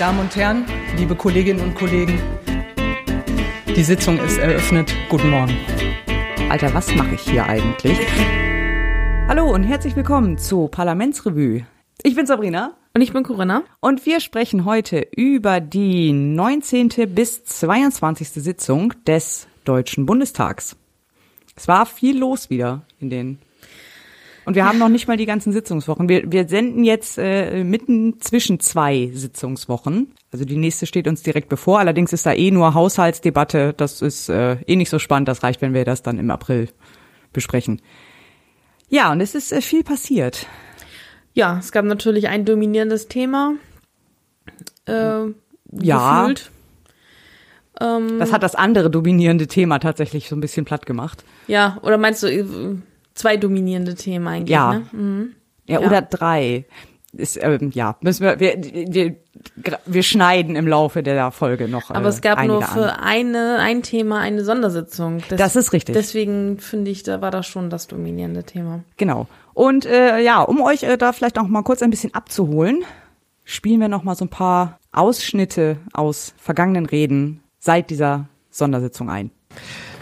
[0.00, 0.64] Damen und Herren,
[0.96, 2.18] liebe Kolleginnen und Kollegen,
[3.66, 4.94] die Sitzung ist eröffnet.
[5.10, 5.54] Guten Morgen.
[6.48, 7.98] Alter, was mache ich hier eigentlich?
[9.28, 11.66] Hallo und herzlich willkommen zu Parlamentsrevue.
[12.02, 12.78] Ich bin Sabrina.
[12.94, 13.62] Und ich bin Corinna.
[13.80, 16.88] Und wir sprechen heute über die 19.
[17.14, 18.30] bis 22.
[18.30, 20.76] Sitzung des Deutschen Bundestags.
[21.56, 23.38] Es war viel los wieder in den
[24.50, 26.08] und wir haben noch nicht mal die ganzen Sitzungswochen.
[26.08, 30.12] Wir, wir senden jetzt äh, mitten zwischen zwei Sitzungswochen.
[30.32, 31.78] Also die nächste steht uns direkt bevor.
[31.78, 33.74] Allerdings ist da eh nur Haushaltsdebatte.
[33.76, 35.28] Das ist äh, eh nicht so spannend.
[35.28, 36.68] Das reicht, wenn wir das dann im April
[37.32, 37.80] besprechen.
[38.88, 40.48] Ja, und es ist äh, viel passiert.
[41.32, 43.54] Ja, es gab natürlich ein dominierendes Thema.
[44.86, 45.26] Äh,
[45.80, 46.22] ja.
[46.22, 46.50] Gefühlt.
[47.80, 51.22] Ähm, das hat das andere dominierende Thema tatsächlich so ein bisschen platt gemacht.
[51.46, 52.44] Ja, oder meinst du, äh,
[53.20, 54.50] zwei dominierende Themen eigentlich.
[54.50, 54.72] Ja.
[54.72, 54.86] Ne?
[54.92, 55.32] Mhm.
[55.66, 55.80] ja.
[55.80, 56.64] Ja, oder drei.
[57.12, 59.16] Ist, ähm, ja, müssen wir, wir, wir,
[59.84, 61.90] wir schneiden im Laufe der Folge noch.
[61.90, 63.00] Aber es gab nur für an.
[63.00, 65.20] eine, ein Thema eine Sondersitzung.
[65.28, 65.94] Das, das ist richtig.
[65.94, 68.84] Deswegen finde ich, da war das schon das dominierende Thema.
[68.96, 69.26] Genau.
[69.54, 72.84] Und äh, ja, um euch äh, da vielleicht auch mal kurz ein bisschen abzuholen,
[73.44, 79.32] spielen wir noch mal so ein paar Ausschnitte aus vergangenen Reden seit dieser Sondersitzung ein.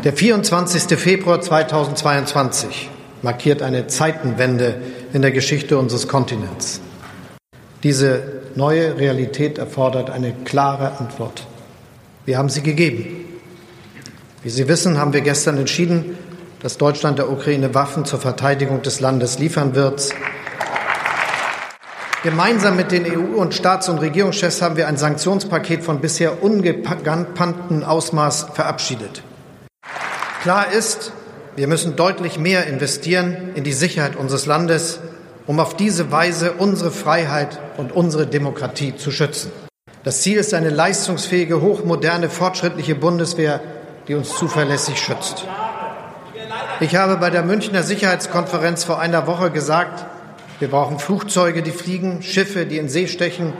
[0.04, 0.98] Der 24.
[0.98, 2.90] Februar 2022
[3.22, 4.80] markiert eine Zeitenwende
[5.12, 6.80] in der Geschichte unseres Kontinents.
[7.82, 8.22] Diese
[8.54, 11.46] neue Realität erfordert eine klare Antwort.
[12.24, 13.24] Wir haben sie gegeben.
[14.42, 16.16] Wie Sie wissen, haben wir gestern entschieden,
[16.60, 20.12] dass Deutschland der Ukraine Waffen zur Verteidigung des Landes liefern wird.
[22.24, 27.84] Gemeinsam mit den EU- und Staats- und Regierungschefs haben wir ein Sanktionspaket von bisher ungekannten
[27.84, 29.22] Ausmaß verabschiedet.
[30.42, 31.12] Klar ist,
[31.58, 35.00] wir müssen deutlich mehr investieren in die Sicherheit unseres Landes,
[35.48, 39.50] um auf diese Weise unsere Freiheit und unsere Demokratie zu schützen.
[40.04, 43.60] Das Ziel ist eine leistungsfähige, hochmoderne, fortschrittliche Bundeswehr,
[44.06, 45.46] die uns zuverlässig schützt.
[46.78, 50.06] Ich habe bei der Münchner Sicherheitskonferenz vor einer Woche gesagt,
[50.60, 53.52] wir brauchen Flugzeuge, die fliegen, Schiffe, die in See stechen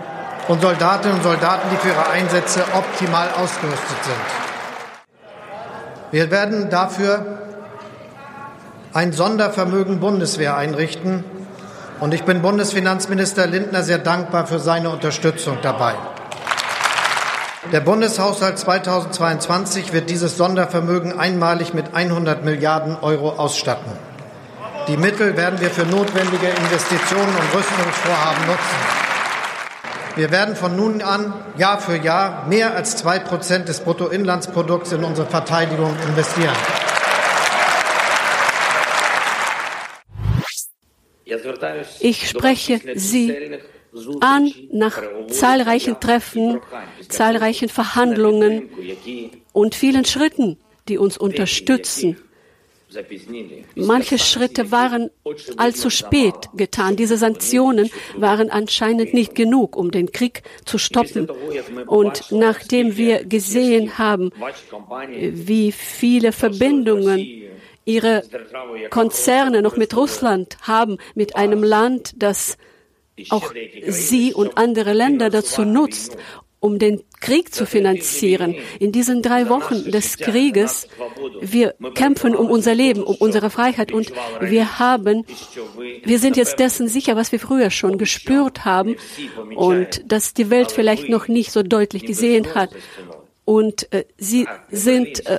[0.47, 4.15] und Soldatinnen und Soldaten, die für ihre Einsätze optimal ausgerüstet sind.
[6.12, 7.47] Wir werden dafür
[8.93, 11.25] ein Sondervermögen Bundeswehr einrichten.
[12.00, 15.94] Und ich bin Bundesfinanzminister Lindner sehr dankbar für seine Unterstützung dabei.
[17.72, 23.93] Der Bundeshaushalt 2022 wird dieses Sondervermögen einmalig mit 100 Milliarden Euro ausstatten.
[24.87, 28.98] Die Mittel werden wir für notwendige Investitionen und Rüstungsvorhaben nutzen.
[30.16, 35.04] Wir werden von nun an Jahr für Jahr mehr als zwei Prozent des Bruttoinlandsprodukts in
[35.04, 36.56] unsere Verteidigung investieren.
[42.00, 43.34] Ich spreche Sie
[44.21, 46.60] an nach zahlreichen Treffen,
[47.09, 48.69] zahlreichen Verhandlungen
[49.53, 52.16] und vielen Schritten, die uns unterstützen.
[53.75, 55.10] Manche Schritte waren
[55.59, 56.97] allzu spät getan.
[56.97, 61.28] Diese Sanktionen waren anscheinend nicht genug, um den Krieg zu stoppen.
[61.87, 64.31] Und nachdem wir gesehen haben,
[65.10, 67.38] wie viele Verbindungen
[67.88, 68.22] ihre
[68.91, 72.59] Konzerne noch mit Russland haben, mit einem Land, das
[73.31, 73.53] auch
[73.87, 76.16] sie und andere Länder dazu nutzt,
[76.60, 78.54] um den Krieg zu finanzieren.
[78.78, 80.87] In diesen drei Wochen des Krieges,
[81.41, 85.25] wir kämpfen um unser Leben, um unsere Freiheit und wir haben,
[86.04, 88.97] wir sind jetzt dessen sicher, was wir früher schon gespürt haben
[89.54, 92.71] und dass die Welt vielleicht noch nicht so deutlich gesehen hat.
[93.44, 95.38] Und äh, sie sind äh,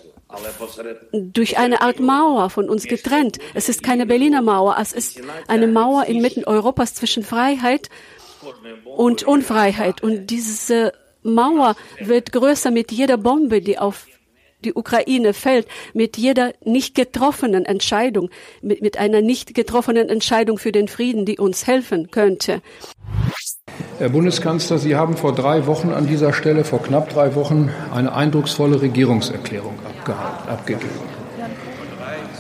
[1.12, 3.40] durch eine Art Mauer von uns getrennt.
[3.54, 7.90] Es ist keine Berliner Mauer, es ist eine Mauer inmitten Europas zwischen Freiheit
[8.86, 10.04] und Unfreiheit.
[10.04, 14.08] Und diese Mauer wird größer mit jeder Bombe, die auf
[14.64, 18.30] die Ukraine fällt, mit jeder nicht getroffenen Entscheidung,
[18.62, 22.62] mit, mit einer nicht getroffenen Entscheidung für den Frieden, die uns helfen könnte.
[24.00, 28.14] Herr Bundeskanzler, Sie haben vor drei Wochen an dieser Stelle, vor knapp drei Wochen, eine
[28.14, 29.74] eindrucksvolle Regierungserklärung
[30.48, 30.90] abgegeben.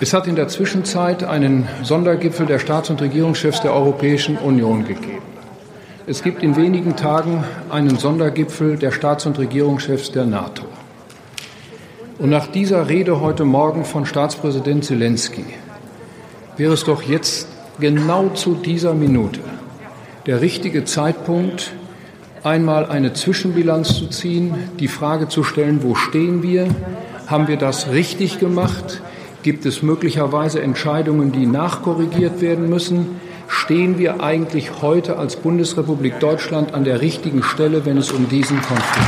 [0.02, 5.22] Es hat in der Zwischenzeit einen Sondergipfel der Staats- und Regierungschefs der Europäischen Union gegeben.
[6.08, 10.64] Es gibt in wenigen Tagen einen Sondergipfel der Staats- und Regierungschefs der NATO.
[12.18, 15.46] Und nach dieser Rede heute Morgen von Staatspräsident Zelensky
[16.56, 17.48] wäre es doch jetzt
[17.80, 19.42] genau zu dieser Minute
[20.26, 21.72] der richtige Zeitpunkt,
[22.44, 26.68] einmal eine Zwischenbilanz zu ziehen, die Frage zu stellen, wo stehen wir?
[27.28, 29.02] Haben wir das richtig gemacht?
[29.44, 33.20] Gibt es möglicherweise Entscheidungen, die nachkorrigiert werden müssen?
[33.50, 38.62] stehen wir eigentlich heute als Bundesrepublik Deutschland an der richtigen Stelle, wenn es um diesen
[38.62, 39.08] Konflikt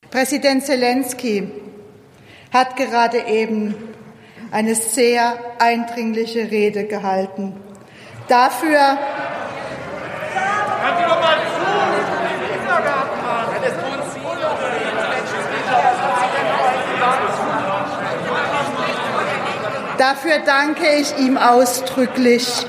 [0.00, 0.10] geht?
[0.10, 1.48] Präsident Zelensky
[2.52, 3.74] hat gerade eben
[4.50, 7.54] eine sehr eindringliche Rede gehalten.
[8.28, 8.98] Dafür
[19.98, 22.66] Dafür danke ich ihm ausdrücklich.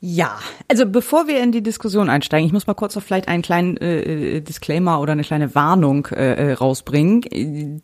[0.00, 0.38] Ja,
[0.68, 3.76] also bevor wir in die Diskussion einsteigen, ich muss mal kurz noch vielleicht einen kleinen
[3.76, 7.82] äh, Disclaimer oder eine kleine Warnung äh, rausbringen.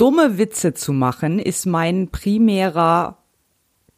[0.00, 3.18] Dumme Witze zu machen ist mein primärer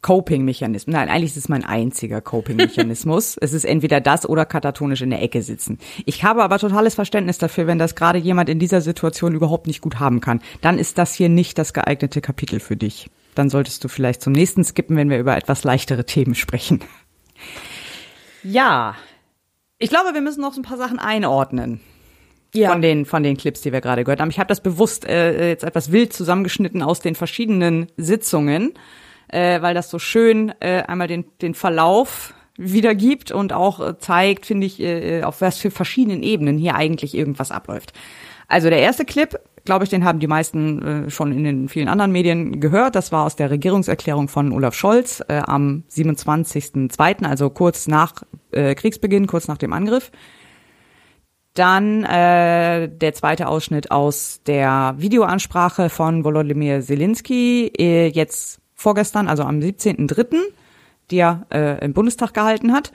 [0.01, 0.91] Coping-Mechanismus.
[0.91, 3.37] Nein, eigentlich ist es mein einziger Coping-Mechanismus.
[3.41, 5.79] es ist entweder das oder katatonisch in der Ecke sitzen.
[6.05, 9.79] Ich habe aber totales Verständnis dafür, wenn das gerade jemand in dieser Situation überhaupt nicht
[9.79, 10.41] gut haben kann.
[10.59, 13.09] Dann ist das hier nicht das geeignete Kapitel für dich.
[13.33, 16.81] Dann solltest du vielleicht zum nächsten skippen, wenn wir über etwas leichtere Themen sprechen.
[18.43, 18.95] Ja,
[19.77, 21.79] ich glaube, wir müssen noch so ein paar Sachen einordnen.
[22.53, 22.69] Ja.
[22.69, 24.29] Von den, von den Clips, die wir gerade gehört haben.
[24.29, 28.73] Ich habe das bewusst äh, jetzt etwas wild zusammengeschnitten aus den verschiedenen Sitzungen
[29.33, 34.45] äh, weil das so schön äh, einmal den, den Verlauf wiedergibt und auch äh, zeigt,
[34.45, 37.93] finde ich, äh, auf was für verschiedenen Ebenen hier eigentlich irgendwas abläuft.
[38.47, 41.87] Also der erste Clip, glaube ich, den haben die meisten äh, schon in den vielen
[41.87, 42.95] anderen Medien gehört.
[42.95, 48.21] Das war aus der Regierungserklärung von Olaf Scholz äh, am 27.02., also kurz nach
[48.51, 50.11] äh, Kriegsbeginn, kurz nach dem Angriff.
[51.53, 59.43] Dann äh, der zweite Ausschnitt aus der Videoansprache von Volodymyr Zelensky, äh, jetzt vorgestern, also
[59.43, 60.37] am 17.03.,
[61.11, 62.91] die er äh, im Bundestag gehalten hat.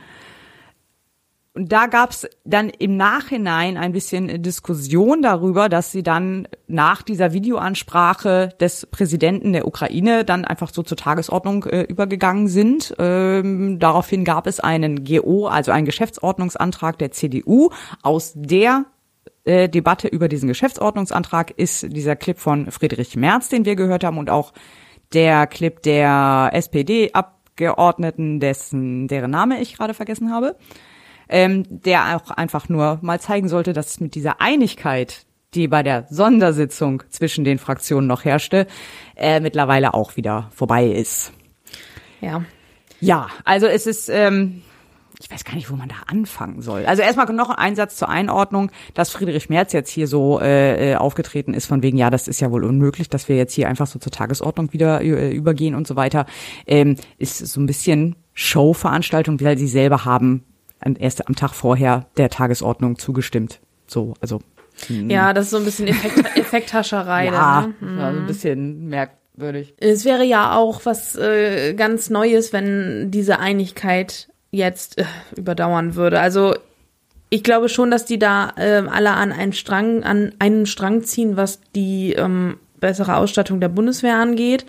[1.59, 7.03] Und da gab es dann im Nachhinein ein bisschen Diskussion darüber, dass sie dann nach
[7.03, 12.95] dieser Videoansprache des Präsidenten der Ukraine dann einfach so zur Tagesordnung äh, übergegangen sind.
[13.01, 17.71] Ähm, daraufhin gab es einen GO, also einen Geschäftsordnungsantrag der CDU.
[18.05, 18.85] Aus der
[19.43, 24.19] äh, Debatte über diesen Geschäftsordnungsantrag ist dieser Clip von Friedrich Merz, den wir gehört haben
[24.19, 24.53] und auch
[25.13, 30.55] der Clip der SPD-Abgeordneten, dessen deren Name ich gerade vergessen habe,
[31.29, 36.07] ähm, der auch einfach nur mal zeigen sollte, dass mit dieser Einigkeit, die bei der
[36.11, 38.67] Sondersitzung zwischen den Fraktionen noch herrschte,
[39.17, 41.33] äh, mittlerweile auch wieder vorbei ist.
[42.21, 42.45] Ja.
[43.01, 44.63] Ja, also es ist ähm,
[45.21, 46.87] ich weiß gar nicht, wo man da anfangen soll.
[46.87, 50.97] Also erstmal noch ein Einsatz zur Einordnung, dass Friedrich Merz jetzt hier so äh, äh,
[50.97, 53.87] aufgetreten ist, von wegen, ja, das ist ja wohl unmöglich, dass wir jetzt hier einfach
[53.87, 56.27] so zur Tagesordnung wieder äh, übergehen und so weiter,
[56.67, 60.45] ähm, ist so ein bisschen Showveranstaltung, weil sie selber haben
[60.99, 63.61] erst am Tag vorher der Tagesordnung zugestimmt.
[63.87, 64.41] So, also.
[64.89, 65.13] Mh.
[65.13, 67.27] Ja, das ist so ein bisschen Effekt, Effekthascherei.
[67.27, 68.01] ja, dann, ne?
[68.01, 69.75] so ein bisschen merkwürdig.
[69.79, 75.05] Es wäre ja auch was äh, ganz Neues, wenn diese Einigkeit jetzt äh,
[75.37, 76.21] überdauern würde.
[76.21, 76.55] Also
[77.31, 81.37] ich glaube schon, dass die da äh, alle an einen Strang, an einen Strang ziehen,
[81.37, 84.65] was die ähm, bessere Ausstattung der Bundeswehr angeht.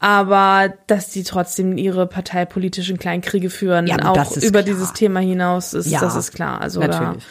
[0.00, 4.62] Aber dass die trotzdem ihre parteipolitischen Kleinkriege führen, ja, auch über klar.
[4.62, 6.60] dieses Thema hinaus, ist, ja, das ist klar.
[6.60, 7.24] Also natürlich.
[7.24, 7.28] Da,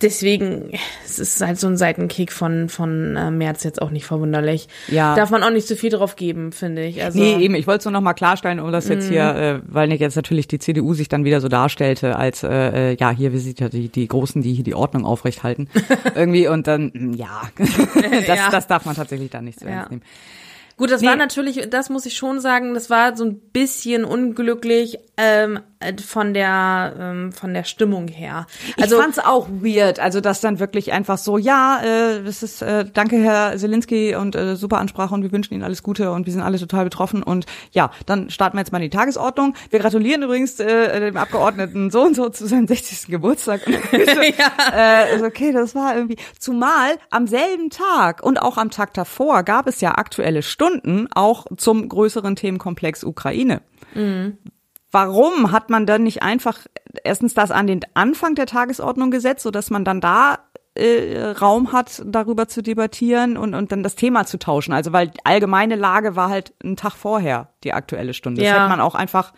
[0.00, 0.70] deswegen,
[1.04, 4.68] es ist halt so ein Seitenkick von, von äh, März jetzt auch nicht verwunderlich.
[4.88, 5.14] Ja.
[5.14, 7.02] Darf man auch nicht zu viel drauf geben, finde ich.
[7.02, 9.12] Also, nee, eben, ich wollte es nur noch mal klarstellen, um das jetzt mm.
[9.12, 12.92] hier, äh, weil nicht jetzt natürlich die CDU sich dann wieder so darstellte, als, äh,
[12.92, 15.68] äh, ja, hier, wir sind ja die, die Großen, die hier die Ordnung aufrechthalten.
[16.14, 18.50] Irgendwie, und dann, ja, das, ja.
[18.50, 20.02] das darf man tatsächlich dann nicht so ernst nehmen.
[20.78, 21.08] Gut, das nee.
[21.08, 25.60] war natürlich, das muss ich schon sagen, das war so ein bisschen unglücklich ähm,
[26.04, 28.46] von der ähm, von der Stimmung her.
[28.80, 32.62] Also ich fand's auch weird, also dass dann wirklich einfach so, ja, äh, das ist
[32.62, 36.26] äh, danke Herr Selinski und äh, super Ansprache und wir wünschen Ihnen alles Gute und
[36.26, 39.54] wir sind alle total betroffen und ja, dann starten wir jetzt mal in die Tagesordnung.
[39.70, 43.08] Wir gratulieren übrigens äh, dem Abgeordneten so und so zu seinem 60.
[43.08, 43.60] Geburtstag.
[43.92, 45.04] ja.
[45.12, 49.66] äh, okay, das war irgendwie zumal am selben Tag und auch am Tag davor gab
[49.66, 53.62] es ja aktuelle Stunden Stunden auch zum größeren Themenkomplex Ukraine.
[53.94, 54.38] Mhm.
[54.90, 56.60] Warum hat man dann nicht einfach
[57.04, 60.38] erstens das an den Anfang der Tagesordnung gesetzt, so dass man dann da
[60.74, 64.72] äh, Raum hat, darüber zu debattieren und, und dann das Thema zu tauschen?
[64.72, 68.42] Also weil die allgemeine Lage war halt ein Tag vorher die aktuelle Stunde.
[68.42, 68.52] Ja.
[68.52, 69.34] Das hätte man auch einfach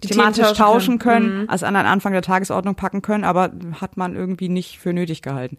[0.00, 1.50] thematisch tauschen, tauschen können, können mhm.
[1.50, 5.22] als an den Anfang der Tagesordnung packen können, aber hat man irgendwie nicht für nötig
[5.22, 5.58] gehalten.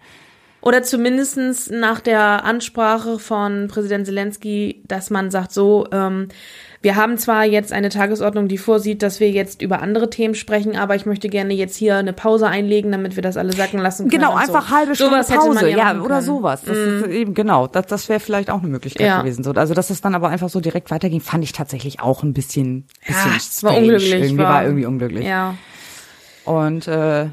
[0.62, 6.29] Oder zumindestens nach der Ansprache von Präsident Zelensky, dass man sagt so, ähm,
[6.81, 10.75] wir haben zwar jetzt eine Tagesordnung, die vorsieht, dass wir jetzt über andere Themen sprechen,
[10.77, 14.10] aber ich möchte gerne jetzt hier eine Pause einlegen, damit wir das alle sacken lassen
[14.10, 14.22] können.
[14.22, 14.75] Genau, einfach so.
[14.75, 16.62] halbe Stunde Sowas hätte Pause, man ja, ja, oder sowas.
[16.63, 19.22] Das ist eben genau, das, das wäre vielleicht auch eine Möglichkeit Ja.
[19.22, 19.43] gewesen.
[19.43, 22.34] So, also dass es dann aber einfach so direkt weiterging, fand ich tatsächlich auch ein
[22.34, 23.86] bisschen, bisschen Ja, es war strange.
[23.86, 24.13] unglücklich.
[24.13, 25.25] Irgendwie war, irgendwie unglücklich.
[25.25, 25.55] Ja.
[26.46, 27.27] Und äh,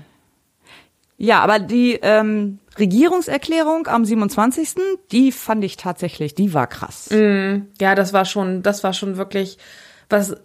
[1.16, 4.74] ja, aber die ähm, Regierungserklärung am 27.
[5.12, 7.08] Die fand ich tatsächlich, die war krass.
[7.80, 9.58] Ja, das war schon, das war schon wirklich
[10.08, 10.36] was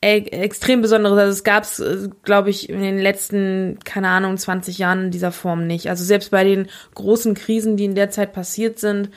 [0.00, 1.18] e extrem Besonderes.
[1.18, 5.32] Also es gab es, glaube ich, in den letzten, keine Ahnung, 20 Jahren in dieser
[5.32, 5.90] Form nicht.
[5.90, 9.10] Also selbst bei den großen Krisen, die in der Zeit passiert sind,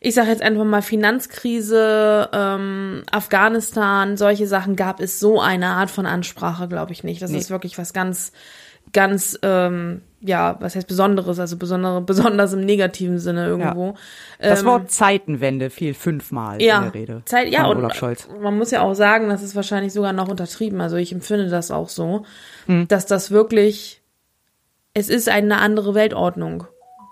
[0.00, 5.90] ich sage jetzt einfach mal Finanzkrise, ähm, Afghanistan, solche Sachen gab es so eine Art
[5.90, 7.22] von Ansprache, glaube ich nicht.
[7.22, 8.32] Das ist wirklich was ganz,
[8.96, 13.94] ganz, ähm, ja, was heißt Besonderes, also besondere, besonders im negativen Sinne irgendwo.
[14.40, 17.22] Das Ähm, Wort Zeitenwende fiel fünfmal ja, in der Rede.
[17.26, 18.26] Zeit, ja, und Olaf Scholz.
[18.42, 20.80] man muss ja auch sagen, das ist wahrscheinlich sogar noch untertrieben.
[20.80, 22.24] Also ich empfinde das auch so,
[22.64, 22.88] Hm.
[22.88, 24.00] dass das wirklich,
[24.94, 26.64] es ist eine andere Weltordnung,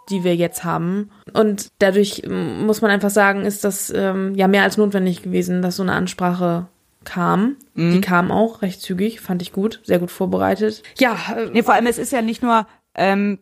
[0.08, 1.10] die wir jetzt haben.
[1.34, 5.76] Und dadurch muss man einfach sagen, ist das ähm, ja mehr als notwendig gewesen, dass
[5.76, 6.66] so eine Ansprache
[7.04, 7.56] kam.
[7.74, 7.92] Hm.
[7.92, 10.82] Die kam auch recht zügig, fand ich gut, sehr gut vorbereitet.
[10.98, 13.38] Ja, äh, Nee, vor allem, es ist ja nicht nur, ähm,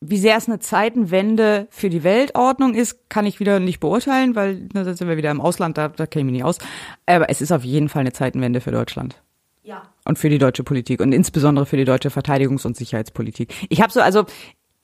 [0.00, 4.68] wie sehr es eine Zeitenwende für die Weltordnung ist, kann ich wieder nicht beurteilen, weil
[4.74, 6.58] ne, da sind wir wieder im Ausland, da, da kenne ich mich nicht aus.
[7.06, 9.22] Aber es ist auf jeden Fall eine Zeitenwende für Deutschland.
[9.62, 9.82] ja.
[10.04, 13.52] und für die deutsche Politik und insbesondere für die deutsche Verteidigungs- und Sicherheitspolitik.
[13.68, 14.26] Ich habe so also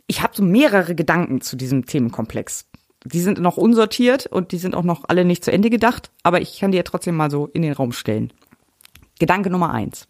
[0.08, 2.66] ich habe so mehrere Gedanken zu diesem Themenkomplex.
[3.04, 6.40] Die sind noch unsortiert und die sind auch noch alle nicht zu Ende gedacht, aber
[6.40, 8.32] ich kann die ja trotzdem mal so in den Raum stellen.
[9.18, 10.06] Gedanke Nummer eins.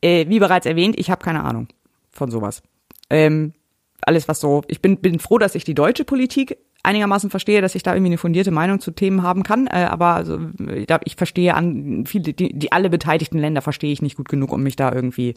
[0.00, 1.68] Äh, wie bereits erwähnt, ich habe keine Ahnung
[2.10, 2.62] von sowas.
[3.10, 3.52] Ähm,
[4.00, 7.74] alles was so, ich bin, bin froh, dass ich die deutsche Politik einigermaßen verstehe, dass
[7.74, 10.38] ich da irgendwie eine fundierte Meinung zu Themen haben kann, äh, aber also,
[10.72, 14.28] ich glaub, ich verstehe an viele, die, die alle beteiligten Länder verstehe ich nicht gut
[14.28, 15.34] genug, um mich da irgendwie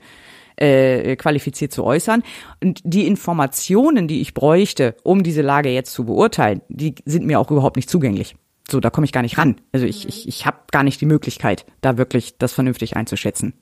[0.59, 2.23] äh, qualifiziert zu äußern.
[2.63, 7.39] Und die Informationen, die ich bräuchte, um diese Lage jetzt zu beurteilen, die sind mir
[7.39, 8.35] auch überhaupt nicht zugänglich.
[8.69, 9.55] So, da komme ich gar nicht ran.
[9.71, 13.53] Also ich, ich, ich habe gar nicht die Möglichkeit, da wirklich das vernünftig einzuschätzen.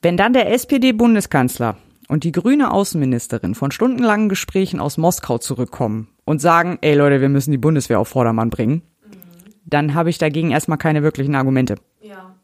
[0.00, 1.76] Wenn dann der SPD-Bundeskanzler
[2.08, 7.28] und die grüne Außenministerin von stundenlangen Gesprächen aus Moskau zurückkommen und sagen, ey Leute, wir
[7.28, 8.82] müssen die Bundeswehr auf Vordermann bringen,
[9.64, 11.74] dann habe ich dagegen erstmal keine wirklichen Argumente.
[12.00, 12.36] Ja.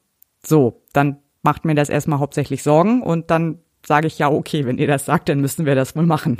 [0.44, 4.78] So, dann macht mir das erstmal hauptsächlich Sorgen und dann sage ich ja, okay, wenn
[4.78, 6.38] ihr das sagt, dann müssen wir das wohl machen.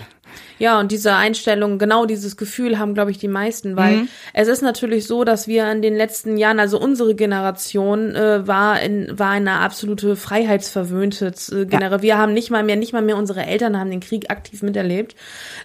[0.61, 4.09] Ja, und diese Einstellung, genau dieses Gefühl haben, glaube ich, die meisten, weil Mhm.
[4.33, 8.81] es ist natürlich so, dass wir in den letzten Jahren, also unsere Generation äh, war
[8.81, 12.03] in war eine absolute freiheitsverwöhnte äh, Generation.
[12.03, 15.17] Wir haben nicht mal mehr, nicht mal mehr unsere Eltern haben den Krieg aktiv miterlebt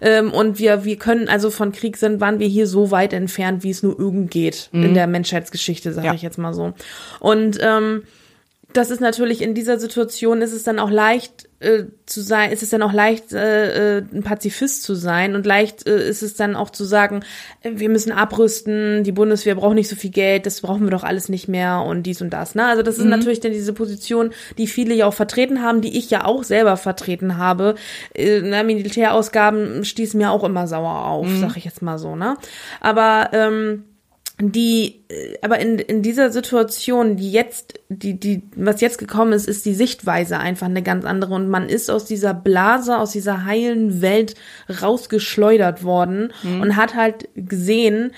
[0.02, 3.64] ähm, und wir wir können also von Krieg sind, waren wir hier so weit entfernt,
[3.64, 6.12] wie es nur irgend geht in der Menschheitsgeschichte, sage Mhm.
[6.12, 6.16] Ja.
[6.16, 6.74] ich jetzt mal so.
[7.20, 8.04] Und ähm,
[8.74, 12.62] das ist natürlich in dieser Situation ist es dann auch leicht äh, zu sein, ist
[12.62, 16.36] es dann auch leicht äh, äh, ein Pazifist zu sein und leicht äh, ist es
[16.36, 17.24] dann auch zu sagen,
[17.64, 21.04] äh, wir müssen abrüsten, die Bundeswehr braucht nicht so viel Geld, das brauchen wir doch
[21.04, 22.54] alles nicht mehr und dies und das.
[22.54, 22.68] Ne?
[22.68, 26.12] Also das ist natürlich dann diese Position, die viele ja auch vertreten haben, die ich
[26.12, 27.76] ja auch selber vertreten habe.
[28.14, 32.16] Äh, na, Militärausgaben stießen mir auch immer sauer auf, sag ich jetzt mal so.
[32.16, 32.38] Ne?
[32.82, 33.86] Aber ähm,
[34.40, 39.48] die, äh, aber in, in dieser Situation, die jetzt, die, die, was jetzt gekommen ist,
[39.48, 41.34] ist die Sichtweise einfach eine ganz andere.
[41.34, 44.36] Und man ist aus dieser Blase, aus dieser heilen Welt
[44.82, 48.12] rausgeschleudert worden und hat halt gesehen,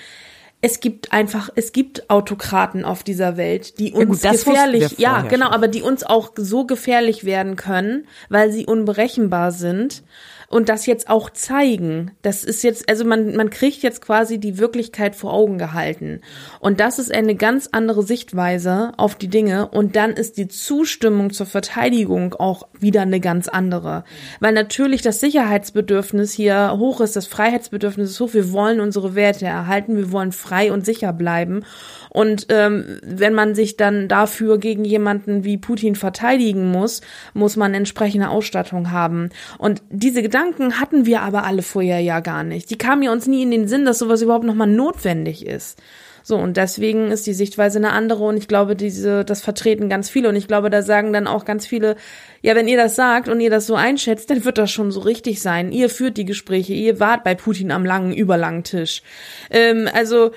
[0.62, 4.98] es gibt einfach, es gibt Autokraten auf dieser Welt, die uns gut, das wussten gefährlich,
[4.98, 5.54] ja, genau, schon.
[5.54, 10.02] aber die uns auch so gefährlich werden können, weil sie unberechenbar sind
[10.50, 12.10] und das jetzt auch zeigen.
[12.22, 16.20] Das ist jetzt, also man, man kriegt jetzt quasi die Wirklichkeit vor Augen gehalten.
[16.58, 19.68] Und das ist eine ganz andere Sichtweise auf die Dinge.
[19.68, 24.02] Und dann ist die Zustimmung zur Verteidigung auch wieder eine ganz andere.
[24.40, 28.34] Weil natürlich das Sicherheitsbedürfnis hier hoch ist, das Freiheitsbedürfnis ist hoch.
[28.34, 31.64] Wir wollen unsere Werte erhalten, wir wollen frei und sicher bleiben.
[32.10, 37.00] Und ähm, wenn man sich dann dafür gegen jemanden wie Putin verteidigen muss,
[37.34, 39.30] muss man entsprechende Ausstattung haben.
[39.58, 42.68] Und diese Gedanken hatten wir aber alle vorher ja gar nicht.
[42.70, 45.80] Die kamen ja uns nie in den Sinn, dass sowas überhaupt nochmal notwendig ist.
[46.22, 50.10] So, und deswegen ist die Sichtweise eine andere und ich glaube, diese, das vertreten ganz
[50.10, 51.96] viele und ich glaube, da sagen dann auch ganz viele,
[52.42, 55.00] ja, wenn ihr das sagt und ihr das so einschätzt, dann wird das schon so
[55.00, 55.72] richtig sein.
[55.72, 59.02] Ihr führt die Gespräche, ihr wart bei Putin am langen, überlangen Tisch.
[59.50, 60.32] Ähm, also,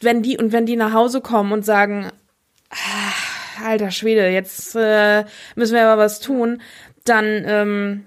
[0.00, 2.10] wenn die und wenn die nach Hause kommen und sagen,
[2.70, 6.60] ah, alter Schwede, jetzt äh, müssen wir aber was tun,
[7.04, 8.04] dann ähm,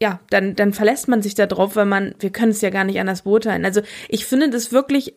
[0.00, 2.84] ja, dann, dann verlässt man sich da drauf, weil man, wir können es ja gar
[2.84, 3.66] nicht anders beurteilen.
[3.66, 5.14] Also ich finde das wirklich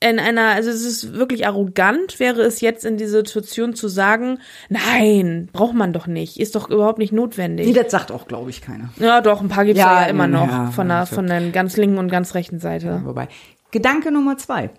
[0.00, 4.38] in einer, also es ist wirklich arrogant, wäre es jetzt in dieser Situation zu sagen,
[4.68, 7.66] nein, braucht man doch nicht, ist doch überhaupt nicht notwendig.
[7.66, 8.90] Nee, das sagt auch, glaube ich, keiner.
[8.98, 11.50] Ja, doch, ein paar gibt's ja, Ja, immer noch ja, von, der, ja, von der
[11.50, 13.02] ganz linken und ganz rechten Seite.
[13.04, 13.28] Wobei.
[13.70, 14.70] Gedanke Nummer zwei.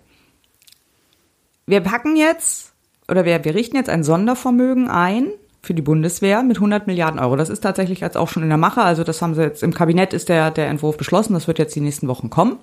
[1.66, 2.72] Wir packen jetzt,
[3.08, 5.28] oder wir, wir richten jetzt ein Sondervermögen ein
[5.62, 7.36] für die Bundeswehr mit 100 Milliarden Euro.
[7.36, 8.82] Das ist tatsächlich jetzt auch schon in der Mache.
[8.82, 11.34] Also das haben sie jetzt im Kabinett ist der, der Entwurf beschlossen.
[11.34, 12.58] Das wird jetzt die nächsten Wochen kommen.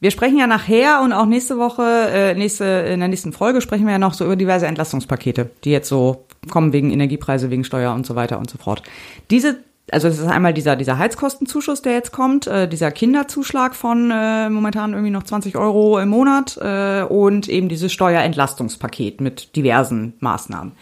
[0.00, 3.86] Wir sprechen ja nachher und auch nächste Woche, äh, nächste, in der nächsten Folge sprechen
[3.86, 7.94] wir ja noch so über diverse Entlastungspakete, die jetzt so kommen wegen Energiepreise, wegen Steuer
[7.94, 8.82] und so weiter und so fort.
[9.30, 9.58] Diese,
[9.90, 14.50] also es ist einmal dieser, dieser Heizkostenzuschuss, der jetzt kommt, äh, dieser Kinderzuschlag von äh,
[14.50, 20.72] momentan irgendwie noch 20 Euro im Monat äh, und eben dieses Steuerentlastungspaket mit diversen Maßnahmen.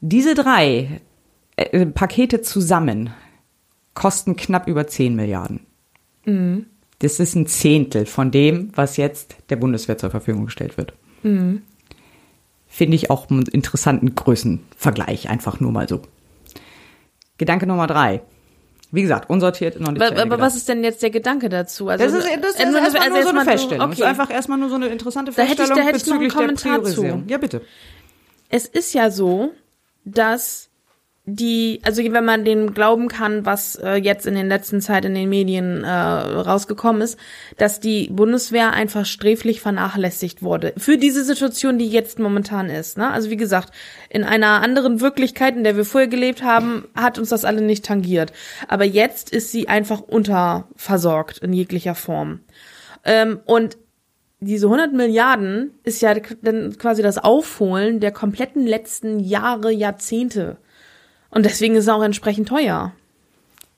[0.00, 1.00] Diese drei
[1.56, 3.10] äh, Pakete zusammen
[3.94, 5.60] kosten knapp über 10 Milliarden.
[6.98, 10.94] Das ist ein Zehntel von dem, was jetzt der Bundeswehr zur Verfügung gestellt wird.
[12.66, 16.00] Finde ich auch einen interessanten Größenvergleich, einfach nur mal so.
[17.38, 18.22] Gedanke Nummer drei.
[18.94, 20.02] Wie gesagt, unsortiert noch nicht.
[20.02, 21.88] Aber, aber was ist denn jetzt der Gedanke dazu?
[21.88, 23.78] Also, Das ist, das ist nur- erstmal nur so eine Feststellung.
[23.90, 24.02] Das okay.
[24.02, 26.28] ist einfach erstmal nur so eine interessante Da hätte ich- da hätte ich noch einen
[26.28, 26.80] bezüglich der Kommentar zu.
[27.00, 27.24] Priorisierung.
[27.26, 27.62] Ja, bitte.
[28.50, 29.52] es ist ja so,
[30.04, 30.68] dass
[31.24, 35.14] die, also wenn man dem glauben kann, was äh, jetzt in den letzten Zeit in
[35.14, 37.16] den Medien äh, rausgekommen ist,
[37.58, 40.72] dass die Bundeswehr einfach sträflich vernachlässigt wurde.
[40.76, 42.98] Für diese Situation, die jetzt momentan ist.
[42.98, 43.08] Ne?
[43.08, 43.72] Also wie gesagt,
[44.08, 47.84] in einer anderen Wirklichkeit, in der wir vorher gelebt haben, hat uns das alle nicht
[47.84, 48.32] tangiert.
[48.66, 52.40] Aber jetzt ist sie einfach unterversorgt in jeglicher Form.
[53.04, 53.78] Ähm, und
[54.40, 60.56] diese 100 Milliarden ist ja dann quasi das Aufholen der kompletten letzten Jahre, Jahrzehnte.
[61.32, 62.92] Und deswegen ist es auch entsprechend teuer.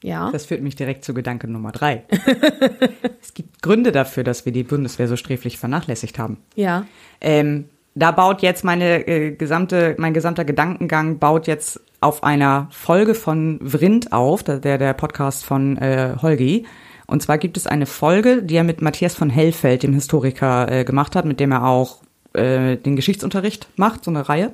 [0.02, 0.30] Ja.
[0.32, 2.02] Das führt mich direkt zu Gedanke Nummer drei.
[3.22, 6.36] es gibt Gründe dafür, dass wir die Bundeswehr so sträflich vernachlässigt haben.
[6.56, 6.84] Ja.
[7.22, 13.14] Ähm, da baut jetzt meine äh, gesamte, mein gesamter Gedankengang baut jetzt auf einer Folge
[13.14, 16.66] von Vrind auf, der der Podcast von äh, Holgi.
[17.06, 20.84] Und zwar gibt es eine Folge, die er mit Matthias von Hellfeld, dem Historiker, äh,
[20.84, 22.02] gemacht hat, mit dem er auch
[22.34, 24.52] äh, den Geschichtsunterricht macht, so eine Reihe.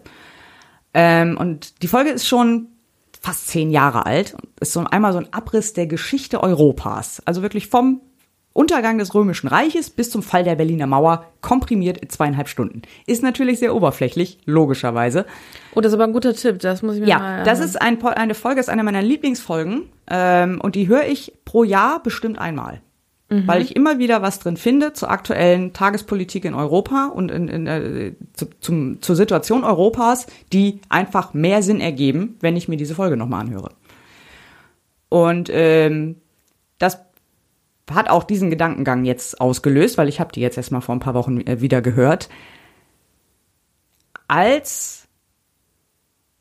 [0.95, 2.69] Ähm, und die Folge ist schon
[3.21, 4.35] fast zehn Jahre alt.
[4.61, 7.23] Ist so einmal so ein Abriss der Geschichte Europas.
[7.25, 8.01] Also wirklich vom
[8.53, 12.83] Untergang des Römischen Reiches bis zum Fall der Berliner Mauer, komprimiert in zweieinhalb Stunden.
[13.07, 15.25] Ist natürlich sehr oberflächlich, logischerweise.
[15.75, 16.59] Oh, das ist aber ein guter Tipp.
[16.59, 17.45] Das muss ich mir Ja, mal.
[17.45, 19.85] das ist ein, eine Folge, ist eine meiner Lieblingsfolgen.
[20.09, 22.81] Ähm, und die höre ich pro Jahr bestimmt einmal.
[23.47, 27.67] Weil ich immer wieder was drin finde zur aktuellen Tagespolitik in Europa und in, in,
[27.69, 32.97] äh, zu, zum, zur Situation Europas, die einfach mehr Sinn ergeben, wenn ich mir diese
[32.97, 33.71] Folge nochmal anhöre.
[35.09, 36.17] Und ähm,
[36.79, 36.99] das
[37.89, 41.15] hat auch diesen Gedankengang jetzt ausgelöst, weil ich habe die jetzt erstmal vor ein paar
[41.15, 42.29] Wochen äh, wieder gehört.
[44.27, 45.07] Als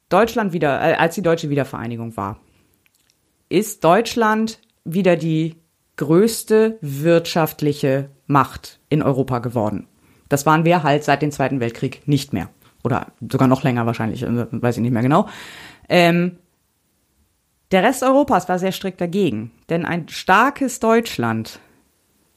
[0.09, 2.39] Deutschland wieder, äh, als die deutsche Wiedervereinigung war,
[3.47, 5.55] ist Deutschland wieder die
[5.99, 9.85] größte wirtschaftliche Macht in Europa geworden.
[10.29, 12.49] Das waren wir halt seit dem Zweiten Weltkrieg nicht mehr.
[12.83, 15.27] Oder sogar noch länger wahrscheinlich, äh, weiß ich nicht mehr genau.
[15.89, 16.37] Ähm,
[17.71, 21.59] der Rest Europas war sehr strikt dagegen, denn ein starkes Deutschland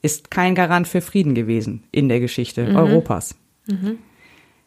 [0.02, 3.36] ist kein Garant für Frieden gewesen in der Geschichte Europas.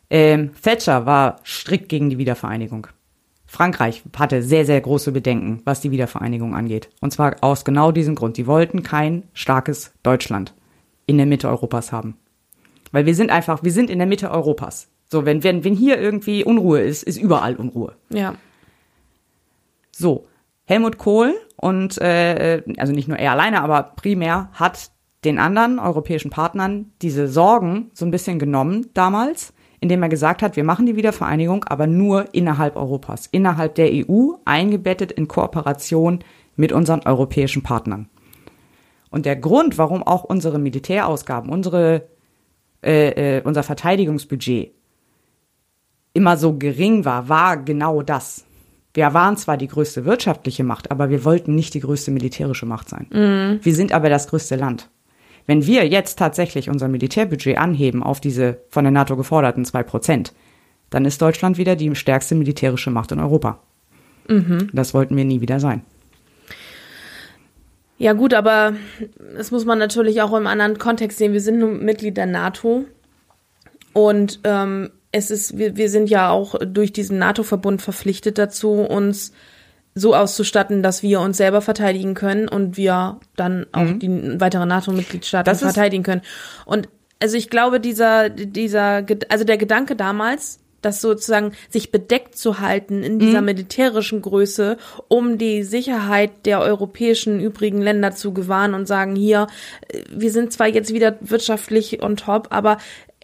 [0.10, 2.88] Ähm, Thatcher war strikt gegen die Wiedervereinigung.
[3.56, 6.90] Frankreich hatte sehr, sehr große Bedenken, was die Wiedervereinigung angeht.
[7.00, 8.38] Und zwar aus genau diesem Grund.
[8.38, 10.54] Die wollten kein starkes Deutschland
[11.06, 12.18] in der Mitte Europas haben.
[12.92, 14.90] Weil wir sind einfach, wir sind in der Mitte Europas.
[15.10, 17.96] So, wenn, wenn, wenn hier irgendwie Unruhe ist, ist überall Unruhe.
[18.10, 18.36] ja.
[19.98, 20.28] So,
[20.66, 24.92] Helmut Kohl und äh, also nicht nur er alleine, aber primär hat
[25.24, 29.54] den anderen europäischen Partnern diese Sorgen so ein bisschen genommen damals,
[29.86, 34.32] indem er gesagt hat, wir machen die Wiedervereinigung, aber nur innerhalb Europas, innerhalb der EU,
[34.44, 36.24] eingebettet in Kooperation
[36.56, 38.10] mit unseren europäischen Partnern.
[39.12, 42.08] Und der Grund, warum auch unsere Militärausgaben, unsere,
[42.84, 44.72] äh, äh, unser Verteidigungsbudget
[46.14, 48.44] immer so gering war, war genau das.
[48.96, 52.90] Wir waren zwar die größte wirtschaftliche Macht, aber wir wollten nicht die größte militärische Macht
[52.90, 53.06] sein.
[53.62, 54.90] Wir sind aber das größte Land.
[55.48, 60.34] Wenn wir jetzt tatsächlich unser Militärbudget anheben auf diese von der NATO geforderten zwei Prozent,
[60.90, 63.60] dann ist Deutschland wieder die stärkste militärische Macht in Europa.
[64.74, 65.82] Das wollten wir nie wieder sein.
[67.98, 68.74] Ja gut, aber
[69.36, 71.34] das muss man natürlich auch im anderen Kontext sehen.
[71.34, 72.86] Wir sind nun Mitglied der NATO
[73.94, 79.32] und ähm, es ist, wir, wir sind ja auch durch diesen NATO-Verbund verpflichtet dazu, uns
[79.96, 84.00] so auszustatten, dass wir uns selber verteidigen können und wir dann auch mhm.
[84.00, 86.22] die weiteren NATO-Mitgliedstaaten verteidigen können.
[86.66, 86.90] Und
[87.22, 93.04] also ich glaube, dieser, dieser, also der Gedanke damals, das sozusagen sich bedeckt zu halten
[93.04, 93.46] in dieser mhm.
[93.46, 94.78] militärischen Größe,
[95.08, 99.48] um die Sicherheit der europäischen übrigen Länder zu gewahren und sagen, hier,
[100.12, 102.78] wir sind zwar jetzt wieder wirtschaftlich on top, aber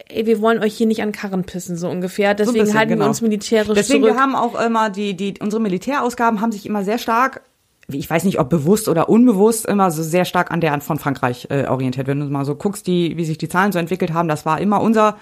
[0.09, 2.33] ey, wir wollen euch hier nicht an Karren pissen, so ungefähr.
[2.33, 3.05] Deswegen so bisschen, halten genau.
[3.05, 4.15] wir uns militärisch Deswegen, zurück.
[4.15, 7.41] wir haben auch immer die, die, unsere Militärausgaben haben sich immer sehr stark
[7.93, 11.47] ich weiß nicht, ob bewusst oder unbewusst, immer so sehr stark an der von Frankreich
[11.49, 12.07] äh, orientiert.
[12.07, 14.61] Wenn du mal so guckst, die, wie sich die Zahlen so entwickelt haben, das war
[14.61, 15.17] immer unser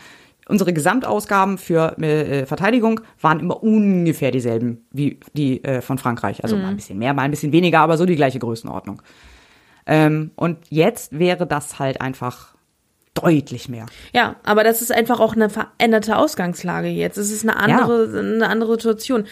[0.48, 6.44] unsere Gesamtausgaben für äh, Verteidigung waren immer ungefähr dieselben wie die äh, von Frankreich.
[6.44, 6.64] Also mhm.
[6.64, 9.02] mal ein bisschen mehr, mal ein bisschen weniger, aber so die gleiche Größenordnung.
[9.86, 12.56] Ähm, und jetzt wäre das halt einfach
[13.22, 13.86] deutlich mehr.
[14.14, 17.18] Ja, aber das ist einfach auch eine veränderte Ausgangslage jetzt.
[17.18, 18.20] Es ist eine andere, ja.
[18.20, 19.26] eine andere Situation.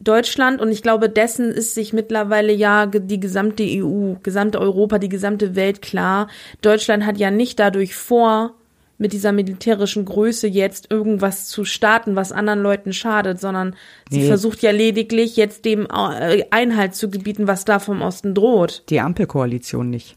[0.00, 5.08] Deutschland und ich glaube, dessen ist sich mittlerweile ja die gesamte EU, gesamte Europa, die
[5.08, 6.28] gesamte Welt klar.
[6.62, 8.54] Deutschland hat ja nicht dadurch vor,
[8.98, 13.70] mit dieser militärischen Größe jetzt irgendwas zu starten, was anderen Leuten schadet, sondern
[14.10, 14.20] nee.
[14.20, 18.82] sie versucht ja lediglich jetzt dem äh, Einhalt zu gebieten, was da vom Osten droht.
[18.90, 20.16] Die Ampelkoalition nicht.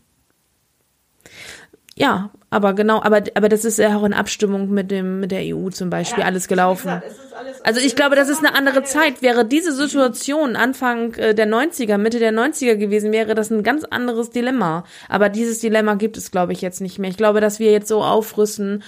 [1.96, 5.56] Ja, aber genau, aber, aber das ist ja auch in Abstimmung mit dem, mit der
[5.56, 7.00] EU zum Beispiel ja, alles gelaufen.
[7.00, 9.22] Gesagt, alles, also ich glaube, das ist eine andere Zeit.
[9.22, 13.86] Wäre diese Situation Anfang äh, der 90er, Mitte der 90er gewesen, wäre das ein ganz
[13.86, 14.84] anderes Dilemma.
[15.08, 17.10] Aber dieses Dilemma gibt es, glaube ich, jetzt nicht mehr.
[17.10, 18.84] Ich glaube, dass wir jetzt so aufrüsten.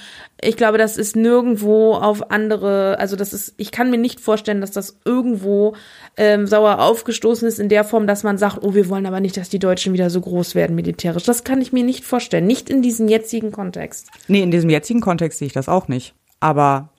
[0.46, 4.62] Ich glaube, das ist nirgendwo auf andere, also das ist, ich kann mir nicht vorstellen,
[4.62, 5.76] dass das irgendwo
[6.18, 9.38] ähm, sauer aufgestoßen ist in der Form, dass man sagt, oh, wir wollen aber nicht,
[9.38, 11.24] dass die Deutschen wieder so groß werden militärisch.
[11.24, 12.46] Das kann ich mir nicht vorstellen.
[12.46, 14.10] Nicht in diesem jetzigen Kontext.
[14.28, 16.14] Nee, in diesem jetzigen Kontext sehe ich das auch nicht.
[16.40, 16.90] Aber,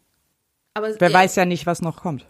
[0.74, 2.24] aber wer äh, weiß ja nicht, was noch kommt.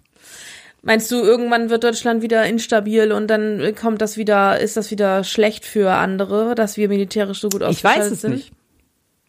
[0.83, 5.25] Meinst du, irgendwann wird Deutschland wieder instabil und dann kommt das wieder, ist das wieder
[5.25, 8.05] schlecht für andere, dass wir militärisch so gut ausgestattet sind?
[8.05, 8.35] Ich weiß es sind?
[8.35, 8.53] nicht.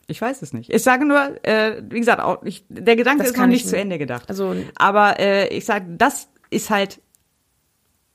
[0.08, 0.72] Ich weiß es nicht.
[0.72, 3.78] Ich sage nur, äh, wie gesagt, auch ich, der Gedanke das ist noch nicht zu
[3.78, 4.30] Ende gedacht.
[4.30, 7.02] Also, aber äh, ich sage, das ist halt,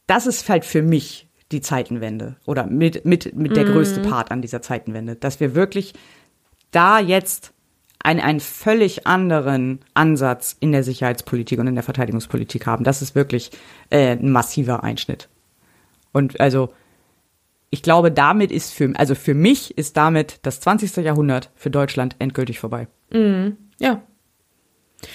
[0.06, 3.72] das ist halt für mich die Zeitenwende oder mit mit mit der mm.
[3.72, 5.94] größte Part an dieser Zeitenwende, dass wir wirklich
[6.70, 7.52] da jetzt
[8.02, 12.84] einen, einen völlig anderen Ansatz in der Sicherheitspolitik und in der Verteidigungspolitik haben.
[12.84, 13.50] Das ist wirklich
[13.90, 15.28] äh, ein massiver Einschnitt.
[16.12, 16.72] Und also
[17.70, 20.96] ich glaube, damit ist für, also für mich ist damit das 20.
[20.96, 22.88] Jahrhundert für Deutschland endgültig vorbei.
[23.12, 23.56] Mhm.
[23.78, 24.02] Ja.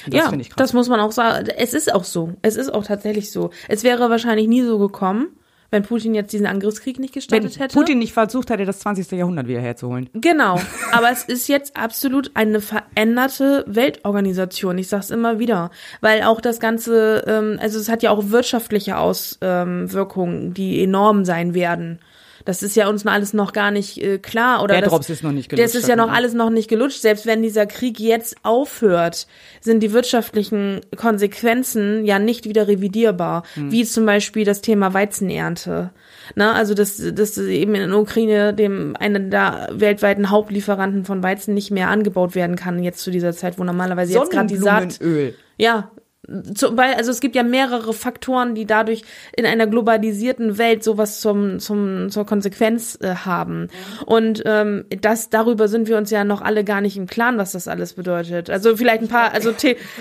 [0.08, 1.48] Das ja, das muss man auch sagen.
[1.58, 2.34] Es ist auch so.
[2.42, 3.52] Es ist auch tatsächlich so.
[3.68, 5.28] Es wäre wahrscheinlich nie so gekommen,
[5.70, 7.78] wenn Putin jetzt diesen Angriffskrieg nicht gestartet wenn hätte.
[7.78, 9.12] Putin nicht versucht hätte, das 20.
[9.12, 10.10] Jahrhundert wieder herzuholen.
[10.14, 10.60] Genau.
[10.92, 14.78] Aber es ist jetzt absolut eine veränderte Weltorganisation.
[14.80, 15.70] Ich sag's immer wieder.
[16.02, 21.54] Weil auch das Ganze, ähm, also es hat ja auch wirtschaftliche Auswirkungen, die enorm sein
[21.54, 22.00] werden.
[22.46, 24.64] Das ist ja uns noch alles noch gar nicht äh, klar.
[24.64, 25.66] Oder der das, Drops ist noch nicht gelutscht.
[25.68, 27.02] Das ist ja noch alles noch nicht gelutscht.
[27.02, 29.28] Selbst wenn dieser Krieg jetzt aufhört,
[29.62, 33.44] sind die wirtschaftlichen Konsequenzen ja nicht wieder revidierbar.
[33.56, 33.72] Hm.
[33.72, 35.90] Wie zum Beispiel das Thema Weizenernte.
[36.36, 41.56] Na, also dass, dass eben in der Ukraine dem einen der weltweiten Hauptlieferanten von Weizen
[41.56, 45.00] nicht mehr angebaut werden kann, jetzt zu dieser Zeit, wo normalerweise jetzt gerade die Saat.
[45.58, 45.92] Ja,
[46.54, 49.04] zum Beispiel, also es gibt ja mehrere Faktoren, die dadurch
[49.36, 53.70] in einer globalisierten Welt sowas zum, zum, zur Konsequenz äh, haben.
[54.06, 57.52] Und ähm, das, darüber sind wir uns ja noch alle gar nicht im Klaren, was
[57.52, 58.50] das alles bedeutet.
[58.50, 59.54] Also vielleicht ein paar, also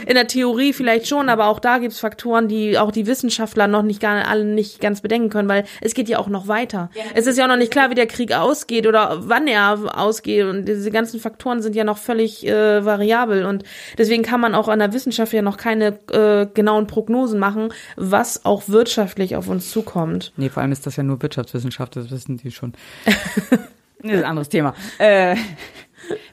[0.06, 3.82] in der Theorie vielleicht schon, aber auch da gibt's Faktoren, die auch die Wissenschaftler noch
[3.82, 6.90] nicht gar alle nicht ganz bedenken können, weil es geht ja auch noch weiter.
[6.94, 7.02] Ja.
[7.14, 10.44] Es ist ja auch noch nicht klar, wie der Krieg ausgeht oder wann er ausgeht.
[10.46, 13.44] Und diese ganzen Faktoren sind ja noch völlig äh, variabel.
[13.44, 13.64] Und
[13.98, 18.44] deswegen kann man auch an der Wissenschaft ja noch keine äh, genauen Prognosen machen, was
[18.44, 20.32] auch wirtschaftlich auf uns zukommt.
[20.36, 22.72] Nee, vor allem ist das ja nur Wirtschaftswissenschaft, das wissen die schon.
[23.04, 23.12] das
[24.02, 24.74] ist ein anderes Thema.
[24.98, 25.36] Äh,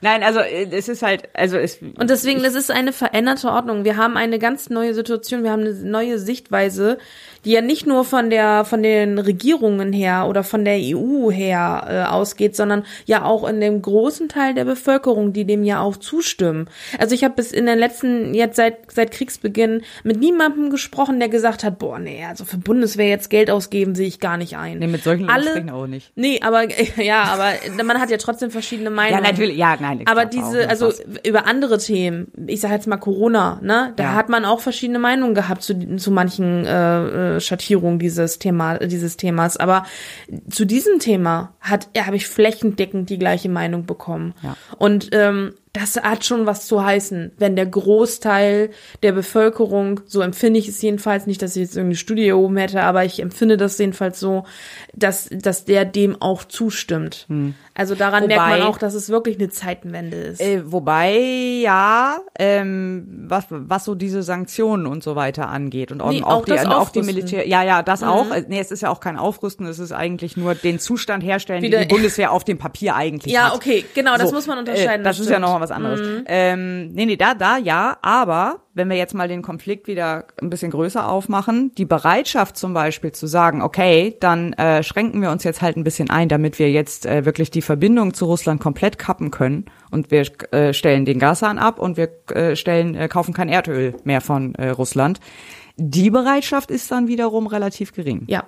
[0.02, 1.80] Nein, also äh, es ist halt, also es.
[1.82, 3.86] Und deswegen, das ist eine veränderte Ordnung.
[3.86, 6.98] Wir haben eine ganz neue Situation, wir haben eine neue Sichtweise,
[7.45, 11.88] die ja nicht nur von der von den Regierungen her oder von der EU her
[11.89, 15.97] äh, ausgeht, sondern ja auch in dem großen Teil der Bevölkerung, die dem ja auch
[15.97, 16.69] zustimmen.
[16.97, 21.30] Also ich habe bis in den letzten jetzt seit seit Kriegsbeginn mit niemandem gesprochen, der
[21.30, 24.80] gesagt hat, boah, nee, also für Bundeswehr jetzt Geld ausgeben sehe ich gar nicht ein.
[24.80, 26.12] Nee, mit solchen Alle, auch nicht.
[26.15, 26.63] Nee, aber
[26.97, 27.51] ja, aber
[27.84, 29.23] man hat ja trotzdem verschiedene Meinungen.
[29.23, 30.04] Ja, natürlich, ja, nein.
[30.06, 31.04] Aber diese, also was.
[31.25, 34.13] über andere Themen, ich sage jetzt mal Corona, ne, da ja.
[34.13, 39.58] hat man auch verschiedene Meinungen gehabt zu, zu manchen äh, Schattierung dieses Thema, dieses Themas.
[39.58, 39.86] Aber
[40.50, 44.34] zu diesem Thema hat, ja, habe ich flächendeckend die gleiche Meinung bekommen.
[44.44, 44.56] Ja.
[44.78, 48.71] Und ähm, das hat schon was zu heißen, wenn der Großteil
[49.03, 52.57] der Bevölkerung, so empfinde ich es jedenfalls, nicht, dass ich jetzt irgendeine Studie hier oben
[52.57, 54.43] hätte, aber ich empfinde das jedenfalls so,
[54.93, 57.25] dass, dass der dem auch zustimmt.
[57.29, 57.55] Hm.
[57.73, 60.41] Also daran wobei, merkt man auch, dass es wirklich eine Zeitenwende ist.
[60.41, 61.13] Äh, wobei,
[61.63, 66.41] ja, ähm, was, was so diese Sanktionen und so weiter angeht und auch, nee, auch,
[66.41, 68.07] auch die, auch die Militär, ja, ja, das mhm.
[68.07, 68.25] auch.
[68.49, 71.79] Nee, es ist ja auch kein Aufrüsten, es ist eigentlich nur den Zustand herstellen, Wieder,
[71.79, 73.51] den die Bundeswehr auf dem Papier eigentlich ja, hat.
[73.51, 75.01] Ja, okay, genau, das so, muss man unterscheiden.
[75.01, 76.02] Äh, das, das ist ja nochmal was anderes.
[76.02, 76.24] Mhm.
[76.28, 80.50] Ähm, nee, nee, da, da, ja, aber wenn wir jetzt mal den Konflikt wieder ein
[80.50, 85.43] bisschen größer aufmachen, die Bereitschaft zum Beispiel zu sagen, okay, dann äh, schränken wir uns
[85.43, 88.97] jetzt halt ein bisschen ein, damit wir jetzt äh, wirklich die Verbindung zu Russland komplett
[88.97, 93.34] kappen können und wir äh, stellen den Gashahn ab und wir äh, stellen, äh, kaufen
[93.34, 95.19] kein Erdöl mehr von äh, Russland.
[95.78, 98.24] Die Bereitschaft ist dann wiederum relativ gering.
[98.28, 98.43] Ja,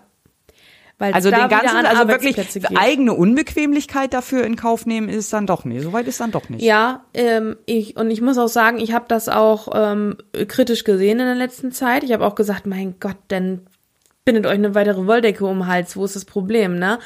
[1.00, 2.38] weil also den ganzen, also wirklich
[2.78, 5.84] eigene Unbequemlichkeit dafür in Kauf nehmen ist dann doch nicht.
[5.84, 6.62] Soweit ist dann doch nicht.
[6.62, 11.20] Ja, ähm, ich und ich muss auch sagen, ich habe das auch ähm, kritisch gesehen
[11.20, 12.04] in der letzten Zeit.
[12.04, 13.62] Ich habe auch gesagt, mein Gott, denn
[14.26, 15.98] bindet euch eine weitere Wolldecke um den Hals.
[15.98, 17.00] Wo ist das Problem, ne?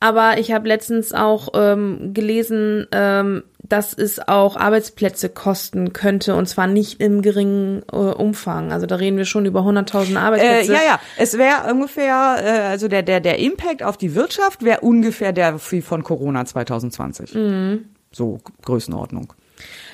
[0.00, 6.48] Aber ich habe letztens auch ähm, gelesen, ähm, dass es auch Arbeitsplätze kosten könnte und
[6.48, 8.70] zwar nicht im geringen äh, Umfang.
[8.72, 10.72] Also da reden wir schon über 100.000 Arbeitsplätze.
[10.72, 14.64] Äh, ja, ja, es wäre ungefähr, äh, also der der der Impact auf die Wirtschaft
[14.64, 17.34] wäre ungefähr der wie von Corona 2020.
[17.34, 17.86] Mhm.
[18.12, 19.32] So Größenordnung.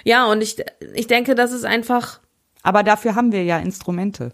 [0.05, 0.63] Ja, und ich
[0.95, 2.21] ich denke, das ist einfach.
[2.63, 4.33] Aber dafür haben wir ja Instrumente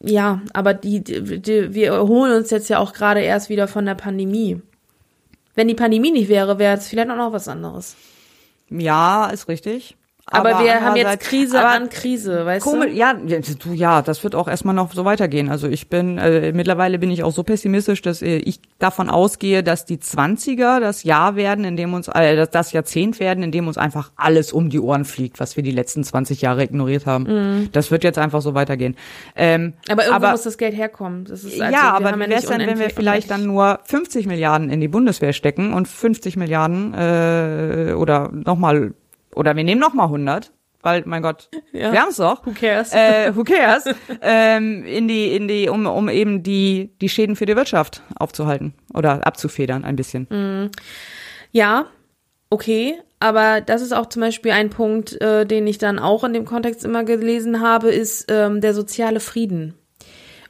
[0.00, 3.94] ja, aber die, die, wir erholen uns jetzt ja auch gerade erst wieder von der
[3.94, 4.60] Pandemie.
[5.54, 7.96] Wenn die Pandemie nicht wäre, wäre es vielleicht auch noch was anderes.
[8.68, 9.95] Ja, ist richtig.
[10.28, 12.96] Aber, aber wir haben jetzt Krise an Krise, weißt komisch, du?
[12.96, 15.48] Ja, du, ja, das wird auch erstmal noch so weitergehen.
[15.48, 19.62] Also ich bin, äh, mittlerweile bin ich auch so pessimistisch, dass äh, ich davon ausgehe,
[19.62, 23.52] dass die Zwanziger das Jahr werden, in dem uns, äh, das, das Jahrzehnt werden, in
[23.52, 27.06] dem uns einfach alles um die Ohren fliegt, was wir die letzten 20 Jahre ignoriert
[27.06, 27.24] haben.
[27.60, 27.68] Mhm.
[27.70, 28.96] Das wird jetzt einfach so weitergehen.
[29.36, 31.24] Ähm, aber irgendwo aber, muss das Geld herkommen.
[31.26, 34.26] Das ist also, ja, aber wie wäre es denn, wenn wir vielleicht dann nur 50
[34.26, 38.92] Milliarden in die Bundeswehr stecken und 50 Milliarden äh, oder nochmal
[39.36, 40.50] oder wir nehmen noch mal 100,
[40.82, 41.92] weil, mein Gott, ja.
[41.92, 42.46] wir haben es doch.
[42.46, 42.92] Who cares?
[42.92, 43.84] Äh, who cares?
[44.22, 48.74] ähm, in die, in die, um, um eben die, die Schäden für die Wirtschaft aufzuhalten
[48.94, 50.26] oder abzufedern ein bisschen.
[50.30, 50.70] Mhm.
[51.52, 51.86] Ja,
[52.50, 53.00] okay.
[53.18, 56.44] Aber das ist auch zum Beispiel ein Punkt, äh, den ich dann auch in dem
[56.44, 59.74] Kontext immer gelesen habe, ist ähm, der soziale Frieden.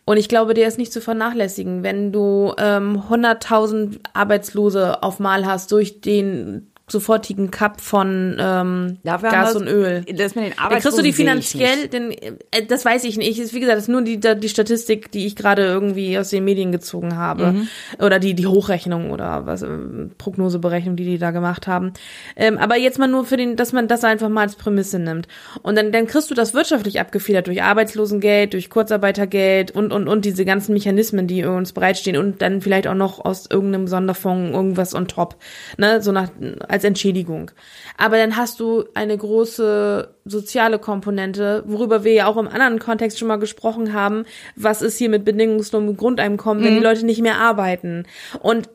[0.05, 5.47] Und ich glaube, der ist nicht zu vernachlässigen, wenn du ähm, 100.000 Arbeitslose auf Mal
[5.47, 10.05] hast durch den sofortigen Cup von ähm, Gas und Öl.
[10.05, 13.41] Das mit den Dann kriegst du die finanziell, denn äh, das weiß ich nicht.
[13.41, 16.45] Ist, wie gesagt, das ist nur die, die Statistik, die ich gerade irgendwie aus den
[16.45, 17.53] Medien gezogen habe.
[17.53, 17.69] Mhm.
[17.99, 19.69] Oder die, die Hochrechnung oder was, äh,
[20.17, 21.93] Prognoseberechnung, die die da gemacht haben.
[22.37, 25.27] Ähm, aber jetzt mal nur für den, dass man das einfach mal als Prämisse nimmt.
[25.63, 30.25] Und dann, dann kriegst du das wirtschaftlich abgefedert durch Arbeitslosengeld, durch Kurzarbeitergeld und, und, und
[30.25, 34.95] diese ganzen Mechanismen, die uns bereitstehen und dann vielleicht auch noch aus irgendeinem Sonderfonds irgendwas
[34.95, 35.35] on top.
[35.79, 36.29] Ne, so nach,
[36.77, 37.51] als Entschädigung.
[37.97, 43.19] Aber dann hast du eine große soziale Komponente, worüber wir ja auch im anderen Kontext
[43.19, 44.25] schon mal gesprochen haben.
[44.55, 46.79] Was ist hier mit bedingungslosem Grundeinkommen, wenn mhm.
[46.79, 48.05] die Leute nicht mehr arbeiten?
[48.41, 48.69] Und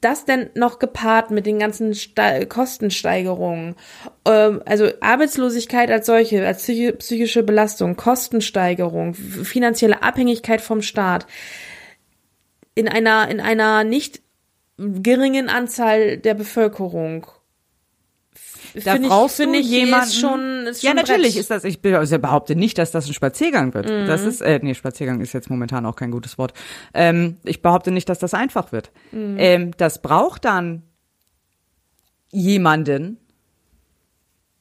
[0.00, 3.74] das denn noch gepaart mit den ganzen Ste Kostensteigerungen,
[4.24, 11.26] ähm, also Arbeitslosigkeit als solche, als psychische Belastung, Kostensteigerung, finanzielle Abhängigkeit vom Staat,
[12.76, 14.22] in einer, in einer nicht
[14.76, 17.26] geringen Anzahl der Bevölkerung
[18.84, 20.10] da brauchst ich, du ich jemanden.
[20.10, 21.40] Schon, ist ja, natürlich Brett.
[21.40, 21.64] ist das.
[21.64, 23.88] Ich also behaupte nicht, dass das ein Spaziergang wird.
[23.88, 24.06] Mhm.
[24.06, 26.52] Das ist, äh, nee, Spaziergang ist jetzt momentan auch kein gutes Wort.
[26.94, 28.90] Ähm, ich behaupte nicht, dass das einfach wird.
[29.12, 29.36] Mhm.
[29.38, 30.82] Ähm, das braucht dann
[32.30, 33.18] jemanden,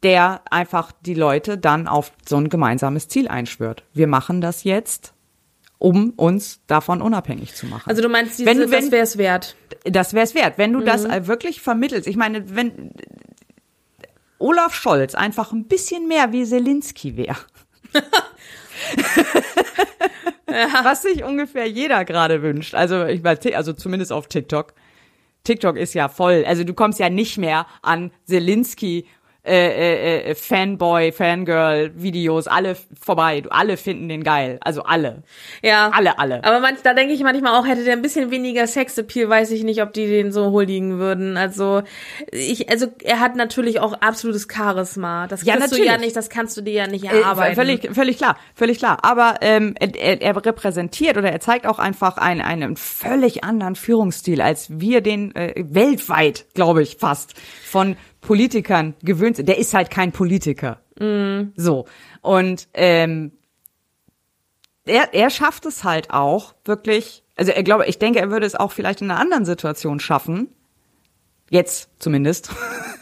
[0.03, 3.83] der einfach die Leute dann auf so ein gemeinsames Ziel einschwört.
[3.93, 5.13] Wir machen das jetzt
[5.79, 7.89] um uns davon unabhängig zu machen.
[7.89, 9.55] Also du meinst, diese, wenn, wenn, das wäre es wert.
[9.85, 10.85] Das wäre es wert, wenn du mhm.
[10.85, 12.05] das wirklich vermittelst.
[12.05, 12.91] Ich meine, wenn
[14.39, 17.37] Olaf Scholz einfach ein bisschen mehr wie Selinski wäre.
[20.49, 20.83] ja.
[20.83, 22.73] Was sich ungefähr jeder gerade wünscht.
[22.73, 24.73] Also ich weiß, also zumindest auf TikTok.
[25.43, 26.43] TikTok ist ja voll.
[26.45, 29.05] Also du kommst ja nicht mehr an Selinski
[29.49, 33.43] äh, äh, äh, Fanboy, Fangirl-Videos, alle vorbei.
[33.49, 34.59] Alle finden den geil.
[34.61, 35.23] Also alle.
[35.63, 35.89] Ja.
[35.89, 36.43] Alle, alle.
[36.43, 39.63] Aber man, da denke ich manchmal auch, hätte der ein bisschen weniger Sexappeal, weiß ich
[39.63, 41.35] nicht, ob die den so huldigen würden.
[41.35, 41.81] Also
[42.31, 45.27] ich, also er hat natürlich auch absolutes Charisma.
[45.27, 45.85] Das ja, natürlich.
[45.85, 47.53] du ja nicht, das kannst du dir ja nicht äh, erarbeiten.
[47.53, 48.99] Äh, völlig, völlig klar, völlig klar.
[49.01, 54.41] Aber ähm, er, er repräsentiert oder er zeigt auch einfach einen, einen völlig anderen Führungsstil,
[54.41, 57.33] als wir den äh, weltweit, glaube ich, fast
[57.63, 59.47] von Politikern gewöhnt sind.
[59.47, 60.81] Der ist halt kein Politiker.
[61.55, 61.85] So.
[62.21, 63.31] Und ähm,
[64.85, 68.55] er, er schafft es halt auch wirklich, also er glaube, ich denke, er würde es
[68.55, 70.49] auch vielleicht in einer anderen Situation schaffen,
[71.49, 72.51] jetzt zumindest,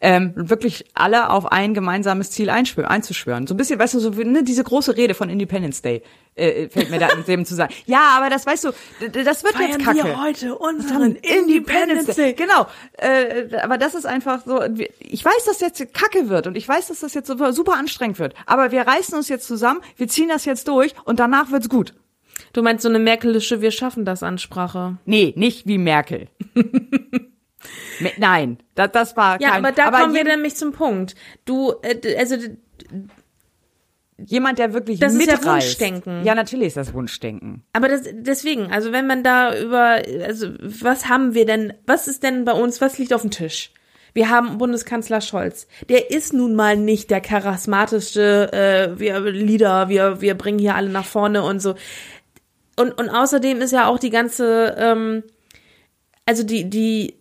[0.00, 3.46] ähm, wirklich alle auf ein gemeinsames Ziel einzuschwören.
[3.46, 6.02] So ein bisschen, weißt du, so wie, ne, diese große Rede von Independence Day
[6.34, 7.72] äh, fällt mir da in dem zu sagen.
[7.86, 8.70] Ja, aber das weißt du,
[9.12, 10.04] das wird jetzt kacke.
[10.04, 12.34] wir heute unseren Independence Day.
[12.34, 12.66] Genau.
[12.98, 14.60] Äh, aber das ist einfach so,
[14.98, 18.18] ich weiß, dass jetzt kacke wird und ich weiß, dass das jetzt super, super anstrengend
[18.18, 18.34] wird.
[18.46, 21.94] Aber wir reißen uns jetzt zusammen, wir ziehen das jetzt durch und danach wird's gut.
[22.52, 24.98] Du meinst so eine merkelische Wir schaffen das Ansprache.
[25.04, 26.28] Nee, nicht wie Merkel.
[28.16, 31.14] Nein, das, das war Ja, kein, aber da kommen wir nämlich zum Punkt.
[31.44, 32.36] Du, äh, also
[34.26, 35.66] jemand, der wirklich Das ist ja mitreißt.
[35.66, 36.24] Wunschdenken.
[36.24, 37.62] Ja, natürlich ist das Wunschdenken.
[37.72, 42.22] Aber das, deswegen, also wenn man da über, also was haben wir denn, was ist
[42.22, 43.72] denn bei uns, was liegt auf dem Tisch?
[44.12, 45.68] Wir haben Bundeskanzler Scholz.
[45.88, 50.88] Der ist nun mal nicht der charismatischste äh, wir Leader, wir, wir bringen hier alle
[50.88, 51.76] nach vorne und so.
[52.76, 55.22] Und, und außerdem ist ja auch die ganze, ähm,
[56.26, 57.19] also die, die,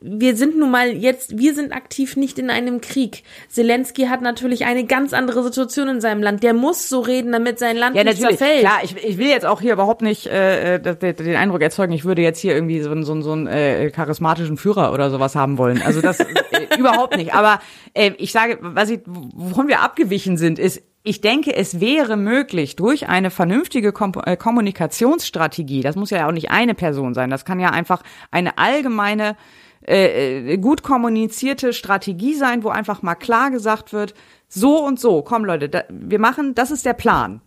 [0.00, 3.22] wir sind nun mal jetzt, wir sind aktiv nicht in einem Krieg.
[3.48, 6.42] Zelensky hat natürlich eine ganz andere Situation in seinem Land.
[6.42, 8.38] Der muss so reden, damit sein Land Ja, nicht natürlich.
[8.38, 8.60] zerfällt.
[8.60, 12.04] Klar, ich, ich will jetzt auch hier überhaupt nicht äh, das- den Eindruck erzeugen, ich
[12.04, 15.34] würde jetzt hier irgendwie so, einen- so, einen- so einen äh, charismatischen Führer oder sowas
[15.34, 15.82] haben wollen.
[15.82, 16.26] Also das äh,
[16.78, 17.34] überhaupt nicht.
[17.34, 17.60] Aber
[17.94, 22.76] äh, ich sage, was ich, wovon wir abgewichen sind, ist, ich denke, es wäre möglich,
[22.76, 27.44] durch eine vernünftige Kom äh, Kommunikationsstrategie, das muss ja auch nicht eine Person sein, das
[27.44, 29.36] kann ja einfach eine allgemeine,
[29.86, 34.14] äh, äh, gut kommunizierte Strategie sein, wo einfach mal klar gesagt wird,
[34.48, 37.40] so und so, komm Leute, da, wir machen, das ist der Plan.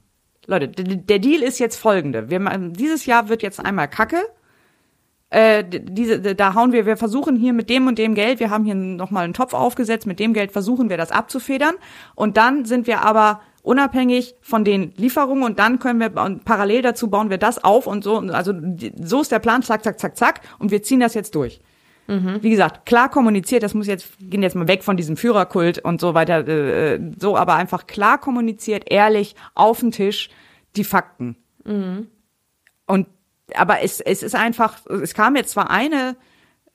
[0.47, 2.29] Leute, der Deal ist jetzt folgende.
[2.29, 2.39] Wir,
[2.71, 4.21] dieses Jahr wird jetzt einmal Kacke.
[5.29, 8.63] Äh, diese, da hauen wir, wir versuchen hier mit dem und dem Geld, wir haben
[8.63, 11.75] hier nochmal einen Topf aufgesetzt, mit dem Geld versuchen wir das abzufedern.
[12.13, 16.83] Und dann sind wir aber unabhängig von den Lieferungen und dann können wir, und parallel
[16.83, 18.17] dazu bauen wir das auf und so.
[18.17, 18.53] Also
[19.01, 20.41] so ist der Plan, zack, zack, zack, zack.
[20.59, 21.59] Und wir ziehen das jetzt durch.
[22.07, 25.99] Wie gesagt, klar kommuniziert, das muss jetzt, gehen jetzt mal weg von diesem Führerkult und
[25.99, 30.29] so weiter, äh, so, aber einfach klar kommuniziert, ehrlich, auf den Tisch,
[30.75, 31.35] die Fakten.
[32.85, 33.07] Und,
[33.55, 36.15] aber es, es ist einfach, es kam jetzt zwar eine,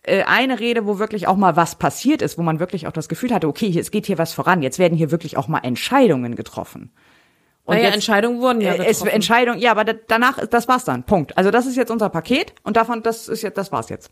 [0.02, 3.08] äh, eine Rede, wo wirklich auch mal was passiert ist, wo man wirklich auch das
[3.08, 5.60] Gefühl hatte, okay, hier, es geht hier was voran, jetzt werden hier wirklich auch mal
[5.60, 6.90] Entscheidungen getroffen.
[7.64, 9.08] Und naja, jetzt- Entscheidungen wurden ja äh, es getroffen.
[9.14, 11.04] Entscheidung, ja, aber da, danach, das war's dann.
[11.04, 11.36] Punkt.
[11.38, 14.10] Also das ist jetzt unser Paket und davon, das ist jetzt, das war's jetzt.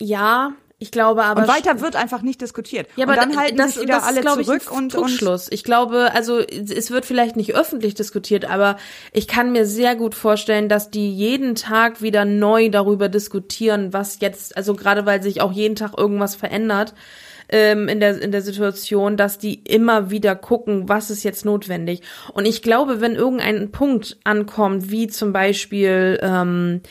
[0.00, 1.42] Ja, ich glaube aber.
[1.42, 2.88] Und weiter wird einfach nicht diskutiert.
[2.94, 4.92] Ja, aber und dann halten das, sich wieder das alle glaube zurück ich, und, und
[4.92, 5.48] Trugschluss.
[5.50, 8.76] Ich glaube, also es wird vielleicht nicht öffentlich diskutiert, aber
[9.12, 14.20] ich kann mir sehr gut vorstellen, dass die jeden Tag wieder neu darüber diskutieren, was
[14.20, 16.94] jetzt, also gerade weil sich auch jeden Tag irgendwas verändert
[17.48, 22.02] ähm, in der in der Situation, dass die immer wieder gucken, was ist jetzt notwendig.
[22.34, 26.82] Und ich glaube, wenn irgendein Punkt ankommt, wie zum Beispiel ähm,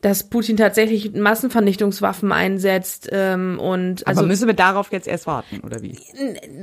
[0.00, 5.60] dass Putin tatsächlich Massenvernichtungswaffen einsetzt ähm, und aber also müssen wir darauf jetzt erst warten,
[5.64, 5.98] oder wie?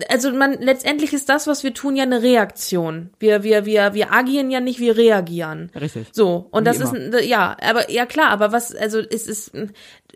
[0.10, 3.10] also man letztendlich ist das, was wir tun, ja eine Reaktion.
[3.19, 5.69] Wir wir wir wir agieren ja nicht, wir reagieren.
[5.76, 6.08] Richtig.
[6.13, 7.17] So und Wie das ist immer.
[7.17, 9.52] ein- ja, aber ja klar, aber was also es ist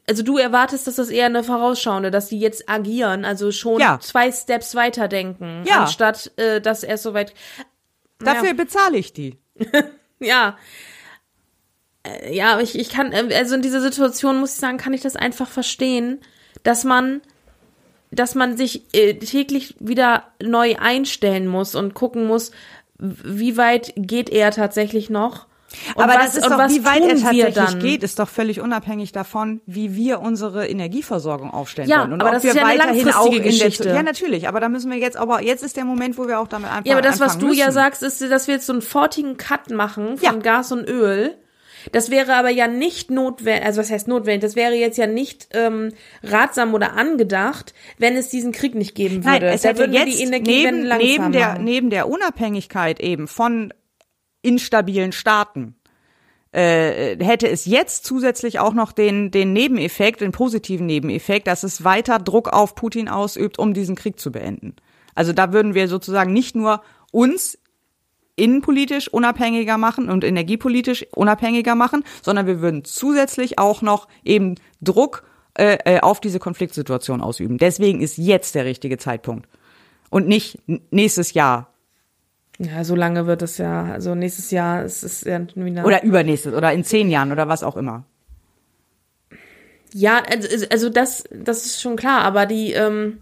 [0.08, 4.00] also du erwartest, dass das eher eine vorausschauende, dass die jetzt agieren, also schon Ja.
[4.00, 5.82] zwei Steps weiterdenken, Ja.
[5.82, 7.34] anstatt äh, dass erst soweit
[8.20, 9.38] Dafür bezahle ich die.
[10.20, 10.58] ja.
[12.04, 15.02] Äh, Ja, ich, ich kann, äh, also in dieser Situation muss ich sagen, kann ich
[15.02, 16.20] das einfach verstehen,
[16.64, 17.22] dass man,
[18.12, 22.52] dass man sich äh, täglich wieder neu einstellen muss und gucken muss,
[22.98, 25.48] wie weit geht er tatsächlich noch?
[25.94, 28.60] Und aber was, das ist doch, was wie weit er tatsächlich geht, ist doch völlig
[28.60, 32.14] unabhängig davon, wie wir unsere Energieversorgung aufstellen Ja, wollen.
[32.14, 33.84] Und aber ob das wir ist ja eine weiterhin auch langfristige in der Geschichte.
[33.84, 36.40] Zu- Ja, natürlich, aber da müssen wir jetzt, aber jetzt ist der Moment, wo wir
[36.40, 37.72] auch damit einfach Ja, aber das, was du ja müssen.
[37.76, 40.34] sagst, ist, dass wir jetzt so einen fortigen Cut machen von Ja.
[40.34, 41.36] Gas und Öl.
[41.92, 44.42] Das wäre aber ja nicht notwendig, also was heißt notwendig?
[44.42, 45.92] Das wäre jetzt ja nicht ähm,
[46.24, 49.46] ratsam oder angedacht, wenn es diesen Krieg nicht geben würde.
[49.46, 51.64] Nein, es da hätte würden jetzt die neben, neben, der, machen.
[51.64, 53.74] neben der Unabhängigkeit eben von
[54.42, 55.76] instabilen Staaten
[56.52, 61.84] äh, hätte es jetzt zusätzlich auch noch den, den Nebeneffekt, den positiven Nebeneffekt, dass es
[61.84, 64.76] weiter Druck auf Putin ausübt, um diesen Krieg zu beenden.
[65.14, 67.60] Also da würden wir sozusagen nicht nur uns
[68.40, 75.24] innenpolitisch unabhängiger machen und energiepolitisch unabhängiger machen, sondern wir würden zusätzlich auch noch eben Druck
[75.58, 77.58] äh, äh, auf diese Konfliktsituation ausüben.
[77.58, 79.48] Deswegen ist jetzt der richtige Zeitpunkt
[80.10, 80.60] und nicht
[80.92, 81.74] nächstes Jahr
[82.58, 85.86] Ja, so lange wird es ja, also nächstes Jahr ist es ja wieder.
[85.86, 88.06] oder übernächstes oder in zehn Jahren oder was auch immer.
[89.94, 93.20] Ja, also, also das, das ist schon klar, aber die, ähm,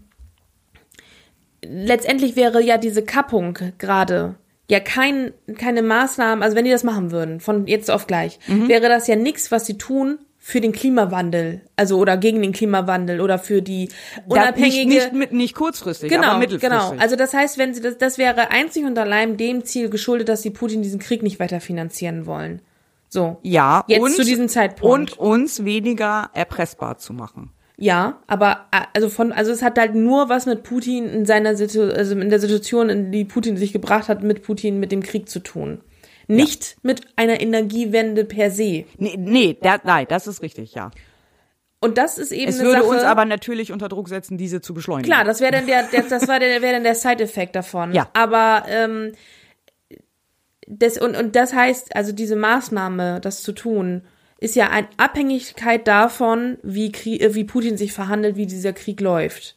[1.62, 4.34] letztendlich wäre ja diese Kappung gerade
[4.70, 8.68] ja kein, keine Maßnahmen, also wenn die das machen würden, von jetzt auf gleich, Mhm.
[8.68, 13.20] wäre das ja nichts, was sie tun für den Klimawandel, also oder gegen den Klimawandel
[13.20, 13.88] oder für die
[14.28, 16.90] unabhängige nicht, nicht, nicht kurzfristig, Genau, aber mittelfristig.
[16.90, 17.02] genau.
[17.02, 20.42] Also das heißt, wenn sie das, das wäre einzig und allein dem Ziel geschuldet, dass
[20.42, 22.62] sie Putin diesen Krieg nicht weiter finanzieren wollen.
[23.10, 23.38] So.
[23.42, 25.18] ja, Jetzt und, zu diesem Zeitpunkt.
[25.18, 27.50] Und uns weniger erpressbar zu machen.
[27.80, 31.54] Ja, aber äh, also von also es hat halt nur was mit Putin in seiner
[31.54, 35.00] Situ also in der Situation, in die Putin sich gebracht hat, mit Putin mit dem
[35.02, 35.80] Krieg zu tun.
[36.26, 38.84] Nicht mit einer Energiewende per se.
[38.98, 40.90] Nee, nee da, nein, das ist richtig, ja.
[41.80, 44.60] Und das ist eben Es eine würde Sache, uns aber natürlich unter Druck setzen, diese
[44.60, 45.08] zu beschleunigen.
[45.08, 47.92] Klar, das wäre dann der, der das war der wäre dann der Side-Effekt davon.
[47.92, 48.08] Ja.
[48.12, 49.12] Aber ähm,
[50.66, 54.02] das und und das heißt, also diese Maßnahme, das zu tun,
[54.38, 59.00] ist ja eine Abhängigkeit davon, wie Krie äh, wie Putin sich verhandelt, wie dieser Krieg
[59.00, 59.56] läuft.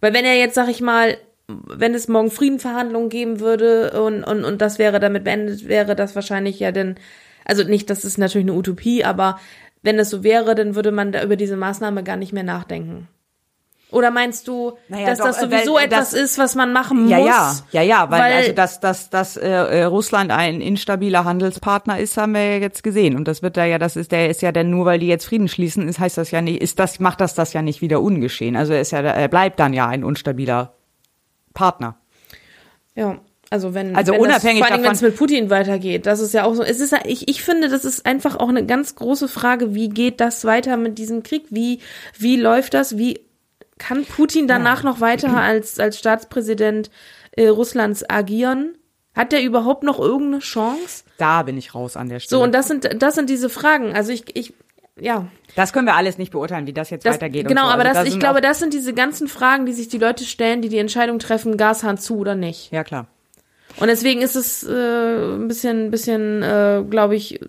[0.00, 1.16] Weil wenn er jetzt, sag ich mal,
[1.48, 6.14] wenn es morgen Friedenverhandlungen geben würde und und und das wäre damit beendet, wäre das
[6.14, 6.96] wahrscheinlich ja dann,
[7.44, 9.40] also nicht, das ist natürlich eine Utopie, aber
[9.82, 13.08] wenn es so wäre, dann würde man da über diese Maßnahme gar nicht mehr nachdenken.
[13.92, 16.72] Oder meinst du, Naja, dass doch, das äh, sowieso weil etwas das- ist, was man
[16.72, 17.26] machen Ja, muss?
[17.28, 21.98] ja, ja, ja, weil, weil- also dass, dass, dass äh, äh, Russland ein instabiler Handelspartner
[22.00, 23.16] ist, haben wir ja jetzt gesehen.
[23.16, 25.26] Und das wird da ja, das ist, der ist ja dann nur, weil die jetzt
[25.26, 28.00] Frieden schließen, ist, heißt das ja nicht, ist das, macht das das ja nicht wieder
[28.00, 28.56] ungeschehen.
[28.56, 30.74] Also er ist ja, er bleibt dann ja ein unstabiler
[31.54, 31.96] Partner.
[32.94, 33.18] Ja,
[33.50, 36.32] also wenn, Also wenn unabhängig das, vor allem, wenn es mit Putin weitergeht, das ist
[36.32, 36.62] ja auch so.
[36.62, 39.88] Es ist, ja- ich, ich finde, das ist einfach auch eine ganz große Frage, wie
[39.90, 41.44] geht das weiter mit diesem Krieg?
[41.50, 41.80] Wie,
[42.18, 42.96] wie läuft das?
[42.96, 43.20] Wie
[43.82, 46.90] kann Putin danach noch weiter als, als Staatspräsident
[47.32, 48.76] äh, Russlands agieren?
[49.14, 51.04] Hat der überhaupt noch irgendeine Chance?
[51.18, 52.38] Da bin ich raus an der Stelle.
[52.38, 53.94] So, und das sind, das sind diese Fragen.
[53.94, 54.54] Also ich, ich,
[54.98, 55.26] ja.
[55.54, 57.46] das können wir alles nicht beurteilen, wie das jetzt Das, weitergeht.
[57.46, 57.72] genau, so.
[57.72, 60.24] aber Also das, ich sind glaube, das sind diese ganzen Fragen, die sich die Leute
[60.24, 62.72] stellen, die die Entscheidung treffen, Gashahn zu oder nicht.
[62.72, 63.06] Ja, klar.
[63.78, 67.40] Und deswegen ist es äh, ein bisschen, bisschen, äh, glaube ich,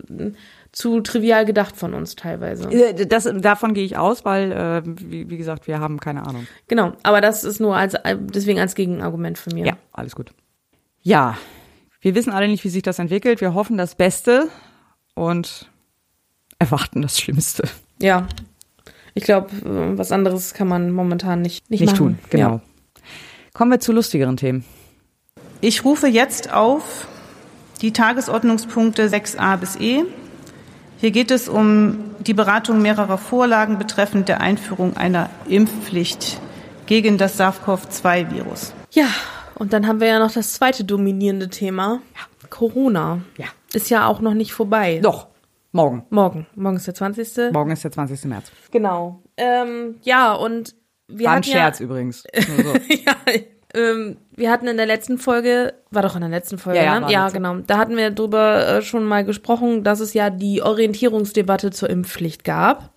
[0.74, 2.68] zu trivial gedacht von uns teilweise.
[2.70, 6.46] Äh, Das, davon gehe ich aus, weil, äh, wie, wie gesagt, wir haben keine Ahnung.
[6.66, 9.64] Genau, aber das ist nur als äh, deswegen als Gegenargument von mir.
[9.66, 10.32] Ja, alles gut.
[11.02, 11.38] Ja,
[12.00, 13.40] wir wissen alle nicht, wie sich das entwickelt.
[13.40, 14.48] Wir hoffen das Beste
[15.14, 15.70] und
[16.58, 17.68] erwarten das Schlimmste.
[18.00, 18.26] Ja.
[19.14, 19.50] Ich glaube,
[19.96, 21.98] was anderes kann man momentan nicht nicht, Nicht machen.
[21.98, 22.50] tun, genau.
[22.56, 22.60] Ja.
[23.52, 24.64] Kommen wir zu lustigeren Themen.
[25.60, 27.06] Ich rufe jetzt auf
[27.80, 30.02] die Tagesordnungspunkte 6a bis e.
[30.98, 36.40] Hier geht es um die Beratung mehrerer Vorlagen betreffend der Einführung einer Impfpflicht
[36.86, 38.72] gegen das SARS-CoV-2-Virus.
[38.92, 39.08] Ja,
[39.54, 42.00] und dann haben wir ja noch das zweite dominierende Thema.
[42.50, 43.20] Corona.
[43.36, 43.46] Ja.
[43.72, 45.00] Ist ja auch noch nicht vorbei.
[45.02, 45.28] Doch,
[45.72, 46.04] morgen.
[46.10, 46.46] Morgen.
[46.54, 47.52] Morgen ist der 20.
[47.52, 48.24] Morgen ist der 20.
[48.26, 48.52] März.
[48.70, 49.20] Genau.
[49.36, 50.74] Ähm, ja, und
[51.08, 52.22] wir War ein Scherz ja, übrigens.
[52.34, 52.74] So.
[52.88, 53.16] ja,
[53.74, 57.00] ähm, wir hatten in der letzten Folge, war doch in der letzten Folge, Ja, ja,
[57.00, 57.12] ne?
[57.12, 57.56] ja genau.
[57.66, 62.44] Da hatten wir drüber äh, schon mal gesprochen, dass es ja die Orientierungsdebatte zur Impfpflicht
[62.44, 62.94] gab.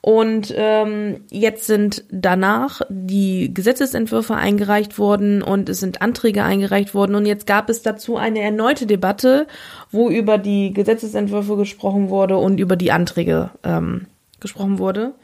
[0.00, 7.14] Und ähm, jetzt sind danach die Gesetzesentwürfe eingereicht worden und es sind Anträge eingereicht worden.
[7.14, 9.46] Und jetzt gab es dazu eine erneute Debatte,
[9.90, 14.04] wo über die Gesetzesentwürfe gesprochen wurde und über die Anträge ähm,
[14.40, 15.14] gesprochen wurde.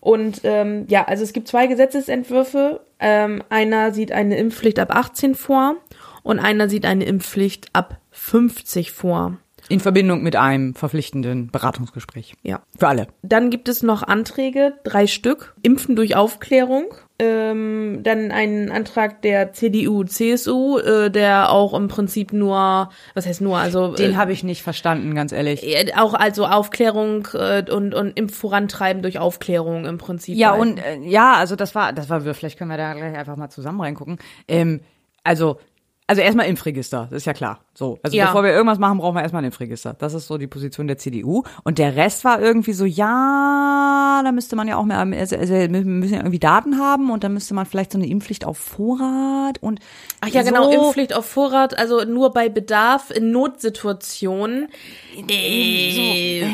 [0.00, 2.80] Und ähm, ja, also es gibt zwei Gesetzesentwürfe.
[3.00, 5.76] Ähm, einer sieht eine Impfpflicht ab 18 vor
[6.22, 9.38] und einer sieht eine Impfpflicht ab 50 vor.
[9.68, 12.34] In Verbindung mit einem verpflichtenden Beratungsgespräch.
[12.42, 12.62] Ja.
[12.78, 13.08] Für alle.
[13.22, 15.54] Dann gibt es noch Anträge, drei Stück.
[15.62, 16.86] Impfen durch Aufklärung.
[17.20, 23.40] Ähm, dann einen Antrag der CDU, CSU, äh, der auch im Prinzip nur, was heißt
[23.40, 25.64] nur, also Den äh, habe ich nicht verstanden, ganz ehrlich.
[25.64, 30.36] äh, auch also Aufklärung äh, und und Impf vorantreiben durch Aufklärung im Prinzip.
[30.36, 30.60] Ja, halt.
[30.60, 33.50] und äh, ja, also das war, das war, vielleicht können wir da gleich einfach mal
[33.50, 34.18] zusammen reingucken.
[34.46, 34.80] Ähm,
[35.24, 35.58] also,
[36.08, 37.60] also erstmal Impfregister, das ist ja klar.
[37.74, 38.26] So, also Ja.
[38.26, 39.94] bevor wir irgendwas machen, brauchen wir erstmal ein Impfregister.
[39.98, 41.42] Das ist so die Position der CDU.
[41.64, 45.52] Und der Rest war irgendwie so, ja, da müsste man ja auch mehr, also, also
[45.52, 48.56] wir müssen ja irgendwie Daten haben und dann müsste man vielleicht so eine Impfpflicht auf
[48.56, 49.80] Vorrat und
[50.22, 50.70] Ach ja, genau, so.
[50.70, 54.68] Impfpflicht auf Vorrat, also nur bei Bedarf in Notsituationen.
[55.28, 56.44] Äh,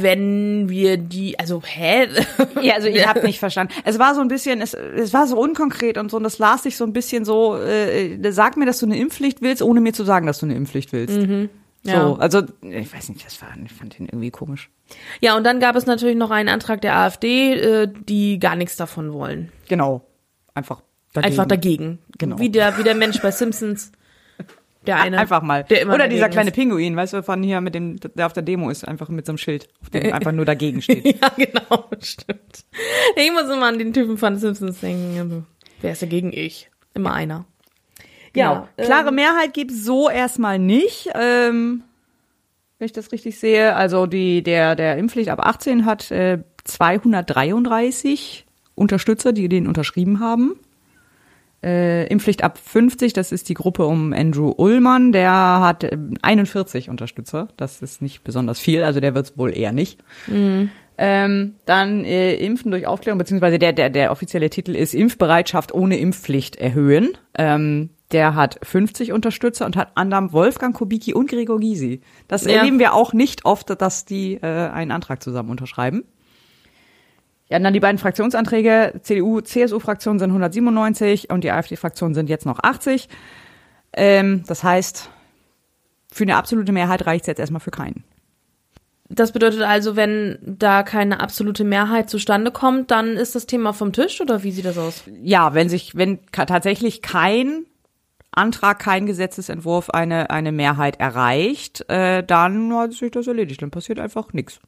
[0.00, 2.08] wenn wir die, also hä?
[2.62, 3.72] Ja, also ich habe nicht verstanden.
[3.84, 6.64] Es war so ein bisschen, es, es war so unkonkret und so, und das las
[6.64, 9.92] sich so ein bisschen so, äh, sag mir, dass du eine Impfpflicht willst, ohne mir
[9.92, 11.18] zu sagen, dass du eine Impfpflicht willst.
[11.82, 12.02] Ja.
[12.02, 14.70] So, also ich weiß nicht, das war, ich fand den irgendwie komisch.
[15.20, 18.76] Ja, und dann gab es natürlich noch einen Antrag der AfD, äh, die gar nichts
[18.76, 19.50] davon wollen.
[19.68, 20.02] Genau,
[20.54, 20.82] einfach
[21.14, 21.32] dagegen.
[21.32, 21.98] Einfach dagegen.
[22.18, 22.38] Genau.
[22.38, 23.92] Wie der, wie der Mensch bei Simpsons.
[24.86, 25.18] Der eine.
[25.18, 25.64] Einfach mal.
[25.64, 26.56] Der immer Oder dieser kleine ist.
[26.56, 29.32] Pinguin, weißt du, von hier mit dem, der auf der Demo ist, einfach mit so
[29.32, 31.04] einem Schild, auf dem einfach nur dagegen steht.
[31.04, 32.64] Ja, genau, stimmt.
[33.16, 35.18] Ich muss immer an den Typen von Simpsons denken.
[35.18, 35.42] Also,
[35.82, 36.32] wer ist dagegen?
[36.32, 36.70] Ich.
[36.94, 37.44] Immer einer.
[38.32, 38.68] Genau.
[38.76, 41.10] Ja, Klare ähm, Mehrheit gibt's so erstmal nicht.
[41.14, 41.82] Ähm,
[42.78, 48.46] wenn ich das richtig sehe, also die, der, der Impfpflicht ab 18 hat äh, 233
[48.74, 50.58] Unterstützer, die den unterschrieben haben.
[51.62, 56.88] Äh, Impfpflicht ab 50, das ist die Gruppe um Andrew Ullmann, der hat äh, 41
[56.88, 57.48] Unterstützer.
[57.56, 59.98] Das ist nicht besonders viel, also der wird's wohl eher nicht.
[61.02, 65.98] Ähm, dann äh, Impfen durch Aufklärung, beziehungsweise der, der, der offizielle Titel ist Impfbereitschaft ohne
[65.98, 67.10] Impfpflicht erhöhen.
[67.34, 72.00] Ähm, der hat 50 Unterstützer und hat anderem Wolfgang Kubicki und Gregor Gysi.
[72.28, 72.52] Das Ja.
[72.58, 76.04] erleben wir auch nicht oft, dass die äh, einen Antrag zusammen unterschreiben.
[77.50, 79.00] Ja, und dann die beiden Fraktionsanträge.
[79.02, 83.08] CDU, CSU-Fraktion sind 197 und die AfD-Fraktion sind jetzt noch 80.
[83.92, 85.10] Ähm, das heißt,
[86.12, 88.04] für eine absolute Mehrheit reicht es jetzt erstmal für keinen.
[89.08, 93.92] Das bedeutet also, wenn da keine absolute Mehrheit zustande kommt, dann ist das Thema vom
[93.92, 95.02] Tisch oder wie sieht das aus?
[95.20, 97.66] ja, wenn sich, wenn tatsächlich kein
[98.30, 103.60] Antrag, kein Gesetzesentwurf eine, eine Mehrheit erreicht, äh, dann hat sich das erledigt.
[103.62, 104.60] Dann passiert einfach nichts.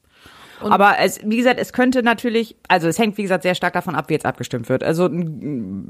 [0.70, 3.94] Aber es, wie gesagt, es könnte natürlich, also es hängt, wie gesagt, sehr stark davon
[3.94, 4.82] ab, wie jetzt abgestimmt wird.
[4.82, 5.10] Also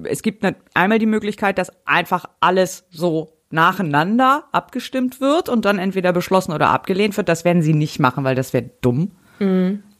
[0.04, 5.78] es gibt ne, einmal die Möglichkeit, dass einfach alles so nacheinander abgestimmt wird und dann
[5.78, 7.28] entweder beschlossen oder abgelehnt wird.
[7.28, 9.12] Das werden sie nicht machen, weil das wäre dumm.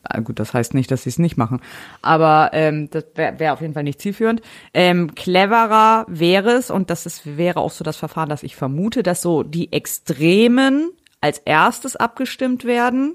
[0.05, 1.61] Ah, gut, das heißt nicht, dass sie es nicht machen.
[2.01, 4.43] Aber ähm, das wäre wär auf jeden Fall nicht zielführend.
[4.75, 9.05] Ähm, cleverer wäre es, und das ist, wäre auch so das Verfahren, das ich vermute,
[9.05, 13.15] dass so die Extremen als erstes abgestimmt werden.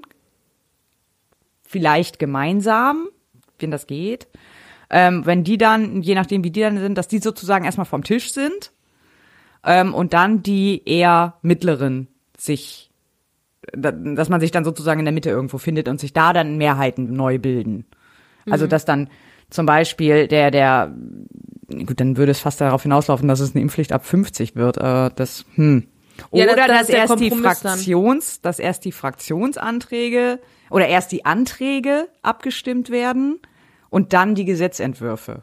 [1.68, 3.08] Vielleicht gemeinsam,
[3.58, 4.26] wenn das geht.
[4.90, 8.02] Ähm, wenn die dann, je nachdem wie die dann sind, dass die sozusagen erstmal vom
[8.04, 8.72] Tisch sind
[9.64, 12.08] ähm, und dann die eher mittleren
[12.38, 12.86] sich
[13.74, 16.56] da- dass man sich dann sozusagen in der Mitte irgendwo findet und sich da dann
[16.56, 17.84] Mehrheiten neu bilden.
[18.48, 19.10] Also dass dann
[19.50, 20.94] zum Beispiel der, der,
[21.68, 24.78] gut, dann würde es fast darauf hinauslaufen, dass es eine Impfpflicht ab 50 wird.
[24.78, 25.86] Äh, das, hm.
[26.32, 27.42] Ja, Oder das- das dass erst die dann.
[27.42, 30.38] Fraktions, dass erst die Fraktionsanträge
[30.70, 33.40] oder erst die Anträge abgestimmt werden
[33.90, 35.42] und dann die Gesetzentwürfe.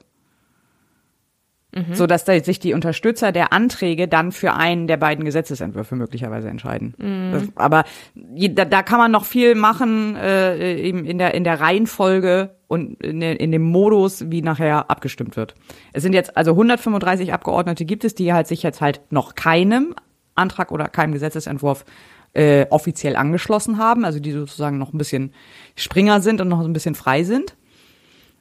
[1.92, 6.48] So dass da sich die Unterstützer der Anträge dann für einen der beiden Gesetzesentwürfe möglicherweise
[6.48, 6.94] entscheiden.
[7.34, 7.84] Das, aber
[8.16, 13.04] da, da kann man noch viel machen äh, eben in der in der Reihenfolge und
[13.04, 15.56] in, der, in dem Modus, wie nachher abgestimmt wird.
[15.92, 19.96] Es sind jetzt also 135 Abgeordnete gibt es, die halt sich jetzt halt noch keinem
[20.34, 21.84] Antrag oder keinem Gesetzesentwurf
[22.36, 25.34] äh, offiziell angeschlossen haben, also die sozusagen noch ein bisschen
[25.76, 27.56] Springer sind und noch so ein bisschen frei sind.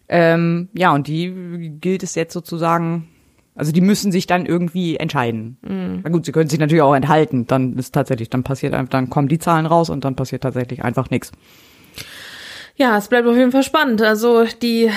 [0.09, 3.09] Ähm, ja, und die gilt es jetzt sozusagen,
[3.55, 5.57] also die müssen sich dann irgendwie entscheiden.
[6.03, 9.09] Na gut, sie können sich natürlich auch enthalten, dann ist tatsächlich, dann passiert einfach, dann
[9.09, 11.33] kommen die Zahlen raus und dann passiert tatsächlich einfach nichts.
[12.77, 14.03] Ja, es bleibt auf jeden Fall spannend.
[14.03, 14.91] Also die, äh,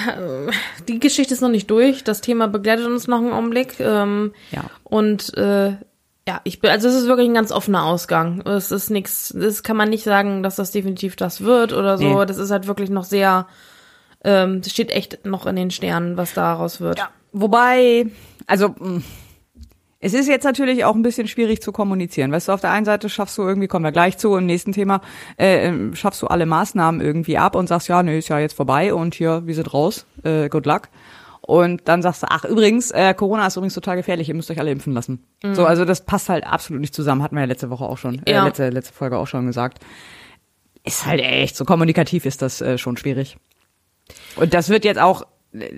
[0.88, 2.04] die Geschichte ist noch nicht durch.
[2.04, 3.80] Das Thema begleitet uns noch einen Augenblick.
[3.80, 4.64] Ähm, Ja.
[4.84, 5.74] Und äh,
[6.28, 8.42] ja, ich bin, also es ist wirklich ein ganz offener Ausgang.
[8.42, 12.20] Es ist nichts, das kann man nicht sagen, dass das definitiv das wird oder so.
[12.20, 12.26] Nee.
[12.26, 13.48] Das ist halt wirklich noch sehr,
[14.26, 17.00] ähm, das steht echt noch in den Sternen, was daraus wird.
[17.00, 17.10] Ja.
[17.32, 18.08] Wobei,
[18.46, 19.04] also mh,
[20.02, 22.34] es ist jetzt natürlich auch ein bisschen schwierig zu kommunizieren.
[22.34, 24.74] Weißt du, auf der einen Seite schaffst du irgendwie, kommen wir gleich zu, im nächsten
[24.74, 25.00] Thema,
[25.38, 28.54] äh, ähm, schaffst du alle Maßnahmen irgendwie ab und sagst, ja, nee, ist ja jetzt
[28.54, 30.90] vorbei und hier, wir sind raus, äh, good luck.
[31.48, 34.60] Und dann sagst du, ach übrigens, äh, Corona ist übrigens total gefährlich, ihr müsst euch
[34.60, 35.24] alle impfen lassen.
[35.54, 38.22] So, also das passt halt absolut nicht zusammen, hatten wir ja letzte Woche auch schon,
[38.26, 38.44] äh, Ja.
[38.46, 39.80] letzte, letzte Folge auch schon gesagt.
[40.84, 43.38] Ist halt echt, so kommunikativ ist das äh, schon schwierig.
[44.36, 45.26] Und das wird jetzt auch,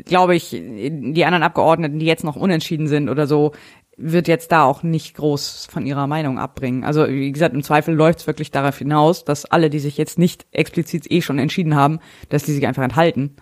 [0.05, 3.51] glaube ich, die anderen Abgeordneten, die jetzt noch unentschieden sind oder so,
[3.95, 6.83] wird jetzt da auch nicht groß von ihrer Meinung abbringen.
[6.83, 10.17] Also wie gesagt, im Zweifel läuft es wirklich darauf hinaus, dass alle, die sich jetzt
[10.17, 11.99] nicht explizit eh schon entschieden haben,
[12.29, 13.35] dass die sich einfach enthalten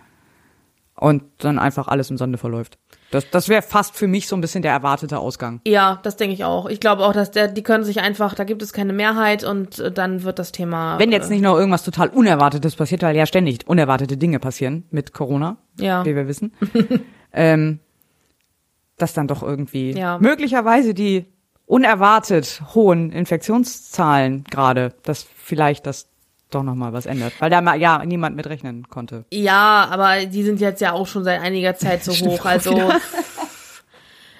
[0.99, 2.77] und dann einfach alles im Sande verläuft.
[3.11, 5.61] Das, das wäre fast für mich so ein bisschen der erwartete Ausgang.
[5.65, 6.65] Ja, das denke ich auch.
[6.67, 9.79] Ich glaube auch, dass der, die können sich einfach, da gibt es keine Mehrheit und
[9.79, 10.99] äh, dann wird das Thema.
[10.99, 15.13] Wenn jetzt nicht noch irgendwas total Unerwartetes passiert, weil ja ständig unerwartete Dinge passieren mit
[15.13, 16.03] Corona, Ja.
[16.03, 16.51] wie wir wissen,
[17.33, 17.79] ähm,
[18.97, 20.17] dass dann doch irgendwie Ja.
[20.19, 21.25] möglicherweise die
[21.65, 26.07] unerwartet hohen Infektionszahlen gerade, dass vielleicht das
[26.49, 29.25] doch noch mal was ändert, weil da mal ja niemand mit rechnen konnte.
[29.31, 32.45] Ja, aber die sind jetzt ja auch schon seit einiger Zeit so hoch.
[32.45, 32.91] Also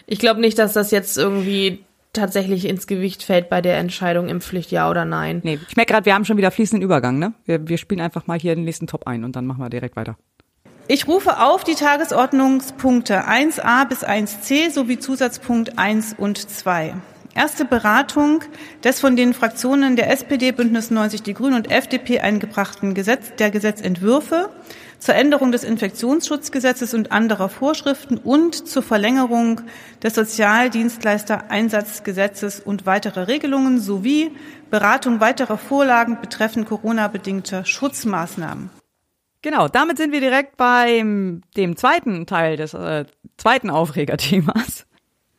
[0.06, 1.84] ich glaube nicht, dass das jetzt irgendwie
[2.14, 5.42] tatsächlich ins Gewicht fällt bei der Entscheidung Impfpflicht ja oder nein.
[5.44, 7.34] Nee, ich merke gerade, wir haben schon wieder fließenden Übergang, ne?
[7.46, 9.96] Wir, wir spielen einfach mal hier den nächsten Top ein und dann machen wir direkt
[9.96, 10.18] weiter.
[10.90, 16.96] Ich rufe auf die Tagesordnungspunkte 1a bis 1c sowie Zusatzpunkt 1 und 2.
[17.38, 18.44] Erste Beratung
[18.84, 23.52] des von den Fraktionen der SPD, Bündnis 90 Die Grünen und FDP eingebrachten Gesetz, der
[23.52, 24.50] Gesetzentwürfe
[24.98, 29.62] zur Änderung des Infektionsschutzgesetzes und anderer Vorschriften und zur Verlängerung
[30.02, 34.32] des Sozialdienstleistereinsatzgesetzes und weiterer Regelungen sowie
[34.72, 38.72] Beratung weiterer Vorlagen betreffend Corona-bedingter Schutzmaßnahmen.
[39.44, 43.06] Genau, damit sind wir direkt beim dem zweiten Teil des äh,
[43.38, 44.88] zweiten Aufregerthemas.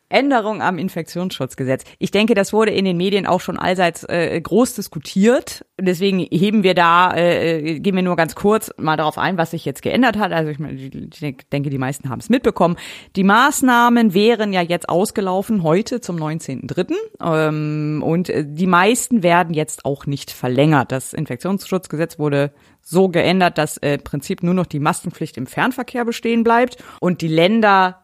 [0.09, 1.85] Änderung am Infektionsschutzgesetz.
[1.99, 5.65] Ich denke, das wurde in den Medien auch schon allseits äh, groß diskutiert.
[5.79, 9.65] Deswegen heben wir da, äh, gehen wir nur ganz kurz mal darauf ein, was sich
[9.65, 10.33] jetzt geändert hat.
[10.33, 12.77] Also ich, ich denke, die meisten haben es mitbekommen.
[13.17, 16.95] Die Maßnahmen wären ja jetzt ausgelaufen heute zum 19.3.
[17.23, 20.91] Ähm, und die meisten werden jetzt auch nicht verlängert.
[20.91, 26.07] Das Infektionsschutzgesetz wurde so geändert, dass äh, im Prinzip nur noch die Maskenpflicht im Fernverkehr
[26.07, 28.03] bestehen bleibt und die Länder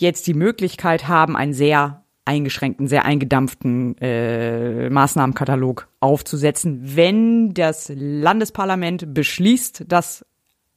[0.00, 9.12] jetzt die Möglichkeit haben, einen sehr eingeschränkten, sehr eingedampften äh, Maßnahmenkatalog aufzusetzen, wenn das Landesparlament
[9.14, 10.24] beschließt, dass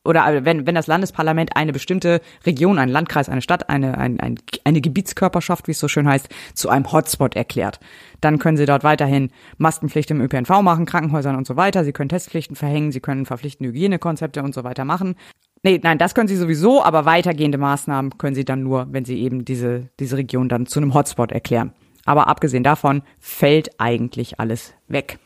[0.06, 4.36] oder wenn, wenn das Landesparlament eine bestimmte Region, einen Landkreis, eine Stadt, eine, eine, eine,
[4.66, 7.80] eine Gebietskörperschaft, wie es so schön heißt, zu einem Hotspot erklärt.
[8.20, 11.86] Dann können sie dort weiterhin Maskenpflicht im ÖPNV machen, Krankenhäusern und so weiter.
[11.86, 15.16] Sie können Testpflichten verhängen, sie können verpflichtende Hygienekonzepte und so weiter machen.
[15.66, 19.22] Nee, nein, das können sie sowieso, aber weitergehende Maßnahmen können sie dann nur, wenn sie
[19.22, 21.72] eben diese, diese Region dann zu einem Hotspot erklären.
[22.04, 25.20] Aber abgesehen davon fällt eigentlich alles weg.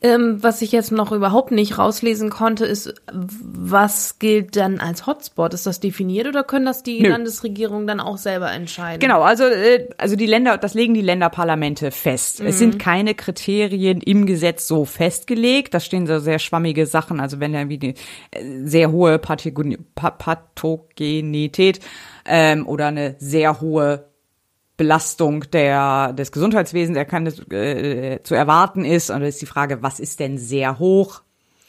[0.00, 5.54] Ähm, was ich jetzt noch überhaupt nicht rauslesen konnte, ist, was gilt dann als Hotspot?
[5.54, 7.08] Ist das definiert oder können das die Nö.
[7.08, 9.00] Landesregierungen dann auch selber entscheiden?
[9.00, 12.40] Genau, also, äh, also die Länder, das legen die Länderparlamente fest.
[12.40, 12.46] Mhm.
[12.46, 15.74] Es sind keine Kriterien im Gesetz so festgelegt.
[15.74, 17.94] Da stehen so sehr schwammige Sachen, also wenn ja wie die
[18.30, 21.80] äh, sehr hohe Pathogenität
[22.24, 24.07] ähm, oder eine sehr hohe
[24.78, 29.10] Belastung der, des Gesundheitswesens der kann, äh, zu erwarten ist.
[29.10, 31.20] Und da ist die Frage, was ist denn sehr hoch?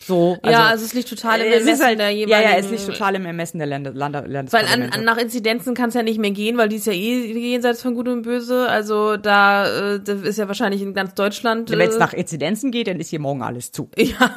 [0.01, 2.49] So, also, ja, also es liegt total im Ermessen halt, der jeweiligen...
[2.49, 5.75] Ja, ja, es liegt total im Ermessen der Länder, Länder, Weil an, an, nach Inzidenzen
[5.75, 8.21] kann es ja nicht mehr gehen, weil die ist ja eh jenseits von Gut und
[8.21, 8.69] Böse.
[8.69, 11.69] Also da äh, das ist ja wahrscheinlich in ganz Deutschland...
[11.69, 13.89] Äh, Wenn es nach Inzidenzen geht, dann ist hier morgen alles zu.
[13.99, 14.35] Ja.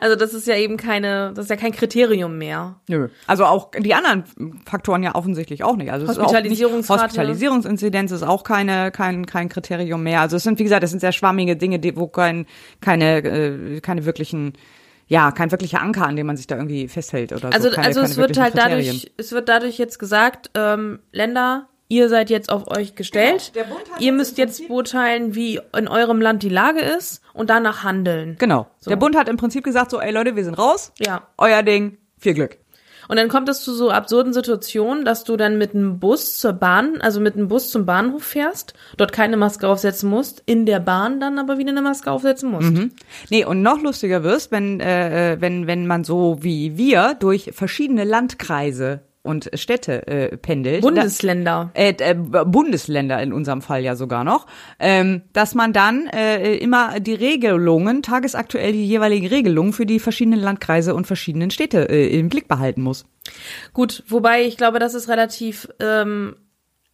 [0.00, 2.80] also das ist ja eben keine, das ist ja kein Kriterium mehr.
[2.88, 3.08] Nö.
[3.26, 4.24] Also auch die anderen
[4.64, 5.92] Faktoren ja offensichtlich auch nicht.
[5.92, 7.04] Also Hospitalisierungsrate.
[7.04, 10.22] Hospitalisierungsinzidenz ist auch keine, kein, kein Kriterium mehr.
[10.22, 12.46] Also es sind, wie gesagt, das sind sehr schwammige Dinge, die, wo kein,
[12.80, 14.54] keine, äh, keine wirklichen
[15.06, 17.74] ja, kein wirklicher Anker, an dem man sich da irgendwie festhält oder also, so.
[17.74, 18.86] Keine, also es wird halt Kriterien.
[18.86, 23.52] dadurch, es wird dadurch jetzt gesagt, ähm, Länder, ihr seid jetzt auf euch gestellt.
[23.52, 23.66] Genau.
[23.98, 28.36] Ihr müsst jetzt beurteilen, wie in eurem Land die Lage ist und danach handeln.
[28.38, 28.66] Genau.
[28.78, 28.90] So.
[28.90, 30.92] Der Bund hat im Prinzip gesagt so, ey Leute, wir sind raus.
[30.98, 31.28] Ja.
[31.36, 31.98] Euer Ding.
[32.18, 32.56] Viel Glück.
[33.08, 36.52] Und dann kommt es zu so absurden Situationen, dass du dann mit einem Bus zur
[36.52, 40.80] Bahn, also mit einem Bus zum Bahnhof fährst, dort keine Maske aufsetzen musst, in der
[40.80, 42.72] Bahn dann aber wieder eine Maske aufsetzen musst.
[42.72, 42.92] Mhm.
[43.30, 48.04] Nee, und noch lustiger wirst, wenn, äh, wenn, wenn man so wie wir durch verschiedene
[48.04, 50.82] Landkreise und Städte äh, pendelt.
[50.82, 51.70] Bundesländer.
[51.74, 54.46] Da, äh, äh, Bundesländer in unserem Fall ja sogar noch.
[54.78, 60.40] Ähm, dass man dann äh, immer die Regelungen, tagesaktuell die jeweiligen Regelungen für die verschiedenen
[60.40, 63.06] Landkreise und verschiedenen Städte äh, im Blick behalten muss.
[63.72, 66.36] Gut, wobei ich glaube, das ist relativ ähm,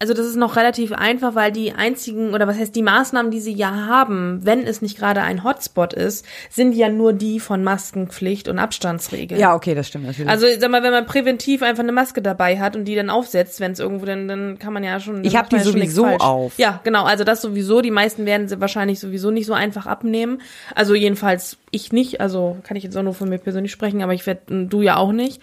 [0.01, 3.39] also das ist noch relativ einfach, weil die einzigen oder was heißt die Maßnahmen, die
[3.39, 7.63] sie ja haben, wenn es nicht gerade ein Hotspot ist, sind ja nur die von
[7.63, 9.39] Maskenpflicht und Abstandsregeln.
[9.39, 10.27] Ja, okay, das stimmt natürlich.
[10.27, 13.59] Also sag mal, wenn man präventiv einfach eine Maske dabei hat und die dann aufsetzt,
[13.59, 16.57] wenn es irgendwo dann dann kann man ja schon Ich habe die sowieso auf.
[16.57, 20.41] Ja, genau, also das sowieso, die meisten werden sie wahrscheinlich sowieso nicht so einfach abnehmen.
[20.73, 24.15] Also jedenfalls ich nicht, also kann ich jetzt auch nur von mir persönlich sprechen, aber
[24.15, 25.41] ich werde du ja auch nicht.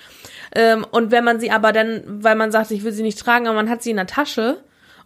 [0.55, 3.46] Ähm, und wenn man sie aber dann, weil man sagt, ich will sie nicht tragen,
[3.46, 4.59] aber man hat sie in der Tasche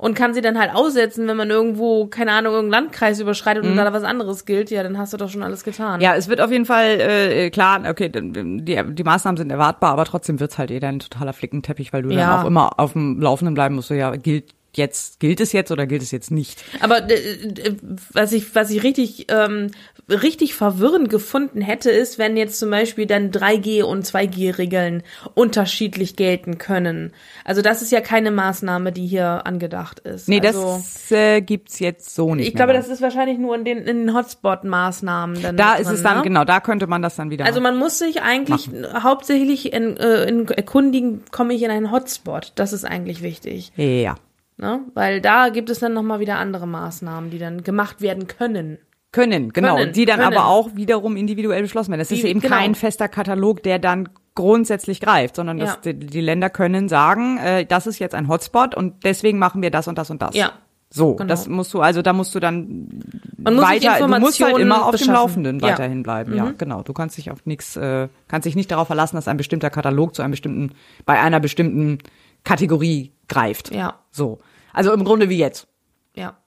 [0.02, 3.70] und kann sie dann halt aussetzen, wenn man irgendwo, keine Ahnung, irgendeinen Landkreis überschreitet mhm.
[3.70, 6.00] und da was anderes gilt, ja, dann hast du doch schon alles getan.
[6.00, 10.04] Ja, es wird auf jeden Fall äh, klar, okay, die, die Maßnahmen sind erwartbar, aber
[10.04, 12.16] trotzdem wird's halt eh ein totaler Flickenteppich, weil du ja.
[12.16, 15.70] dann auch immer auf dem Laufenden bleiben musst, so ja, gilt jetzt gilt es jetzt
[15.70, 16.64] oder gilt es jetzt nicht?
[16.80, 17.76] Aber äh, äh,
[18.12, 19.70] was ich was ich richtig ähm,
[20.08, 25.02] richtig verwirrend gefunden hätte, ist, wenn jetzt zum Beispiel dann 3G und 2G-Regeln
[25.34, 27.12] unterschiedlich gelten können.
[27.44, 30.28] Also das ist ja keine Maßnahme, die hier angedacht ist.
[30.28, 32.48] Nee, also, das äh, gibt's jetzt so nicht.
[32.48, 35.40] Ich glaube, das ist wahrscheinlich nur in den, in den Hotspot-Maßnahmen.
[35.40, 35.56] dann.
[35.56, 36.22] Da ist drin, es dann, ne?
[36.24, 39.02] genau, da könnte man das dann wieder Also man muss sich eigentlich machen.
[39.02, 42.52] hauptsächlich in, äh, in erkundigen, komme ich in einen Hotspot.
[42.56, 43.72] Das ist eigentlich wichtig.
[43.76, 44.16] Ja.
[44.56, 44.80] Ne?
[44.94, 48.78] Weil da gibt es dann nochmal wieder andere Maßnahmen, die dann gemacht werden können.
[49.12, 49.76] Können, genau.
[49.76, 50.34] Können, die dann können.
[50.36, 52.00] aber auch wiederum individuell beschlossen werden.
[52.00, 52.56] Das die, ist eben genau.
[52.56, 55.92] kein fester Katalog, der dann grundsätzlich greift, sondern dass ja.
[55.92, 59.70] die, die, Länder können sagen, äh, das ist jetzt ein Hotspot und deswegen machen wir
[59.70, 60.34] das und das und das.
[60.34, 60.52] Ja,
[60.88, 61.28] So, Genau.
[61.28, 62.88] das musst du, also da musst du dann
[63.36, 65.12] Man weiter, du musst halt immer auf dem beschaffen.
[65.14, 65.68] Laufenden Ja.
[65.68, 66.34] weiterhin bleiben.
[66.34, 66.58] Ja, Mhm.
[66.58, 66.82] genau.
[66.82, 70.14] Du kannst dich auf nichts, äh, kannst dich nicht darauf verlassen, dass ein bestimmter Katalog
[70.14, 70.72] zu einem bestimmten,
[71.04, 71.98] bei einer bestimmten
[72.44, 73.74] Kategorie greift.
[73.74, 74.40] Ja, So.
[74.72, 75.66] Also im Grunde wie jetzt.
[76.14, 76.38] ja,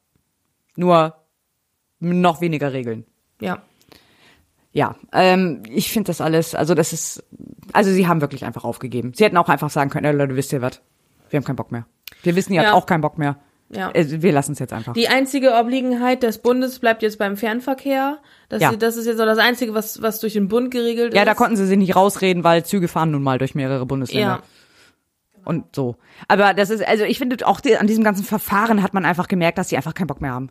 [0.76, 1.16] Nur
[2.00, 3.06] noch weniger Regeln.
[3.40, 3.62] ja.
[4.74, 7.24] Ja, ähm, ich finde das alles, also das ist,
[7.72, 9.14] also sie haben wirklich einfach aufgegeben.
[9.16, 10.82] Sie hätten auch einfach sagen können, Leute, wisst ihr was?
[11.30, 11.86] Wir haben keinen Bock mehr.
[12.24, 12.68] Wir wissen, ihr Ja.
[12.68, 13.38] habt auch keinen Bock mehr.
[13.70, 13.92] Ja.
[13.92, 14.92] Äh, Wir lassen es jetzt einfach.
[14.92, 18.18] Die einzige Obliegenheit des Bundes bleibt jetzt beim Fernverkehr.
[18.50, 18.76] Das, Ja.
[18.76, 21.18] das ist jetzt so das Einzige, was, was durch den Bund geregelt ist.
[21.18, 24.28] Ja, da konnten sie sich nicht rausreden, weil Züge fahren nun mal durch mehrere Bundesländer.
[24.28, 24.44] Ja,
[25.46, 25.96] Und so.
[26.28, 29.30] Aber das ist, also ich finde auch die, an diesem ganzen Verfahren hat man einfach
[29.30, 30.50] gemerkt, dass sie einfach keinen Bock mehr haben.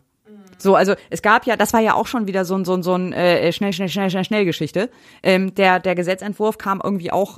[0.57, 2.83] So, also es gab ja, das war ja auch schon wieder so ein, so ein,
[2.83, 4.89] so ein äh, schnell, schnell, schnell, schnell, schnell Geschichte.
[5.23, 7.37] Ähm, der, der Gesetzentwurf kam irgendwie auch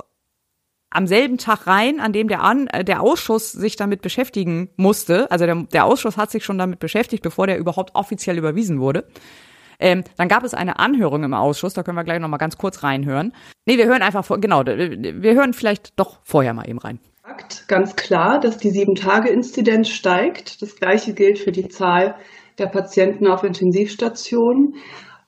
[0.90, 5.30] am selben Tag rein, an dem der, an, äh, der Ausschuss sich damit beschäftigen musste.
[5.30, 9.04] Also der, der Ausschuss hat sich schon damit beschäftigt, bevor der überhaupt offiziell überwiesen wurde.
[9.80, 12.58] Ähm, dann gab es eine Anhörung im Ausschuss, da können wir gleich noch mal ganz
[12.58, 13.32] kurz reinhören.
[13.64, 16.98] Nee, wir hören einfach vor, genau, wir hören vielleicht doch vorher mal eben rein.
[17.68, 20.62] ganz klar, dass die Sieben-Tage-Inzidenz steigt.
[20.62, 22.16] Das Gleiche gilt für die Zahl
[22.58, 24.74] der Patienten auf Intensivstationen.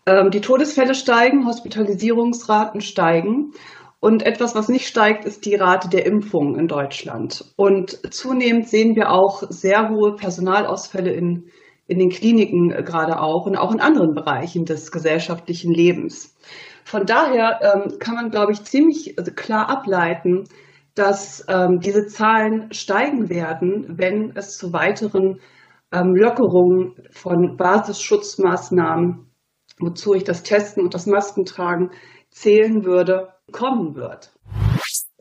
[0.06, 3.52] Ähm, die Todesfälle steigen, Hospitalisierungsraten steigen.
[4.00, 7.44] Und etwas, was nicht steigt, ist die Rate der Impfungen in Deutschland.
[7.56, 11.50] Und zunehmend sehen wir auch sehr hohe Personalausfälle in,
[11.86, 16.34] in den Kliniken äh, gerade auch und auch in anderen Bereichen des gesellschaftlichen Lebens.
[16.84, 20.44] Von daher ähm, kann man, glaube ich, ziemlich also klar ableiten,
[20.94, 25.40] dass ähm, diese Zahlen steigen werden, wenn es zu weiteren
[25.92, 29.26] ähm, Lockerungen von Basisschutzmaßnahmen,
[29.78, 31.90] wozu ich das Testen und das Maskentragen
[32.30, 34.32] zählen würde, kommen wird.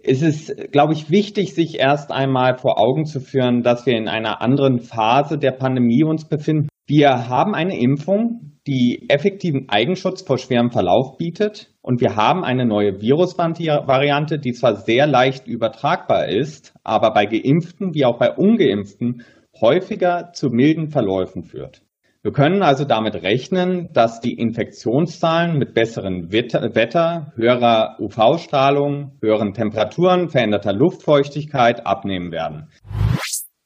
[0.02, 4.08] Es ist, glaube ich, wichtig, sich erst einmal vor Augen zu führen, dass wir in
[4.08, 6.70] einer anderen Phase der Pandemie uns befinden.
[6.88, 11.74] Wir haben eine Impfung, die effektiven Eigenschutz vor schwerem Verlauf bietet.
[11.82, 17.94] Und wir haben eine neue Virusvariante, die zwar sehr leicht übertragbar ist, aber bei Geimpften
[17.94, 19.24] wie auch bei Ungeimpften
[19.62, 21.82] häufiger zu milden Verläufen führt.
[22.22, 30.28] Wir können also damit rechnen, dass die Infektionszahlen mit besseren Wetter, höherer UV-Strahlung, höheren Temperaturen,
[30.28, 32.70] veränderter Luftfeuchtigkeit abnehmen werden.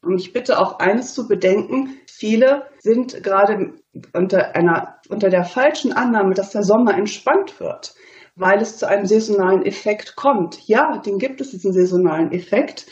[0.03, 3.73] Und ich bitte auch eines zu bedenken, viele sind gerade
[4.13, 7.95] unter einer, unter der falschen Annahme, dass der Sommer entspannt wird,
[8.35, 10.59] weil es zu einem saisonalen Effekt kommt.
[10.67, 12.85] Ja, den gibt es, diesen saisonalen Effekt.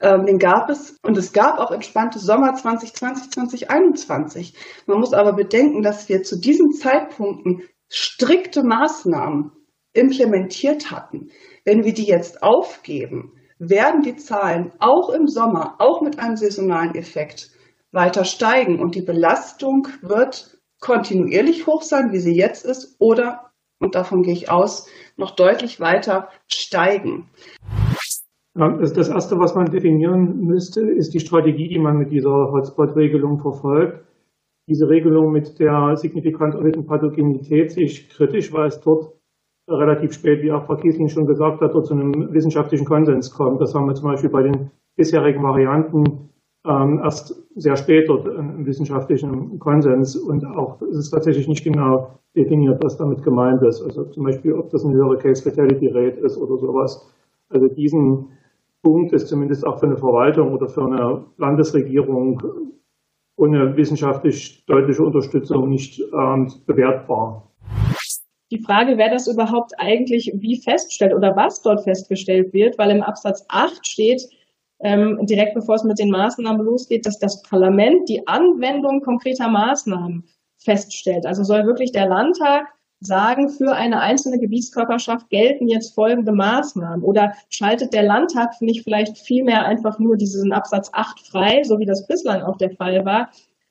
[0.00, 4.54] Ähm, den gab es und es gab auch entspannte Sommer 2020, 2021.
[4.86, 9.52] Man muss aber bedenken, dass wir zu diesen Zeitpunkten strikte Maßnahmen
[9.92, 11.30] implementiert hatten.
[11.64, 16.94] Wenn wir die jetzt aufgeben, werden die Zahlen auch im Sommer, auch mit einem saisonalen
[16.94, 17.50] Effekt,
[17.90, 23.94] weiter steigen und die Belastung wird kontinuierlich hoch sein, wie sie jetzt ist, oder, und
[23.94, 24.86] davon gehe ich aus,
[25.16, 27.30] noch deutlich weiter steigen.
[28.58, 34.04] Das Erste, was man definieren müsste, ist die Strategie, die man mit dieser Hotspot-Regelung verfolgt.
[34.68, 39.12] Diese Regelung mit der signifikant erhöhten Pathogenität sehe ich kritisch, weil es dort
[39.68, 43.60] relativ spät, wie auch Frau Kiesling schon gesagt hat, dort zu einem wissenschaftlichen Konsens kommt.
[43.60, 46.30] Das haben wir zum Beispiel bei den bisherigen Varianten
[46.66, 52.18] ähm, erst sehr spät dort einen wissenschaftlichen Konsens und auch es ist tatsächlich nicht genau
[52.34, 53.82] definiert, was damit gemeint ist.
[53.82, 57.08] Also zum Beispiel, ob das eine höhere Case-Fatality-Rate ist oder sowas.
[57.50, 58.30] Also diesen
[58.82, 62.42] Punkt ist zumindest auch für eine Verwaltung oder für eine Landesregierung
[63.36, 67.50] ohne wissenschaftlich deutliche Unterstützung nicht ähm, bewertbar.
[68.50, 73.02] Die Frage, wer das überhaupt eigentlich wie feststellt oder was dort festgestellt wird, weil im
[73.02, 74.22] Absatz 8 steht,
[74.80, 80.24] ähm, direkt bevor es mit den Maßnahmen losgeht, dass das Parlament die Anwendung konkreter Maßnahmen
[80.56, 81.26] feststellt.
[81.26, 82.66] Also soll wirklich der Landtag
[83.00, 87.04] sagen, für eine einzelne Gebietskörperschaft gelten jetzt folgende Maßnahmen?
[87.04, 91.86] Oder schaltet der Landtag nicht vielleicht vielmehr einfach nur diesen Absatz 8 frei, so wie
[91.86, 93.30] das bislang auch der Fall war?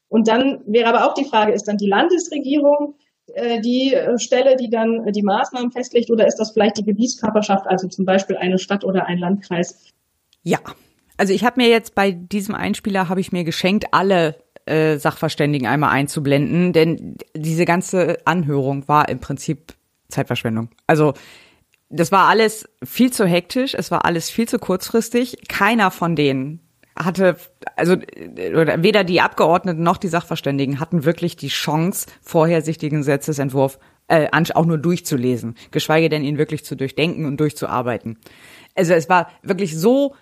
[0.10, 2.96] Und dann wäre aber auch die Frage, ist dann die Landesregierung
[3.34, 7.88] äh, die Stelle, die dann die Maßnahmen festlegt, oder ist das vielleicht die Gebietskörperschaft, also
[7.88, 9.92] zum Beispiel eine Stadt oder ein Landkreis?
[10.44, 10.60] Ja,
[11.18, 14.36] also ich habe mir jetzt bei diesem Einspieler habe ich mir geschenkt, alle
[14.68, 19.74] äh, Sachverständigen einmal einzublenden, denn diese ganze Anhörung war im Prinzip
[20.10, 20.70] Zeitverschwendung.
[20.88, 21.14] Also
[21.90, 25.48] das war alles viel zu hektisch, es war alles viel zu kurzfristig.
[25.48, 26.60] Keiner von denen
[26.98, 27.38] hatte,
[27.76, 27.96] also
[28.54, 33.80] oder weder die Abgeordneten noch die Sachverständigen hatten wirklich die Chance, vorher sich den Gesetzesentwurf
[34.08, 38.18] äh, auch nur durchzulesen, geschweige denn ihn wirklich zu durchdenken und durchzuarbeiten.
[38.76, 40.16] Also es war wirklich so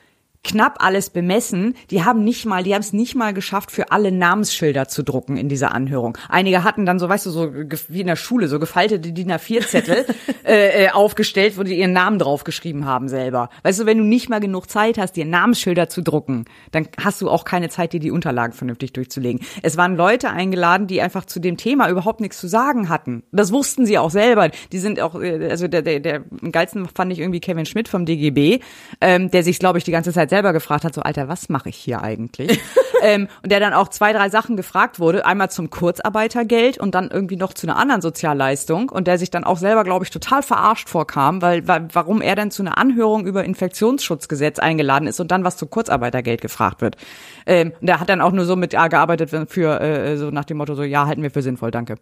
[0.46, 1.76] knapp alles bemessen.
[1.89, 5.36] Die haben nicht mal, die haben es nicht mal geschafft, für alle Namensschilder zu drucken
[5.38, 6.18] in dieser Anhörung.
[6.30, 10.06] Einige hatten dann so, weißt du, so wie in der Schule, so gefaltete DIN A4-Zettel
[10.46, 13.50] äh, äh, aufgestellt, wo die ihren Namen draufgeschrieben haben selber.
[13.64, 17.22] Weißt du, wenn du nicht mal genug Zeit hast, dir Namensschilder zu drucken, dann hast
[17.22, 19.41] du auch keine Zeit, dir die Unterlagen vernünftig durchzulegen.
[19.64, 23.24] Es waren Leute eingeladen, die einfach zu dem Thema überhaupt nichts zu sagen hatten.
[23.32, 24.50] Das wussten sie auch selber.
[24.72, 27.88] Die sind auch, äh, also der, der, der am geilsten fand ich irgendwie Kevin Schmidt
[27.88, 28.60] vom DGB,
[29.02, 31.70] ähm, der sich, glaube ich, die ganze Zeit selber gefragt hat, so Alter, was mache
[31.70, 32.60] ich hier eigentlich?
[33.02, 37.10] ähm, und der dann auch zwei, drei Sachen gefragt wurde, einmal zum Kurzarbeitergeld und dann
[37.10, 40.44] irgendwie noch zu einer anderen Sozialleistung und der sich dann auch selber, glaube ich, total
[40.44, 45.32] verarscht vorkam, weil, weil warum er denn zu einer Anhörung über Infektionsschutzgesetz eingeladen ist und
[45.32, 46.98] dann was zu Kurzarbeitergeld gefragt wird.
[47.46, 50.46] Ähm, und der hat dann auch nur so mit ja, gearbeitet für äh, so nach
[50.46, 51.96] dem Motto so ja halten wir für sinnvoll, danke.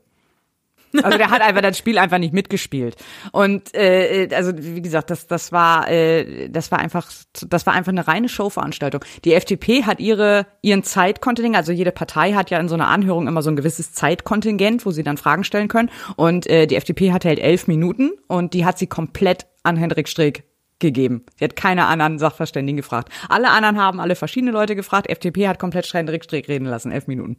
[1.01, 2.95] Also der hat einfach das Spiel einfach nicht mitgespielt.
[3.31, 7.09] Und äh, also wie gesagt, das das war äh, das war einfach
[7.41, 9.03] das war einfach eine reine Showveranstaltung.
[9.25, 13.27] Die FDP hat ihre ihren Zeitkontingent, also jede Partei hat ja in so einer Anhörung
[13.27, 15.89] immer so ein gewisses Zeitkontingent, wo sie dann Fragen stellen können.
[16.15, 20.07] Und äh, die FDP hat halt elf Minuten und die hat sie komplett an Hendrik
[20.07, 20.43] Streeck
[20.79, 21.25] gegeben.
[21.37, 23.11] Sie hat keine anderen Sachverständigen gefragt.
[23.29, 25.09] Alle anderen haben alle verschiedene Leute gefragt.
[25.09, 27.37] FDP hat komplett Hendrik Streeck reden lassen, elf Minuten.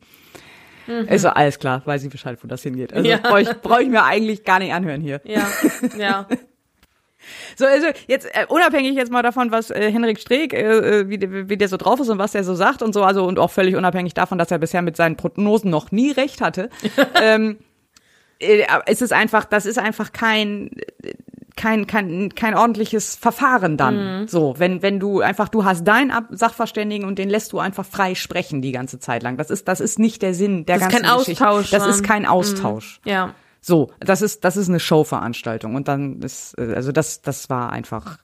[0.87, 1.09] Mhm.
[1.09, 2.93] Ist so alles klar, weiß ich Bescheid, wo das hingeht.
[2.93, 3.19] Also ja.
[3.19, 5.21] brauche ich, brauch ich mir eigentlich gar nicht anhören hier.
[5.25, 5.47] Ja,
[5.99, 6.29] ja.
[7.57, 11.49] So, also jetzt äh, unabhängig jetzt mal davon, was äh, Henrik Streeck, äh, äh, wie,
[11.49, 13.51] wie der so drauf ist und was er so sagt und so, also und auch
[13.51, 16.69] völlig unabhängig davon, dass er bisher mit seinen Prognosen noch nie recht hatte,
[17.23, 17.59] ähm,
[18.41, 20.71] äh, ist es einfach, das ist einfach kein
[21.57, 24.23] kein, kein, kein ordentliches Verfahren dann.
[24.23, 24.29] Mhm.
[24.29, 28.15] So, wenn, wenn du einfach, du hast deinen Sachverständigen und den lässt du einfach frei
[28.15, 29.37] sprechen die ganze Zeit lang.
[29.37, 31.33] Das ist, das ist nicht der Sinn der das ganzen Geschichte.
[31.33, 31.71] ist kein Austausch.
[31.71, 32.29] Das ist kein mhm.
[32.29, 33.01] Austausch.
[33.05, 33.11] Mhm.
[33.11, 33.35] Ja.
[33.61, 35.75] So, das ist, das ist eine Showveranstaltung.
[35.75, 38.19] Und dann ist, also das, das war einfach,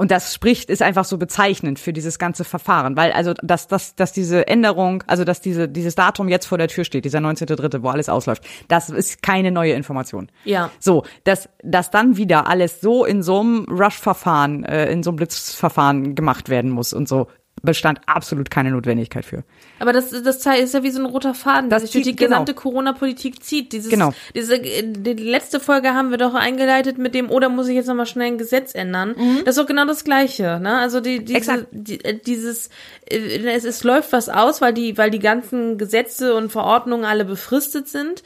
[0.00, 3.96] und das spricht, ist einfach so bezeichnend für dieses ganze Verfahren, weil also, dass, dass,
[3.96, 7.82] dass diese Änderung, also dass diese, dieses Datum jetzt vor der Tür steht, dieser 19.3.,
[7.82, 10.30] wo alles ausläuft, das ist keine neue Information.
[10.46, 10.70] Ja.
[10.78, 15.16] So, dass, dass dann wieder alles so in so einem Rush-Verfahren, äh, in so einem
[15.16, 17.26] Blitzverfahren gemacht werden muss und so,
[17.62, 19.44] bestand absolut keine Notwendigkeit für.
[19.78, 22.30] Aber das, das ist ja wie so ein roter Faden, das sich durch die genau.
[22.30, 23.72] gesamte Corona-Politik zieht.
[23.72, 24.12] Dieses, genau.
[24.34, 28.06] Diese, die letzte Folge haben wir doch eingeleitet mit dem, oder muss ich jetzt nochmal
[28.06, 29.14] schnell ein Gesetz ändern?
[29.16, 29.42] Mhm.
[29.44, 30.78] Das ist doch genau das Gleiche, ne?
[30.78, 32.70] Also die, diese, die, äh, dieses,
[33.06, 37.24] äh, es, es läuft was aus, weil die, weil die ganzen Gesetze und Verordnungen alle
[37.24, 38.22] befristet sind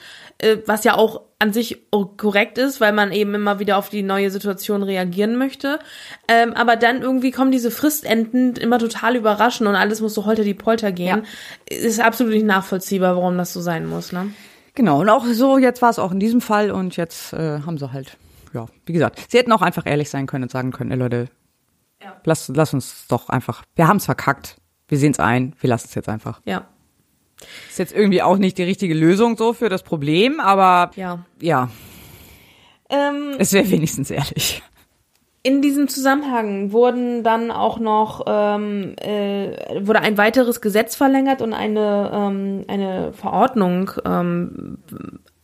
[0.66, 4.30] was ja auch an sich korrekt ist, weil man eben immer wieder auf die neue
[4.30, 5.78] Situation reagieren möchte.
[6.26, 10.42] Ähm, aber dann irgendwie kommen diese Fristenden immer total überraschen und alles muss so holter
[10.42, 11.24] die Polter gehen.
[11.70, 11.76] Ja.
[11.76, 14.30] Ist absolut nicht nachvollziehbar, warum das so sein muss, ne?
[14.74, 17.78] Genau, und auch so, jetzt war es auch in diesem Fall und jetzt äh, haben
[17.78, 18.16] sie halt,
[18.52, 21.28] ja, wie gesagt, sie hätten auch einfach ehrlich sein können und sagen können, ey Leute,
[22.02, 22.16] ja.
[22.24, 24.56] lass, lass uns doch einfach, wir haben es verkackt,
[24.88, 26.40] wir sehen es ein, wir lassen es jetzt einfach.
[26.44, 26.66] Ja.
[27.68, 31.24] Ist jetzt irgendwie auch nicht die richtige Lösung so für das Problem, aber ja.
[31.40, 31.70] ja.
[32.90, 34.62] Ähm, es wäre wenigstens ehrlich.
[35.46, 41.52] In diesem Zusammenhang wurden dann auch noch ähm, äh, wurde ein weiteres Gesetz verlängert und
[41.52, 44.78] eine ähm, eine Verordnung ähm,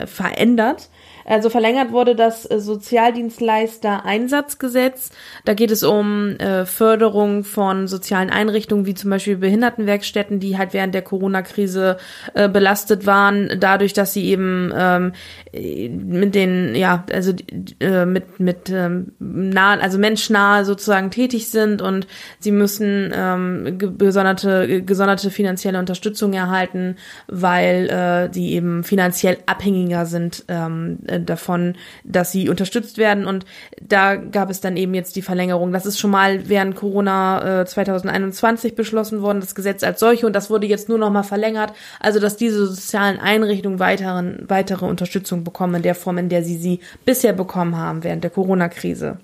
[0.02, 0.88] verändert.
[1.24, 5.10] Also verlängert wurde das Sozialdienstleister-Einsatzgesetz.
[5.44, 10.72] Da geht es um äh, Förderung von sozialen Einrichtungen wie zum Beispiel Behindertenwerkstätten, die halt
[10.72, 11.98] während der Corona-Krise
[12.34, 15.12] äh, belastet waren, dadurch, dass sie eben ähm,
[15.52, 17.32] mit den, ja, also
[17.80, 22.06] äh, mit mit ähm, nah, also menschnah sozusagen tätig sind und
[22.38, 26.96] sie müssen ähm, gesonderte gesonderte finanzielle Unterstützung erhalten,
[27.28, 33.26] weil äh, die eben finanziell abhängiger sind ähm, äh, davon, dass sie unterstützt werden.
[33.26, 33.44] Und
[33.80, 35.72] da gab es dann eben jetzt die Verlängerung.
[35.72, 40.26] Das ist schon mal während Corona äh, 2021 beschlossen worden, das Gesetz als solche.
[40.26, 41.72] Und das wurde jetzt nur noch mal verlängert.
[41.98, 46.56] Also, dass diese sozialen Einrichtungen weiteren, weitere Unterstützung bekommen in der Form, in der sie
[46.56, 49.18] sie bisher bekommen haben während der Corona-Krise.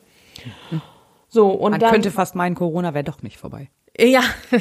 [1.28, 3.68] So, und Man dann, könnte fast meinen, Corona wäre doch nicht vorbei.
[3.99, 4.22] Ja,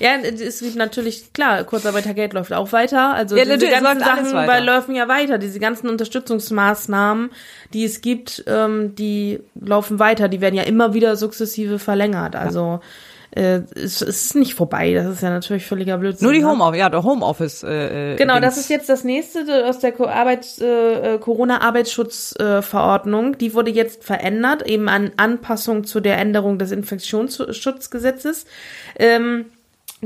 [0.00, 3.14] ja, es gibt natürlich, klar, Kurzarbeitergeld läuft auch weiter.
[3.14, 4.60] Also ja, diese ganzen Sachen weiter.
[4.64, 5.38] laufen ja weiter.
[5.38, 7.30] Diese ganzen Unterstützungsmaßnahmen,
[7.72, 10.28] die es gibt, ähm, die laufen weiter.
[10.28, 12.34] Die werden ja immer wieder sukzessive verlängert.
[12.34, 12.80] Also
[13.34, 14.94] äh, es, ist nicht vorbei.
[14.94, 16.24] Das ist ja natürlich völliger Blödsinn.
[16.24, 16.48] Nur die ne?
[16.48, 17.64] Homeoffice, ja, der Homeoffice.
[17.64, 18.46] Äh, Genau, Dings.
[18.46, 23.36] das ist jetzt das nächste aus der Arbeits, äh, Corona-Arbeitsschutzverordnung.
[23.38, 28.46] Die wurde jetzt verändert, eben an Anpassung zu der Änderung des Infektionsschutzgesetzes.
[28.98, 29.46] Ähm,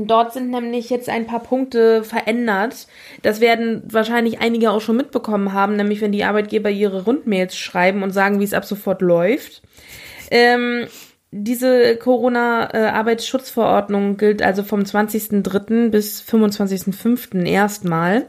[0.07, 2.87] Dort sind nämlich jetzt ein paar Punkte verändert.
[3.21, 8.01] Das werden wahrscheinlich einige auch schon mitbekommen haben, nämlich wenn die Arbeitgeber ihre Rundmails schreiben
[8.01, 9.61] und sagen, wie es ab sofort läuft.
[10.31, 10.87] Ähm,
[11.31, 15.89] diese Corona-Arbeitsschutzverordnung gilt also vom 20.03.
[15.89, 17.45] bis 25.05.
[17.45, 18.25] erstmal.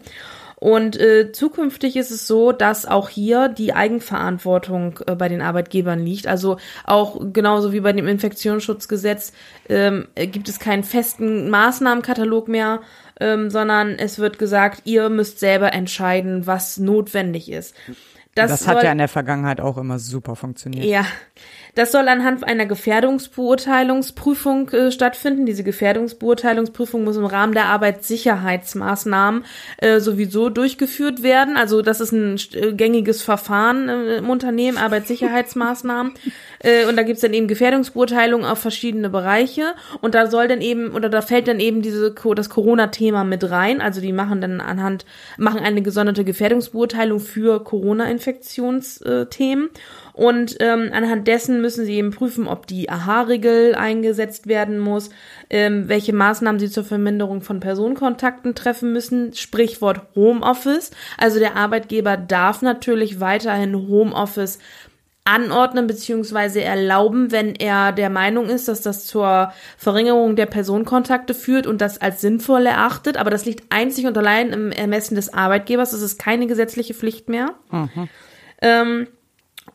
[0.57, 6.01] Und äh, zukünftig ist es so, dass auch hier die Eigenverantwortung äh, bei den Arbeitgebern
[6.01, 6.27] liegt.
[6.27, 9.33] Also auch genauso wie bei dem Infektionsschutzgesetz
[9.71, 12.83] ähm, gibt es keinen festen Maßnahmenkatalog mehr,
[13.19, 17.75] ähm, sondern es wird gesagt, ihr müsst selber entscheiden, was notwendig ist.
[18.35, 20.85] Das, das hat ja in der Vergangenheit auch immer super funktioniert.
[20.85, 21.07] Ja,
[21.75, 25.47] das soll anhand einer Gefährdungsbeurteilungsprüfung äh, stattfinden.
[25.47, 29.45] Diese Gefährdungsbeurteilungsprüfung muss im Rahmen der Arbeitssicherheitsmaßnahmen
[29.79, 31.57] äh, sowieso durchgeführt werden.
[31.57, 36.15] Also das ist ein äh, gängiges Verfahren äh, im Unternehmen, Arbeitssicherheitsmaßnahmen.
[36.61, 39.75] äh, und da gibt's dann eben Gefährdungsbeurteilungen auf verschiedene Bereiche.
[40.01, 43.81] Und da soll dann eben, oder da fällt dann eben diese das Corona-Thema mit rein.
[43.81, 45.05] Also die machen dann anhand,
[45.37, 49.71] machen eine gesonderte Gefährdungsbeurteilung für Corona-Infektionsthemen.
[50.21, 55.09] Und ähm, anhand dessen müssen sie eben prüfen, ob die AHA-Regel eingesetzt werden muss,
[55.49, 59.33] ähm, welche Maßnahmen sie zur Verminderung von Personenkontakten treffen müssen.
[59.33, 60.91] Sprichwort Homeoffice.
[61.17, 64.59] Also der Arbeitgeber darf natürlich weiterhin Homeoffice
[65.25, 71.67] anordnen beziehungsweise erlauben, wenn er der Meinung ist, dass das zur Verringerung der Personenkontakte führt
[71.67, 73.17] und das als sinnvoll erachtet.
[73.17, 75.93] Aber das liegt einzig und allein im Ermessen des Arbeitgebers.
[75.93, 77.55] Das ist keine gesetzliche Pflicht mehr.
[77.71, 78.11] Mhm.
[78.61, 79.07] Ähm,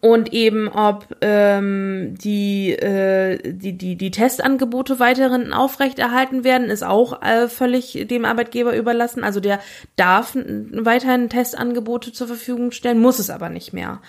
[0.06, 7.24] und eben ob ähm, die, äh, die, die, die Testangebote weiterhin aufrechterhalten werden, ist auch
[7.24, 9.24] äh, völlig dem Arbeitgeber überlassen.
[9.24, 9.60] Also der
[9.96, 14.00] darf weiterhin Testangebote zur Verfügung stellen, muss es aber nicht mehr.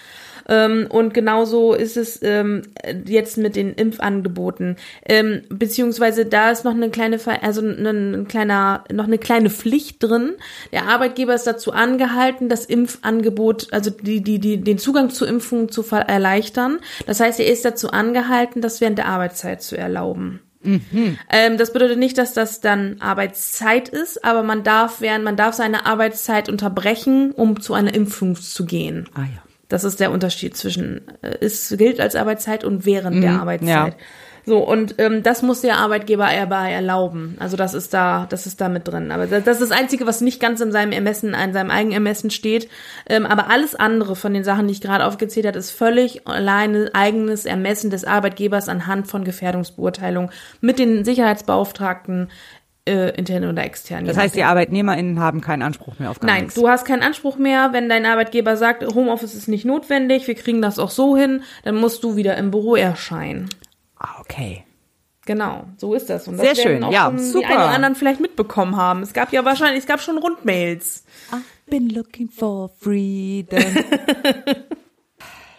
[0.49, 2.63] Ähm, und genauso ist es ähm,
[3.07, 4.77] jetzt mit den Impfangeboten.
[5.05, 10.35] Ähm, beziehungsweise da ist noch eine kleine, also ein, kleiner, noch eine kleine Pflicht drin.
[10.73, 15.69] Der Arbeitgeber ist dazu angehalten, das Impfangebot, also die, die, die, den Zugang zu Impfungen
[15.69, 16.79] zu erleichtern.
[17.07, 20.41] Das heißt, er ist dazu angehalten, das während der Arbeitszeit zu erlauben.
[20.63, 21.19] Mhm.
[21.31, 25.55] Ähm, das bedeutet nicht, dass das dann Arbeitszeit ist, aber man darf während, man darf
[25.55, 29.09] seine Arbeitszeit unterbrechen, um zu einer Impfung zu gehen.
[29.15, 29.46] Ah ja.
[29.69, 33.95] Das ist der Unterschied zwischen, äh, es gilt als Arbeitszeit und während mhm, der Arbeitszeit.
[33.95, 34.07] Ja.
[34.49, 37.37] So, und ähm, das muss der Arbeitgeber erbei erlauben.
[37.41, 39.11] Also das ist da, das ist da mit drin.
[39.11, 41.95] Aber das, das ist das Einzige, was nicht ganz in seinem Ermessen, in seinem eigenen
[41.95, 42.69] Ermessen steht.
[43.09, 46.91] Ähm, aber alles andere von den Sachen, die ich gerade aufgezählt habe, ist völlig alleine
[46.93, 52.29] eigenes Ermessen des Arbeitgebers anhand von Gefährdungsbeurteilung mit den Sicherheitsbeauftragten,
[52.87, 54.05] äh, intern oder extern.
[54.05, 56.55] Das heißt, die ArbeitnehmerInnen haben keinen Anspruch mehr auf gar Nein, nichts.
[56.55, 57.73] du hast keinen Anspruch mehr.
[57.73, 61.77] Wenn dein Arbeitgeber sagt, Homeoffice ist nicht notwendig, wir kriegen das auch so hin, dann
[61.77, 63.49] musst du wieder im Büro erscheinen.
[63.99, 64.65] Ah, okay.
[65.27, 66.29] Genau, so ist das.
[66.29, 67.41] Und das Sehr schön, ja, super.
[67.41, 69.03] Die einen oder anderen vielleicht mitbekommen haben.
[69.03, 71.05] Es gab ja wahrscheinlich, es gab schon Rundmails.
[71.33, 73.65] I've been looking for freedom.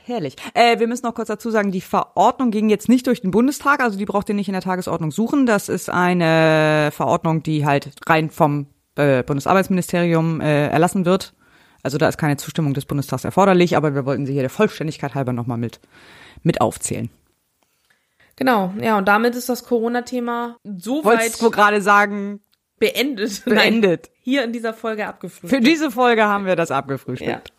[0.08, 0.38] Herrlich.
[0.54, 3.82] Äh, wir müssen noch kurz dazu sagen, die Verordnung ging jetzt nicht durch den Bundestag,
[3.82, 5.46] also die braucht ihr nicht in der Tagesordnung suchen.
[5.46, 11.34] Das ist eine Verordnung, die halt rein vom äh, Bundesarbeitsministerium äh, erlassen wird.
[11.84, 15.14] Also da ist keine Zustimmung des Bundestags erforderlich, aber wir wollten sie hier der Vollständigkeit
[15.14, 15.82] halber nochmal mit,
[16.42, 17.10] mit aufzählen.
[18.38, 21.52] Genau, ja, und damit ist das Corona-Thema so Wolltest weit.
[21.52, 22.40] gerade sagen,
[22.80, 23.44] beendet.
[23.46, 24.06] Beendet.
[24.06, 25.50] Nein, hier in dieser Folge abgefrühstückt.
[25.50, 27.50] Für diese Folge haben wir das abgefrühstückt.
[27.50, 27.57] Ja.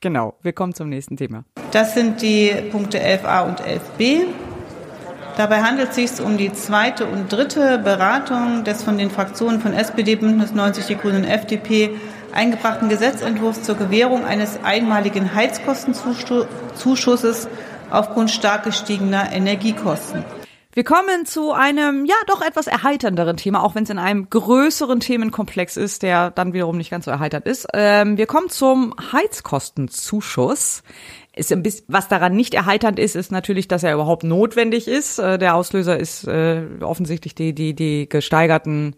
[0.00, 1.44] Genau, wir kommen zum nächsten Thema.
[1.72, 4.22] Das sind die Punkte 11a und 11b.
[5.36, 9.72] Dabei handelt es sich um die zweite und dritte Beratung des von den Fraktionen von
[9.72, 11.90] SPD, Bündnis 90, die Grünen und FDP
[12.32, 17.48] eingebrachten Gesetzentwurfs zur Gewährung eines einmaligen Heizkostenzuschusses
[17.90, 20.24] aufgrund stark gestiegener Energiekosten.
[20.72, 25.00] Wir kommen zu einem, ja, doch etwas erheiternderen Thema, auch wenn es in einem größeren
[25.00, 27.66] Themenkomplex ist, der dann wiederum nicht ganz so erheitert ist.
[27.74, 30.84] Ähm, wir kommen zum Heizkostenzuschuss.
[31.34, 35.18] Ist ein bisschen, was daran nicht erheiternd ist, ist natürlich, dass er überhaupt notwendig ist.
[35.18, 38.94] Äh, der Auslöser ist äh, offensichtlich die, die, die gesteigerten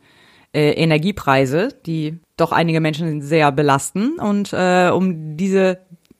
[0.52, 4.18] äh, Energiepreise, die doch einige Menschen sehr belasten.
[4.18, 5.78] Und äh, um diese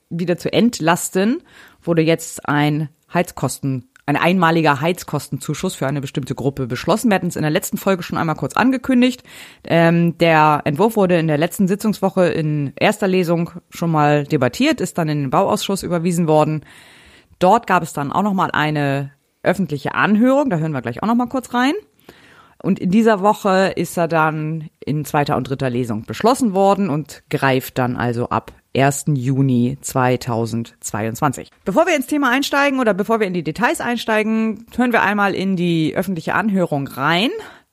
[0.09, 1.43] wieder zu entlasten,
[1.83, 7.11] wurde jetzt ein Heizkosten ein einmaliger Heizkostenzuschuss für eine bestimmte Gruppe beschlossen.
[7.11, 9.23] Wir hatten es in der letzten Folge schon einmal kurz angekündigt.
[9.65, 14.99] Ähm, der Entwurf wurde in der letzten Sitzungswoche in erster Lesung schon mal debattiert, ist
[14.99, 16.65] dann in den Bauausschuss überwiesen worden.
[17.39, 20.51] Dort gab es dann auch noch mal eine öffentliche Anhörung.
[20.51, 21.75] Da hören wir gleich auch noch mal kurz rein.
[22.63, 27.25] Und in dieser Woche ist er dann in zweiter und dritter Lesung beschlossen worden und
[27.29, 29.05] greift dann also ab 1.
[29.15, 31.51] Juni 2022.
[31.65, 35.35] Bevor wir ins Thema einsteigen oder bevor wir in die Details einsteigen, hören wir einmal
[35.35, 37.31] in die öffentliche Anhörung rein.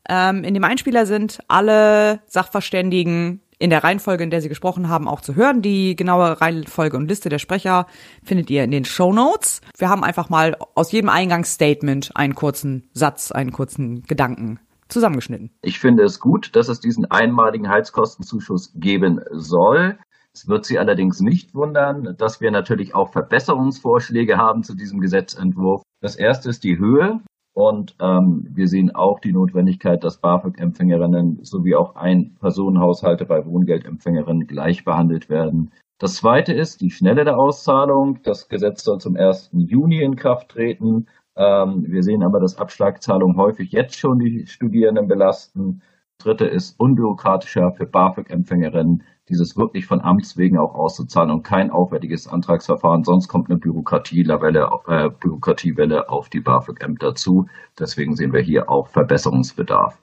[0.09, 5.07] Ähm, in dem Einspieler sind alle Sachverständigen in der Reihenfolge, in der sie gesprochen haben,
[5.07, 5.61] auch zu hören.
[5.61, 7.87] Die genaue Reihenfolge und Liste der Sprecher
[8.23, 9.61] findet ihr in den Show Notes.
[9.77, 15.51] Wir haben einfach mal aus jedem Eingangsstatement einen kurzen Satz, einen kurzen Gedanken zusammengeschnitten.
[15.61, 19.99] Ich finde es gut, dass es diesen einmaligen Heizkostenzuschuss geben soll.
[20.39, 25.81] Es wird Sie allerdings nicht wundern, dass wir natürlich auch Verbesserungsvorschläge haben zu diesem Gesetzentwurf.
[25.99, 27.19] Das erste ist die Höhe.
[27.53, 34.85] Und ähm, wir sehen auch die Notwendigkeit, dass BAföG-Empfängerinnen sowie auch Ein-Personenhaushalte bei Wohngeldempfängerinnen gleich
[34.85, 35.73] behandelt werden.
[35.97, 38.19] Das zweite ist die Schnelle der Auszahlung.
[38.23, 39.49] Das Gesetz soll zum 1.
[39.51, 41.07] Juni in Kraft treten.
[41.35, 45.81] Ähm, wir sehen aber, dass Abschlagzahlungen häufig jetzt schon die Studierenden belasten.
[46.17, 52.27] Dritte ist unbürokratischer für BAföG-Empfängerinnen dieses wirklich von Amts wegen auch auszuzahlen und kein aufwendiges
[52.27, 53.03] Antragsverfahren.
[53.03, 57.45] Sonst kommt eine Bürokratiewelle, äh, Bürokratiewelle auf die BAföG-Ämter zu.
[57.79, 59.97] Deswegen sehen wir hier auch Verbesserungsbedarf.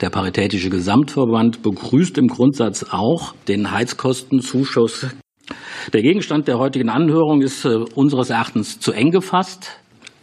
[0.00, 5.14] Der Paritätische Gesamtverband begrüßt im Grundsatz auch den Heizkostenzuschuss.
[5.92, 9.78] Der Gegenstand der heutigen Anhörung ist äh, unseres Erachtens zu eng gefasst.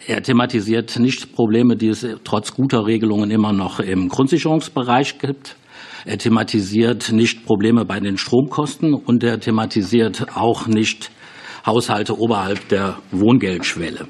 [0.08, 5.56] Er thematisiert nicht Probleme, die es trotz guter Regelungen immer noch im Grundsicherungsbereich gibt.
[6.06, 11.12] Er thematisiert nicht Probleme bei den Stromkosten und er thematisiert auch nicht
[11.66, 14.08] Haushalte oberhalb der Wohngeldschwelle.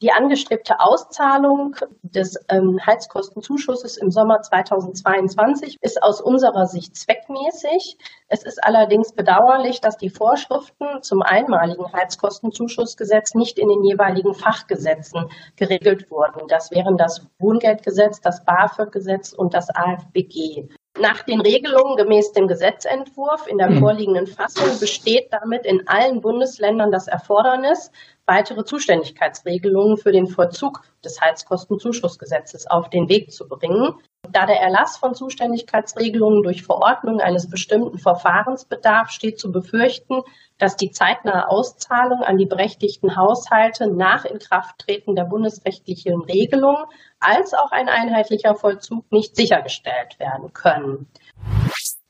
[0.00, 7.98] Die angestrebte Auszahlung des ähm, Heizkostenzuschusses im Sommer 2022 ist aus unserer Sicht zweckmäßig.
[8.28, 15.30] Es ist allerdings bedauerlich, dass die Vorschriften zum einmaligen Heizkostenzuschussgesetz nicht in den jeweiligen Fachgesetzen
[15.56, 16.46] geregelt wurden.
[16.46, 20.68] Das wären das Wohngeldgesetz, das BAföG-Gesetz und das AFBG.
[21.00, 23.78] Nach den Regelungen gemäß dem Gesetzentwurf in der hm.
[23.78, 27.92] vorliegenden Fassung besteht damit in allen Bundesländern das Erfordernis,
[28.26, 33.94] weitere Zuständigkeitsregelungen für den Vollzug des Heizkostenzuschussgesetzes auf den Weg zu bringen.
[34.32, 40.22] Da der Erlass von Zuständigkeitsregelungen durch Verordnung eines bestimmten Verfahrens bedarf, steht zu befürchten,
[40.58, 46.76] dass die zeitnahe Auszahlung an die berechtigten Haushalte nach Inkrafttreten der bundesrechtlichen Regelung
[47.20, 51.06] als auch ein einheitlicher Vollzug nicht sichergestellt werden können.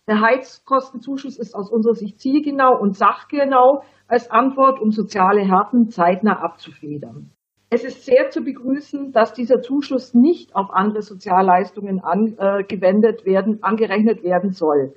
[0.09, 6.41] Der Heizkostenzuschuss ist aus unserer Sicht zielgenau und sachgenau als Antwort, um soziale Härten zeitnah
[6.41, 7.31] abzufedern.
[7.71, 14.23] Es ist sehr zu begrüßen, dass dieser Zuschuss nicht auf andere Sozialleistungen angewendet werden, angerechnet
[14.23, 14.95] werden soll.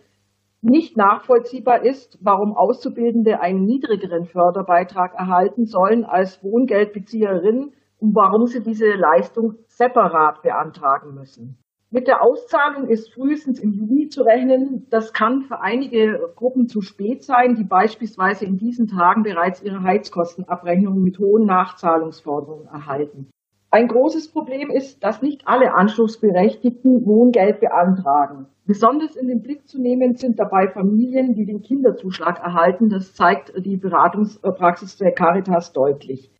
[0.61, 8.61] Nicht nachvollziehbar ist, warum Auszubildende einen niedrigeren Förderbeitrag erhalten sollen als Wohngeldbezieherinnen und warum sie
[8.61, 11.61] diese Leistung separat beantragen müssen.
[11.93, 14.87] Mit der Auszahlung ist frühestens im Juni zu rechnen.
[14.89, 19.83] Das kann für einige Gruppen zu spät sein, die beispielsweise in diesen Tagen bereits ihre
[19.83, 23.29] Heizkostenabrechnungen mit hohen Nachzahlungsforderungen erhalten.
[23.71, 28.45] Ein großes Problem ist, dass nicht alle Anspruchsberechtigten Wohngeld beantragen.
[28.65, 32.87] Besonders in den Blick zu nehmen sind dabei Familien, die den Kinderzuschlag erhalten.
[32.87, 36.31] Das zeigt die Beratungspraxis der Caritas deutlich.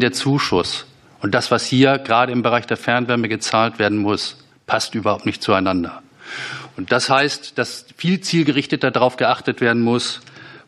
[0.00, 0.86] Der Zuschuss
[1.20, 5.42] und das, was hier gerade im Bereich der Fernwärme gezahlt werden muss, passt überhaupt nicht
[5.42, 6.02] zueinander.
[6.76, 10.20] Und das heißt, dass viel zielgerichteter darauf geachtet werden muss,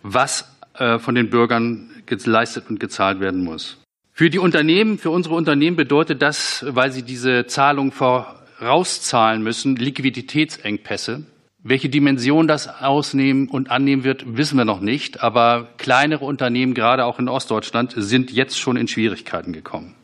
[0.03, 3.79] was äh, von den Bürgern geleistet und gezahlt werden muss.
[4.13, 11.25] Für die Unternehmen, für unsere Unternehmen bedeutet das, weil sie diese Zahlung vorauszahlen müssen, Liquiditätsengpässe.
[11.63, 15.23] Welche Dimension das ausnehmen und annehmen wird, wissen wir noch nicht.
[15.23, 19.95] Aber kleinere Unternehmen, gerade auch in Ostdeutschland, sind jetzt schon in Schwierigkeiten gekommen.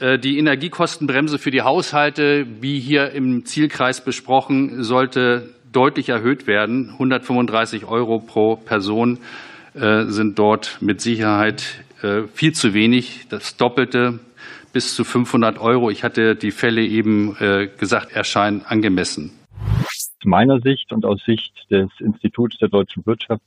[0.00, 6.90] Äh, die Energiekostenbremse für die Haushalte, wie hier im Zielkreis besprochen, sollte deutlich erhöht werden.
[6.92, 9.18] 135 Euro pro Person
[9.74, 13.26] äh, sind dort mit Sicherheit äh, viel zu wenig.
[13.28, 14.18] Das Doppelte
[14.72, 15.90] bis zu 500 Euro.
[15.90, 17.34] Ich hatte die Fälle eben
[17.78, 19.30] gesagt, erscheinen angemessen.
[19.82, 23.40] Aus meiner Sicht und aus Sicht des Instituts der deutschen Wirtschaft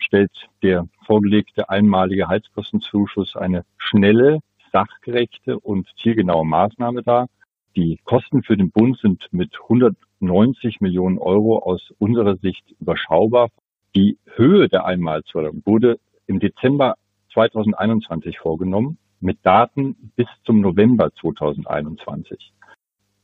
[0.00, 0.30] stellt
[0.62, 4.40] der vorgelegte einmalige Heizkostenzuschuss eine schnelle,
[4.78, 7.28] sachgerechte und zielgenaue Maßnahme dar.
[7.74, 13.48] Die Kosten für den Bund sind mit 190 Millionen Euro aus unserer Sicht überschaubar.
[13.96, 16.94] Die Höhe der Einmalzahlung wurde im Dezember
[17.32, 22.52] 2021 vorgenommen mit Daten bis zum November 2021.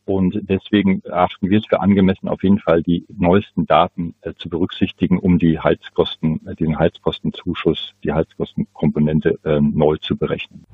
[0.07, 4.51] Und deswegen erachten wir es für angemessen, auf jeden Fall die neuesten Daten äh, zu
[4.51, 10.67] berücksichtigen, um die Heizkosten, äh, den Heizkostenzuschuss, die Heizkostenkomponente äh, neu zu berechnen.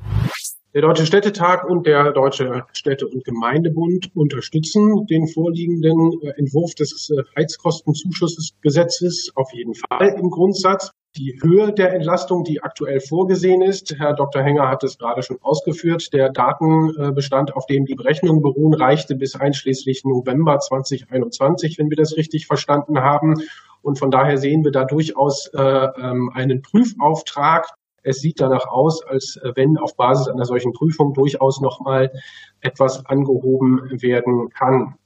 [0.72, 7.10] Der Deutsche Städtetag und der Deutsche Städte- und Gemeindebund unterstützen den vorliegenden äh, Entwurf des
[7.10, 10.92] äh, Heizkostenzuschusses Gesetzes auf jeden Fall im Grundsatz.
[11.16, 13.98] die Höhe der Entlastung, die aktuell vorgesehen ist.
[13.98, 14.44] Herr Dr.
[14.44, 16.12] Henger hat es gerade schon ausgeführt.
[16.12, 22.16] Der Datenbestand, auf dem die Berechnungen beruhen, reichte bis einschließlich November 2021, wenn wir das
[22.16, 23.42] richtig verstanden haben.
[23.82, 27.66] Und von daher sehen wir da durchaus äh, ähm, einen Prüfauftrag.
[28.02, 32.12] Es sieht danach aus, als wenn auf Basis einer solchen Prüfung durchaus nochmal
[32.60, 34.96] etwas angehoben werden kann.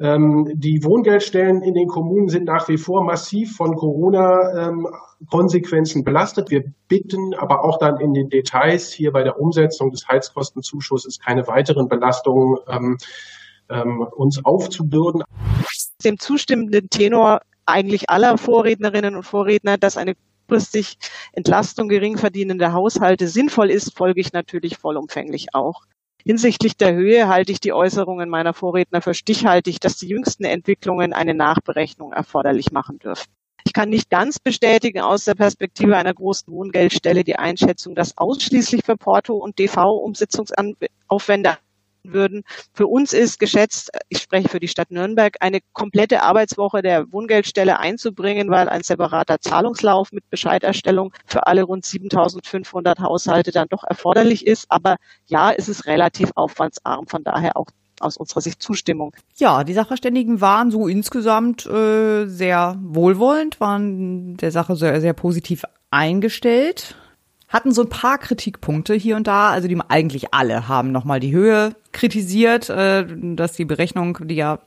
[0.00, 6.50] Ähm, die Wohngeldstellen in den Kommunen sind nach wie vor massiv von Corona-Konsequenzen belastet.
[6.50, 11.46] Wir bitten aber auch dann in den Details hier bei der Umsetzung des Heizkostenzuschusses keine
[11.48, 12.96] weiteren Belastungen ähm,
[13.68, 15.22] ähm, uns aufzubürden.
[16.02, 20.14] Dem zustimmenden Tenor eigentlich aller Vorrednerinnen und Vorredner, dass eine
[20.50, 20.98] kurzfristig
[21.32, 25.82] Entlastung geringverdienender Haushalte sinnvoll ist, folge ich natürlich vollumfänglich auch.
[26.24, 31.12] Hinsichtlich der Höhe halte ich die Äußerungen meiner Vorredner für stichhaltig, dass die jüngsten Entwicklungen
[31.12, 33.32] eine Nachberechnung erforderlich machen dürften.
[33.64, 38.84] Ich kann nicht ganz bestätigen aus der Perspektive einer großen Wohngeldstelle die Einschätzung, dass ausschließlich
[38.84, 41.58] für Porto und DV-Umsetzungsaufwände
[42.02, 42.42] würden.
[42.72, 47.78] Für uns ist geschätzt, ich spreche für die Stadt Nürnberg, eine komplette Arbeitswoche der Wohngeldstelle
[47.78, 54.46] einzubringen, weil ein separater Zahlungslauf mit Bescheiderstellung für alle rund 7500 Haushalte dann doch erforderlich
[54.46, 54.66] ist.
[54.68, 54.96] Aber
[55.26, 57.66] ja, es ist relativ aufwandsarm, von daher auch
[58.00, 59.12] aus unserer Sicht Zustimmung.
[59.36, 65.64] Ja, die Sachverständigen waren so insgesamt äh, sehr wohlwollend, waren der Sache sehr, sehr positiv
[65.90, 66.96] eingestellt
[67.50, 69.50] hatten so ein paar Kritikpunkte hier und da.
[69.50, 73.04] Also die eigentlich alle haben nochmal die Höhe kritisiert, äh,
[73.34, 74.60] dass die Berechnung, die ja,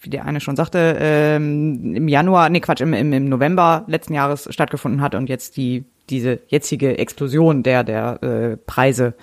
[0.00, 4.48] wie der eine schon sagte, ähm, im Januar, nee Quatsch, im, im, November letzten Jahres
[4.50, 9.14] stattgefunden hat und jetzt die diese jetzige Explosion der der äh, Preise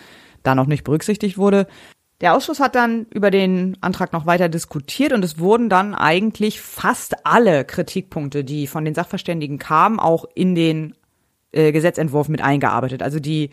[0.41, 1.67] da noch nicht berücksichtigt wurde.
[2.21, 6.61] Der Ausschuss hat dann über den Antrag noch weiter diskutiert und es wurden dann eigentlich
[6.61, 10.95] fast alle Kritikpunkte, die von den Sachverständigen kamen, auch in den
[11.51, 13.03] äh, Gesetzentwurf mit eingearbeitet.
[13.03, 13.49] Also die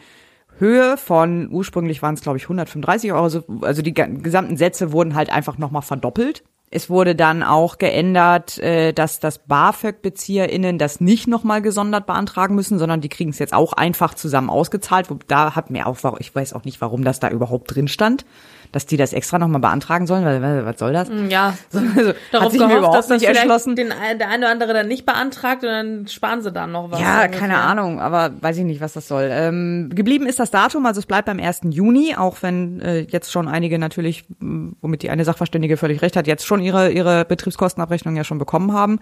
[0.59, 3.25] Höhe von, ursprünglich waren es glaube ich 135 Euro,
[3.63, 6.43] also, die gesamten Sätze wurden halt einfach nochmal verdoppelt.
[6.71, 12.79] Es wurde dann auch geändert, äh, dass das BAföG-BezieherInnen das nicht nochmal gesondert beantragen müssen,
[12.79, 15.09] sondern die kriegen es jetzt auch einfach zusammen ausgezahlt.
[15.29, 18.27] Da hat mir auch, ich weiß auch nicht, warum das da überhaupt drin stand
[18.73, 21.09] dass die das extra nochmal beantragen sollen, weil, was soll das?
[21.09, 23.77] Mm, ja, so, also, darauf hat sich gehofft, mir überhaupt dass das nicht erschlossen.
[23.77, 27.01] Den, der eine oder andere dann nicht beantragt und dann sparen sie dann noch was.
[27.01, 27.39] Ja, ungefähr.
[27.39, 29.29] keine Ahnung, aber weiß ich nicht, was das soll.
[29.31, 31.61] Ähm, geblieben ist das Datum, also es bleibt beim 1.
[31.71, 36.27] Juni, auch wenn äh, jetzt schon einige natürlich, womit die eine Sachverständige völlig recht hat,
[36.27, 38.99] jetzt schon ihre, ihre Betriebskostenabrechnung ja schon bekommen haben.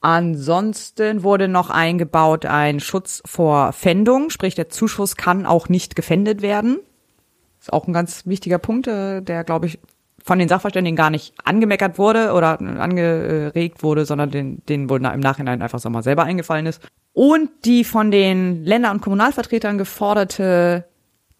[0.00, 6.40] Ansonsten wurde noch eingebaut ein Schutz vor Pfändung, sprich der Zuschuss kann auch nicht gefändet
[6.40, 6.78] werden.
[7.72, 9.78] Auch ein ganz wichtiger Punkt, äh, der, glaube ich,
[10.28, 15.20] von den Sachverständigen gar nicht angemeckert wurde oder angeregt wurde, sondern den, denen wohl im
[15.20, 16.82] Nachhinein einfach so mal selber eingefallen ist.
[17.14, 20.84] Und die von den Länder- und Kommunalvertretern geforderte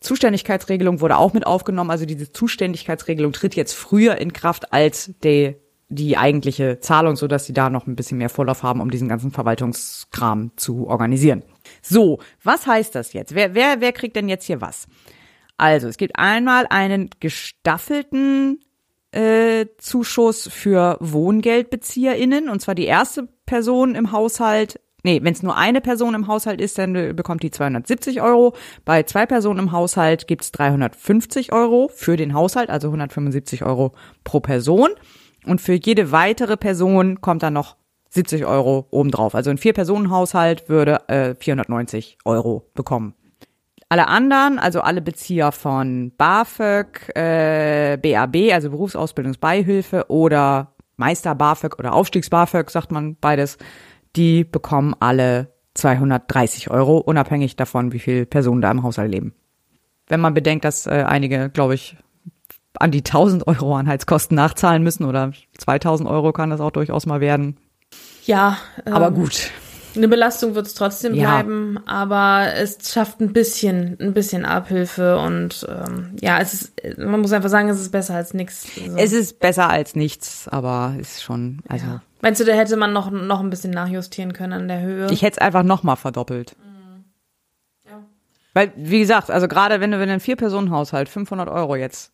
[0.01, 1.91] Zuständigkeitsregelung wurde auch mit aufgenommen.
[1.91, 5.57] Also diese Zuständigkeitsregelung tritt jetzt früher in Kraft als die,
[5.89, 9.09] die eigentliche Zahlung, so dass sie da noch ein bisschen mehr Vorlauf haben, um diesen
[9.09, 11.43] ganzen Verwaltungskram zu organisieren.
[11.83, 13.35] So, was heißt das jetzt?
[13.35, 14.87] Wer, wer, wer kriegt denn jetzt hier was?
[15.59, 18.61] Also, es gibt einmal einen gestaffelten
[19.11, 24.81] äh, Zuschuss für WohngeldbezieherInnen, und zwar die erste Person im Haushalt.
[25.05, 28.55] Nee, wenn es nur eine Person im Haushalt ist, dann äh, bekommt die 270 Euro.
[28.85, 33.95] Bei zwei Personen im Haushalt gibt's 350 Euro für den Haushalt, also 175 Euro
[34.25, 34.91] pro Person.
[35.47, 37.77] Und für jede weitere Person kommt dann noch
[38.11, 39.35] 70 Euro obendrauf.
[39.35, 43.15] Also ein Vier-Personen-Haushalt würde äh, 490 Euro bekommen.
[43.91, 51.95] Alle anderen, also alle Bezieher von BAföG, äh, BAB, also Berufsausbildungsbeihilfe oder Meister BAföG oder
[51.95, 53.57] Aufstiegs BAföG, sagt man beides,
[54.15, 59.33] die bekommen alle 230 Euro, unabhängig davon, wie viele Personen da im Haushalt leben.
[60.09, 61.97] Wenn man bedenkt, dass äh, einige, glaube ich,
[62.75, 67.21] an die 1000 Euro Anhaltskosten nachzahlen müssen oder 2000 Euro kann das auch durchaus mal
[67.21, 67.57] werden.
[68.25, 68.59] Ja.
[68.85, 69.51] Ähm, Aber gut.
[69.97, 71.25] Eine Belastung wird es trotzdem Ja.
[71.43, 77.21] bleiben, aber es schafft ein bisschen, ein bisschen Abhilfe und ähm, ja, es ist, man
[77.21, 78.67] muss einfach sagen, es ist besser als nichts.
[78.81, 81.87] Also, Es ist besser als nichts, aber ist schon, also
[82.21, 85.11] Meinst du, da hätte man noch, noch ein bisschen nachjustieren können an der Höhe?
[85.11, 86.55] ich hätte es einfach nochmal verdoppelt.
[88.55, 92.13] Weil, wie gesagt, also gerade wenn du, wenn du ein Vier-Personen-Haushalt 500 Euro jetzt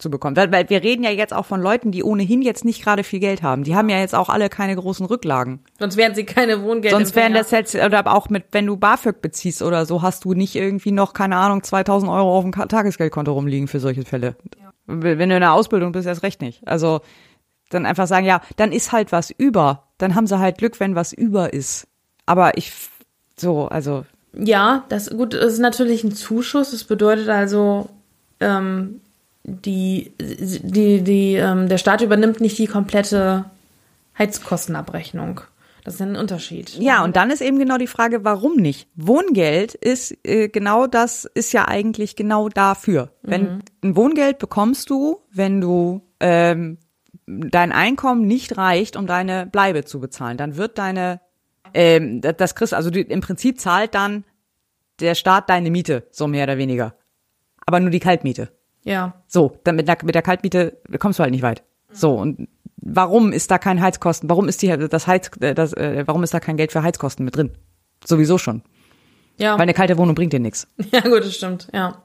[0.00, 3.04] zu bekommen, weil, wir reden ja jetzt auch von Leuten, die ohnehin jetzt nicht gerade
[3.04, 3.64] viel Geld haben.
[3.64, 5.60] Die haben ja jetzt auch alle keine großen Rücklagen.
[5.78, 6.92] Sonst wären sie keine Wohngeld.
[6.92, 10.34] Sonst wären das jetzt, oder auch mit, wenn du BAföG beziehst oder so, hast du
[10.34, 14.36] nicht irgendwie noch, keine Ahnung, 2000 Euro auf dem Tagesgeldkonto rumliegen für solche Fälle.
[14.86, 16.66] Wenn du in der Ausbildung bist, erst recht nicht.
[16.66, 17.00] Also,
[17.68, 19.84] dann einfach sagen, ja, dann ist halt was über.
[19.98, 21.86] Dann haben sie halt Glück, wenn was über ist.
[22.26, 22.72] Aber ich,
[23.36, 24.04] So, also.
[24.32, 26.70] Ja, das gut, das ist natürlich ein Zuschuss.
[26.70, 27.88] Das bedeutet also,
[28.40, 29.00] ähm,
[29.44, 33.44] die, die, die, ähm, der Staat übernimmt nicht die komplette
[34.18, 35.40] Heizkostenabrechnung.
[35.84, 36.76] Das ist ein Unterschied.
[36.78, 38.86] Ja, und dann ist eben genau die Frage, warum nicht?
[38.96, 43.12] Wohngeld ist äh, genau das, ist ja eigentlich genau dafür.
[43.22, 43.60] Wenn Mhm.
[43.82, 46.76] ein Wohngeld bekommst du, wenn du ähm,
[47.26, 51.20] dein Einkommen nicht reicht, um deine Bleibe zu bezahlen, dann wird deine
[51.72, 54.24] ähm, das- kriegst also du, im Prinzip zahlt dann
[54.98, 56.94] der Staat deine Miete, so mehr oder weniger.
[57.64, 58.50] Aber nur die Kaltmiete.
[58.84, 59.14] Ja.
[59.26, 61.62] So, dann mit der, mit der Kaltmiete kommst du halt nicht weit.
[61.92, 64.28] So, und warum ist da kein Heizkosten?
[64.30, 67.24] Warum ist die, das Heiz, äh, das, äh, warum ist da kein Geld für Heizkosten
[67.24, 67.50] mit drin?
[68.04, 68.62] Sowieso schon.
[69.36, 69.54] Ja.
[69.54, 70.66] Weil eine kalte Wohnung bringt dir nichts.
[70.92, 72.02] Ja, gut, das stimmt, ja.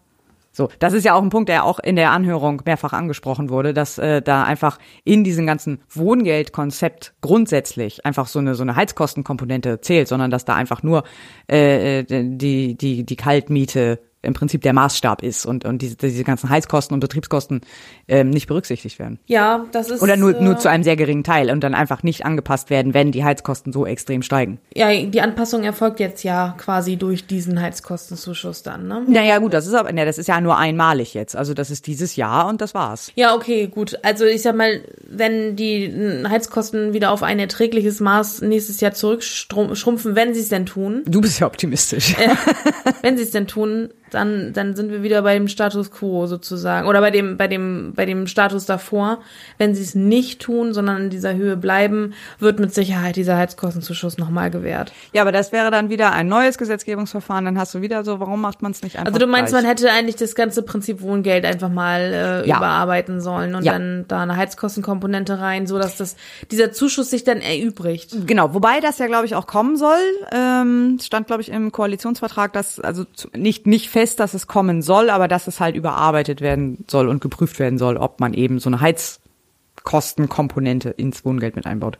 [0.52, 3.74] So, das ist ja auch ein Punkt, der auch in der Anhörung mehrfach angesprochen wurde,
[3.74, 9.82] dass äh, da einfach in diesem ganzen Wohngeldkonzept grundsätzlich einfach so eine so eine Heizkostenkomponente
[9.82, 11.04] zählt, sondern dass da einfach nur
[11.52, 16.24] äh, äh, die die die Kaltmiete im Prinzip der Maßstab ist und und diese, diese
[16.24, 17.62] ganzen Heizkosten und Betriebskosten
[18.08, 19.20] ähm, nicht berücksichtigt werden.
[19.26, 20.02] Ja, das ist.
[20.02, 22.94] Oder nur, äh, nur zu einem sehr geringen Teil und dann einfach nicht angepasst werden,
[22.94, 24.60] wenn die Heizkosten so extrem steigen.
[24.74, 29.04] Ja, die Anpassung erfolgt jetzt ja quasi durch diesen Heizkostenzuschuss dann, ne?
[29.08, 31.36] Naja, gut, das ist aber, ne, das ist ja nur einmalig jetzt.
[31.36, 33.12] Also das ist dieses Jahr und das war's.
[33.16, 33.98] Ja, okay, gut.
[34.04, 38.94] Also ich sag mal, wenn die äh, Heizkosten wieder auf ein erträgliches Maß nächstes Jahr
[38.94, 42.16] zurückschrumpfen, wenn sie es denn tun, Du bist ja optimistisch.
[43.02, 46.88] wenn sie es denn tun, dann dann sind wir wieder bei dem Status quo sozusagen
[46.88, 49.20] oder bei dem bei dem bei dem Status davor.
[49.60, 54.18] Wenn sie es nicht tun, sondern in dieser Höhe bleiben, wird mit Sicherheit dieser Heizkostenzuschuss
[54.18, 54.92] nochmal gewährt.
[55.14, 57.46] Ja, aber das wäre dann wieder ein neues Gesetzgebungsverfahren.
[57.46, 59.62] Dann hast du wieder so, warum macht man es nicht einfach Also du meinst, gleich?
[59.64, 62.02] man hätte eigentlich das ganze Prinzip Wohngeld einfach mal
[62.46, 62.58] äh, Ja.
[62.58, 63.74] überarbeiten sollen und Ja.
[63.74, 66.16] dann da eine Heizkostenkomponente rein, so dass das
[66.52, 68.16] dieser Zuschuss sich dann erübrigt.
[68.26, 69.98] Genau, wobei das ja, glaube ich, auch kommen soll.
[70.32, 73.06] Ähm, stand, glaube ich, im Koalitionsvertrag, dass also
[73.36, 77.22] nicht nicht fest, dass es kommen soll, aber dass es halt überarbeitet werden soll und
[77.22, 81.98] geprüft werden soll, ob man eben so eine Heizkostenkomponente ins Wohngeld mit einbaut.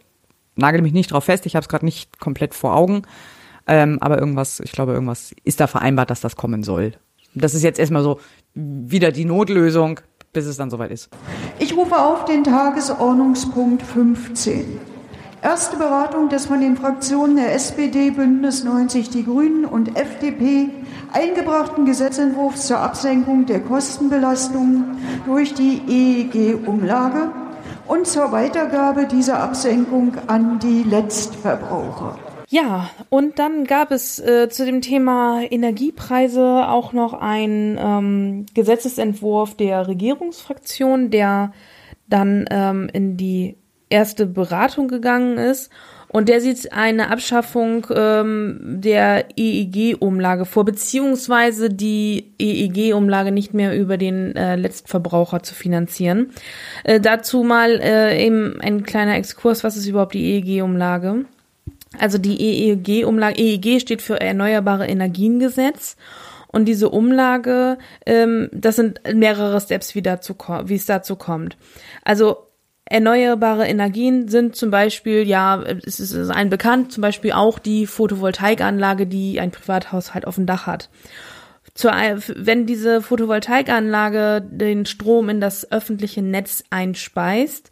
[0.56, 3.04] Nagel mich nicht drauf fest, ich habe es gerade nicht komplett vor Augen,
[3.68, 6.94] ähm, aber irgendwas, ich glaube, irgendwas ist da vereinbart, dass das kommen soll.
[7.34, 8.20] Das ist jetzt erstmal so
[8.54, 10.00] wieder die Notlösung,
[10.32, 11.10] bis es dann soweit ist.
[11.60, 14.80] Ich rufe auf den Tagesordnungspunkt 15.
[15.42, 20.70] Erste Beratung des von den Fraktionen der SPD, Bündnis 90 Die Grünen und FDP
[21.16, 27.32] eingebrachten Gesetzentwurfs zur Absenkung der Kostenbelastung durch die EEG-Umlage
[27.88, 32.20] und zur Weitergabe dieser Absenkung an die Letztverbraucher.
[32.50, 39.56] Ja, und dann gab es äh, zu dem Thema Energiepreise auch noch einen ähm, Gesetzesentwurf
[39.56, 41.54] der Regierungsfraktion, der
[42.08, 43.56] dann ähm, in die
[43.90, 45.72] erste Beratung gegangen ist.
[46.16, 53.98] Und der sieht eine Abschaffung ähm, der EEG-Umlage vor, beziehungsweise die EEG-Umlage nicht mehr über
[53.98, 56.32] den äh, Letztverbraucher zu finanzieren.
[56.86, 61.26] Äh, dazu mal äh, eben ein kleiner Exkurs, was ist überhaupt die EEG-Umlage?
[62.00, 65.98] Also die EEG-Umlage, EEG steht für Erneuerbare Energiengesetz.
[66.48, 70.34] Und diese Umlage, ähm, das sind mehrere Steps, wie, dazu,
[70.64, 71.58] wie es dazu kommt.
[72.06, 72.45] Also
[72.86, 79.08] erneuerbare Energien sind zum Beispiel, ja, es ist ein bekannt, zum Beispiel auch die Photovoltaikanlage,
[79.08, 80.90] die ein Privathaushalt auf dem Dach hat.
[81.74, 87.72] Zur, wenn diese Photovoltaikanlage den Strom in das öffentliche Netz einspeist,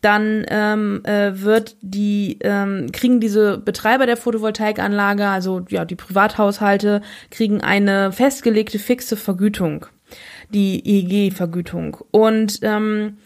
[0.00, 7.02] dann ähm, äh, wird die ähm, kriegen diese Betreiber der Photovoltaikanlage, also ja die Privathaushalte,
[7.30, 9.86] kriegen eine festgelegte fixe Vergütung,
[10.50, 13.18] die EEG-Vergütung und ähm,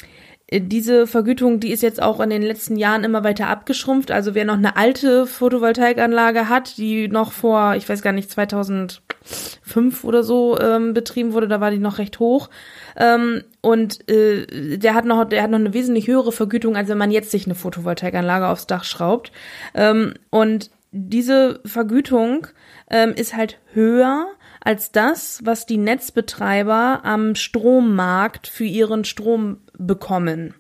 [0.53, 4.13] diese Vergütung, die ist jetzt auch in den letzten Jahren immer weiter abgeschrumpft.
[4.13, 10.05] Also wer noch eine alte Photovoltaikanlage hat, die noch vor, ich weiß gar nicht, 2005
[10.05, 12.49] oder so ähm, betrieben wurde, da war die noch recht hoch.
[12.97, 16.99] Ähm, und äh, der hat noch, der hat noch eine wesentlich höhere Vergütung, als wenn
[16.99, 19.33] man jetzt sich eine Photovoltaikanlage aufs Dach schraubt.
[19.75, 22.47] Ähm, und diese Vergütung
[22.89, 24.29] ähm, ist halt höher
[24.67, 30.55] als das, was die Netzbetreiber am Strommarkt für ihren Strom bekommen.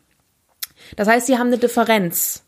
[0.94, 2.45] Das heißt, sie haben eine Differenz.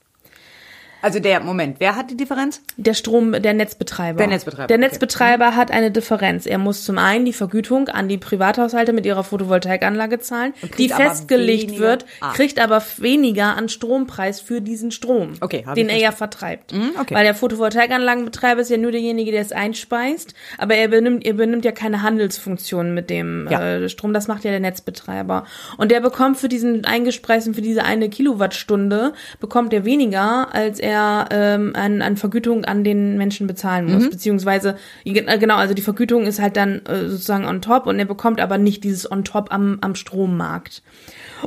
[1.00, 2.60] Also der, Moment, wer hat die Differenz?
[2.76, 4.18] Der Strom, der Netzbetreiber.
[4.18, 4.86] Der Netzbetreiber, Der okay.
[4.86, 6.44] Netzbetreiber hat eine Differenz.
[6.46, 11.68] Er muss zum einen die Vergütung an die Privathaushalte mit ihrer Photovoltaikanlage zahlen, die festgelegt
[11.68, 12.32] weniger- wird, Ah.
[12.32, 16.72] kriegt aber weniger an Strompreis für diesen Strom, Okay, den er ja vertreibt.
[16.72, 17.14] Mhm, okay.
[17.14, 21.64] Weil der Photovoltaikanlagenbetreiber ist ja nur derjenige, der es einspeist, aber er benimmt, er benimmt
[21.64, 23.60] ja keine Handelsfunktion mit dem Ja.
[23.76, 24.12] äh, Strom.
[24.12, 25.44] Das macht ja der Netzbetreiber.
[25.76, 30.87] Und der bekommt für diesen eingespeisten, für diese eine Kilowattstunde, bekommt er weniger, als er
[31.30, 34.10] ähm, an, an Vergütung an den Menschen bezahlen muss, Mhm.
[34.10, 38.04] beziehungsweise äh, genau, also die Vergütung ist halt dann äh, sozusagen on top und er
[38.04, 40.82] bekommt aber nicht dieses on top am, am Strommarkt.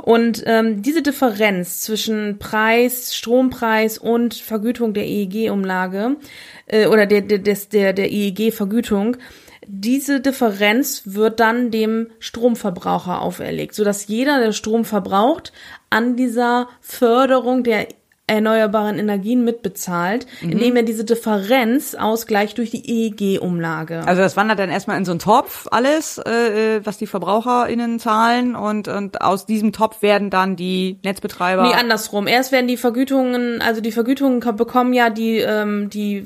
[0.03, 6.15] Und ähm, diese Differenz zwischen Preis, Strompreis und Vergütung der EEG-Umlage
[6.67, 9.17] äh, oder der, der, des, der, der EEG-Vergütung,
[9.67, 15.53] diese Differenz wird dann dem Stromverbraucher auferlegt, sodass jeder, der Strom verbraucht,
[15.89, 17.87] an dieser Förderung der
[18.35, 20.51] erneuerbaren Energien mitbezahlt, Mhm.
[20.51, 24.01] indem er diese Differenz ausgleicht durch die EEG-Umlage.
[24.05, 27.99] Also das wandert dann erstmal in so einen Topf alles, äh, äh, was die VerbraucherInnen
[27.99, 31.63] zahlen und, und aus diesem Topf werden dann die Netzbetreiber.
[31.63, 32.27] Nee, andersrum.
[32.27, 36.21] Erst werden die Vergütungen, also die Vergütungen ko- bekommen ja die, ähm, die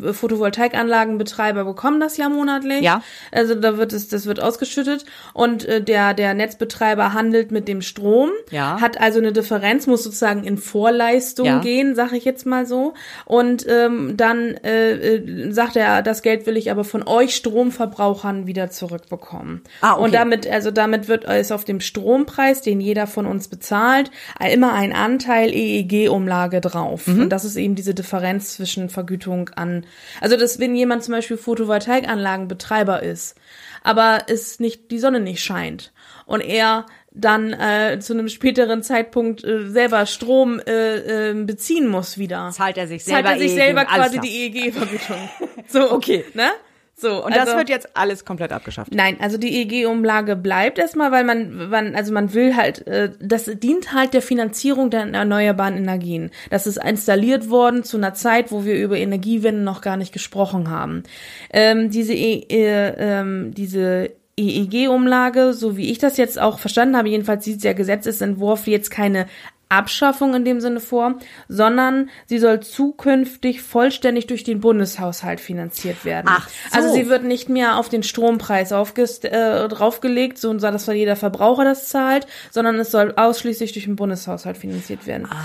[0.70, 2.82] Photovoltaikanlagenbetreiber bekommen das ja monatlich.
[2.82, 3.02] Ja.
[3.32, 7.82] Also da wird es, das wird ausgeschüttet und äh, der, der Netzbetreiber handelt mit dem
[7.82, 8.80] Strom, Ja.
[8.82, 11.60] hat also eine Differenz, muss sozusagen in Vorleistung Ja.
[11.60, 12.94] gehen, sag ich jetzt mal so.
[13.26, 18.48] Und ähm, dann äh, äh, sagt er, das Geld will ich aber von euch Stromverbrauchern
[18.48, 19.62] wieder zurückbekommen.
[19.82, 20.04] Ah, okay.
[20.04, 24.12] Und damit, also damit wird es auf dem Strompreis, den jeder von uns bezahlt,
[24.52, 27.08] immer ein Anteil EEG-Umlage drauf.
[27.08, 27.24] Mhm.
[27.24, 29.86] Und das ist eben diese Differenz zwischen Vergütung an,
[30.22, 33.36] also das, wenn jemand zum Beispiel Photovoltaikanlagenbetreiber ist,
[33.84, 35.94] aber es nicht, die Sonne nicht scheint
[36.26, 36.86] und er
[37.16, 42.50] dann äh, zu einem späteren Zeitpunkt äh, selber Strom äh, äh, beziehen muss wieder.
[42.52, 45.30] Zahlt er sich Zahlt selber er sich EEG, selber alles quasi die EEG-Vergütung.
[45.68, 46.26] so, Okay.
[46.34, 46.50] Ne?
[46.98, 48.94] So, Und das also- wird jetzt alles komplett abgeschafft.
[48.94, 53.46] Nein, also die EEG-Umlage bleibt erstmal, weil man, man, also man will halt, äh, das
[53.46, 56.32] dient halt der Finanzierung der erneuerbaren Energien.
[56.52, 60.70] Das ist installiert worden zu einer Zeit, wo wir über Energiewende noch gar nicht gesprochen
[60.70, 61.04] haben.
[61.52, 67.10] Ähm, diese e äh, ähm, diese EEG-Umlage, so wie ich das jetzt auch verstanden habe,
[67.10, 69.28] jedenfalls sieht der Gesetzesentwurf jetzt keine
[69.76, 71.16] Abschaffung in dem Sinne vor,
[71.48, 76.28] sondern sie soll zukünftig vollständig durch den Bundeshaushalt finanziert werden.
[76.30, 76.78] Ach so.
[76.78, 81.64] Also sie wird nicht mehr auf den Strompreis aufgest äh, draufgelegt, so dass jeder Verbraucher
[81.64, 85.28] das zahlt, sondern es soll ausschließlich durch den Bundeshaushalt finanziert werden.
[85.30, 85.36] Ah.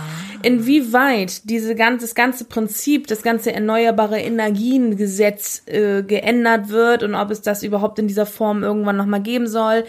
[0.43, 7.31] Inwieweit diese ganze, das ganze Prinzip, das ganze erneuerbare Energiengesetz äh, geändert wird und ob
[7.31, 9.85] es das überhaupt in dieser Form irgendwann nochmal geben soll,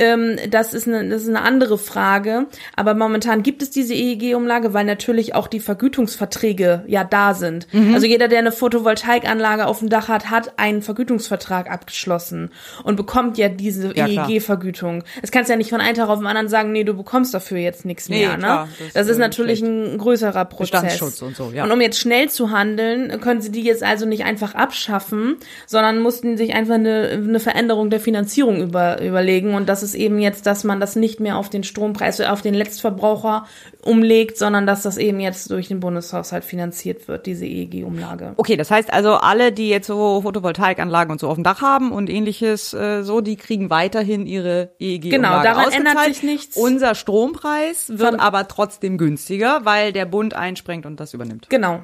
[0.00, 2.46] ähm, das, ist eine, das ist eine andere Frage.
[2.74, 7.66] Aber momentan gibt es diese EEG-Umlage, weil natürlich auch die Vergütungsverträge ja da sind.
[7.72, 7.94] Mhm.
[7.94, 12.50] Also jeder, der eine Photovoltaikanlage auf dem Dach hat, hat einen Vergütungsvertrag abgeschlossen
[12.82, 14.06] und bekommt ja diese Ja.
[14.06, 15.04] EEG-Vergütung.
[15.22, 17.58] Es kannst ja nicht von einem Tag auf den anderen sagen, nee, du bekommst dafür
[17.58, 18.38] jetzt nichts Nee, mehr.
[18.38, 18.72] klar, ne?
[18.78, 20.70] das, Das, ist natürlich ein größerer Prozess.
[20.70, 21.64] Bestandsschutz und so, ja.
[21.64, 25.36] Und um jetzt schnell zu handeln, können sie die jetzt also nicht einfach abschaffen,
[25.66, 29.54] sondern mussten sich einfach eine, eine Veränderung der Finanzierung über, überlegen.
[29.54, 32.54] Und das ist eben jetzt, dass man das nicht mehr auf den Strompreis, auf den
[32.54, 33.46] Letztverbraucher
[33.82, 38.34] umlegt, sondern dass das eben jetzt durch den Bundeshaushalt finanziert wird, diese EEG-Umlage.
[38.36, 41.92] Okay, das heißt also, alle, die jetzt so Photovoltaikanlagen und so auf dem Dach haben
[41.92, 46.56] und ähnliches äh, so, die kriegen weiterhin ihre EEG-Umlage Genau, daran ändert sich nichts.
[46.56, 51.48] Unser Strompreis wird Von- aber trotzdem günstiger, weil der Bund einspringt und das übernimmt.
[51.48, 51.80] Genau.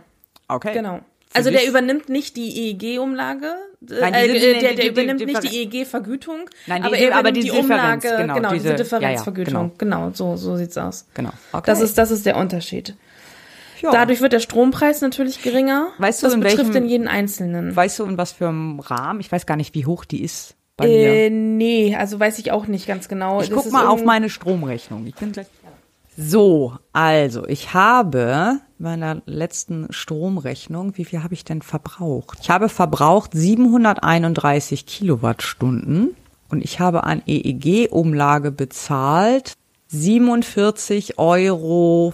[0.48, 0.72] Okay.
[0.72, 1.00] Genau.
[1.36, 5.20] Also der übernimmt nicht die EEG-Umlage, Nein, äh, diese- äh, der, die- der die- übernimmt
[5.20, 8.22] die nicht die EEG-Vergütung, Nein, die- aber die- er aber übernimmt die die Differenz, Umlage,
[8.22, 11.06] genau, genau, diese- diese ja, ja, Differenzvergütung, genau, so, so sieht's aus.
[11.14, 11.30] Genau.
[11.52, 11.62] Okay.
[11.66, 12.94] Das ist, das ist der Unterschied.
[13.82, 13.90] Ja.
[13.90, 15.88] Dadurch wird der Strompreis natürlich geringer.
[15.98, 17.76] Weißt du, das in betrifft welchem- in jeden Einzelnen.
[17.76, 19.20] Weißt du, in was für einem Rahmen?
[19.20, 21.36] Ich weiß gar nicht, wie hoch die ist bei Äh, mir.
[21.36, 23.42] nee, also weiß ich auch nicht ganz genau.
[23.42, 25.06] Ich Das guck mal auf meine Stromrechnung.
[25.06, 25.46] Ich bin gleich.
[26.16, 32.38] So, also ich habe meiner letzten Stromrechnung, wie viel habe ich denn verbraucht?
[32.42, 36.14] Ich habe verbraucht 731 Kilowattstunden
[36.48, 39.54] und ich habe an EEG-Umlage bezahlt
[39.92, 42.12] 47,75 Euro.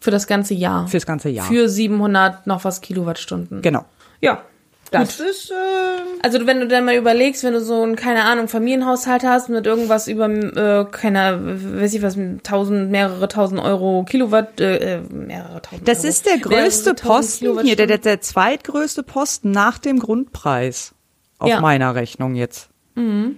[0.00, 0.88] Für das ganze Jahr.
[0.88, 1.46] Fürs ganze Jahr.
[1.46, 3.62] Für 700 noch was Kilowattstunden.
[3.62, 3.84] Genau.
[4.20, 4.42] Ja.
[4.92, 5.26] Das Gut.
[5.26, 5.54] ist, äh,
[6.22, 9.66] Also wenn du dann mal überlegst, wenn du so ein, keine Ahnung, Familienhaushalt hast mit
[9.66, 11.40] irgendwas über, äh, keine,
[11.80, 16.08] weiß ich was, 1000, mehrere tausend Euro Kilowatt, äh, äh, mehrere tausend Das Euro.
[16.08, 20.92] ist der größte tausend Posten hier, der, der, der zweitgrößte Posten nach dem Grundpreis
[21.38, 21.60] auf Ja.
[21.60, 22.68] meiner Rechnung jetzt.
[22.94, 23.36] Mhm.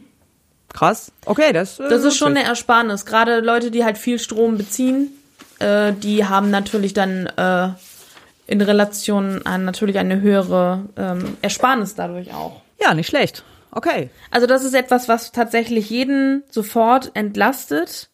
[0.72, 1.12] Krass.
[1.24, 3.06] Okay, das, äh, Das ist schon eine Ersparnis.
[3.06, 5.12] Gerade Leute, die halt viel Strom beziehen,
[5.60, 7.68] äh, die haben natürlich dann äh,
[8.46, 12.60] in Relation an natürlich eine höhere ähm, Ersparnis dadurch auch.
[12.80, 13.44] Ja, nicht schlecht.
[13.70, 14.10] Okay.
[14.30, 18.10] Also das ist etwas, was tatsächlich jeden sofort entlastet.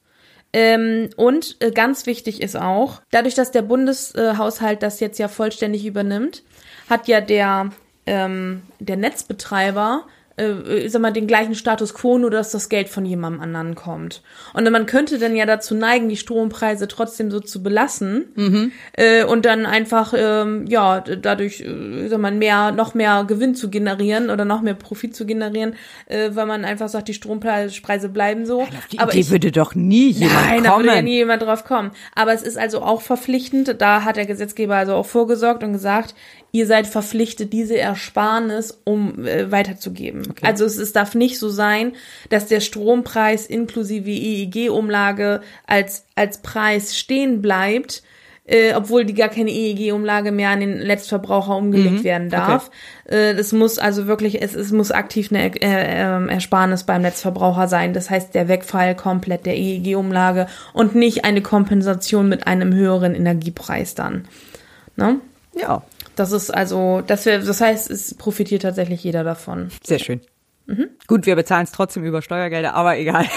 [0.52, 5.86] Ähm, und äh, ganz wichtig ist auch, dadurch, dass der Bundeshaushalt das jetzt ja vollständig
[5.86, 6.42] übernimmt,
[6.88, 7.70] hat ja der,
[8.06, 10.06] ähm, der Netzbetreiber
[10.40, 14.22] äh, sag mal, den gleichen Status quo, nur dass das Geld von jemandem anderen kommt.
[14.54, 18.72] Und man könnte dann ja dazu neigen, die Strompreise trotzdem so zu belassen Mhm.
[18.92, 23.70] äh, und dann einfach ähm, ja dadurch äh, sag mal, mehr noch mehr Gewinn zu
[23.70, 25.74] generieren oder noch mehr Profit zu generieren,
[26.06, 28.66] äh, weil man einfach sagt, die Strompreise bleiben so.
[28.92, 30.84] Die Idee würde doch nie jemand Nein, da kommen.
[30.84, 31.90] würde ja nie jemand drauf kommen.
[32.14, 33.80] Aber es ist also auch verpflichtend.
[33.80, 36.14] Da hat der Gesetzgeber also auch vorgesorgt und gesagt,
[36.52, 40.34] ihr seid verpflichtet, diese Ersparnis um äh, weiterzugeben.
[40.42, 41.92] Also es, es darf nicht so sein,
[42.28, 48.02] dass der Strompreis inklusive EEG-Umlage als, als Preis stehen bleibt,
[48.46, 52.04] äh, obwohl die gar keine EEG-Umlage mehr an den Letztverbraucher umgelegt Mhm.
[52.04, 52.70] werden darf.
[53.04, 57.68] Äh, das muss also wirklich, es, es muss aktiv eine äh, ähm, Ersparnis beim Netzverbraucher
[57.68, 57.92] sein.
[57.92, 63.94] Das heißt, der Wegfall komplett der EEG-Umlage und nicht eine Kompensation mit einem höheren Energiepreis
[63.94, 64.26] dann.
[64.96, 65.20] Ne?
[65.54, 65.82] Ja.
[66.20, 69.70] Das ist also, das, wär, das heißt, es profitiert tatsächlich jeder davon.
[69.82, 70.20] Sehr schön.
[71.06, 73.24] Gut, wir bezahlen es trotzdem über Steuergelder, aber egal.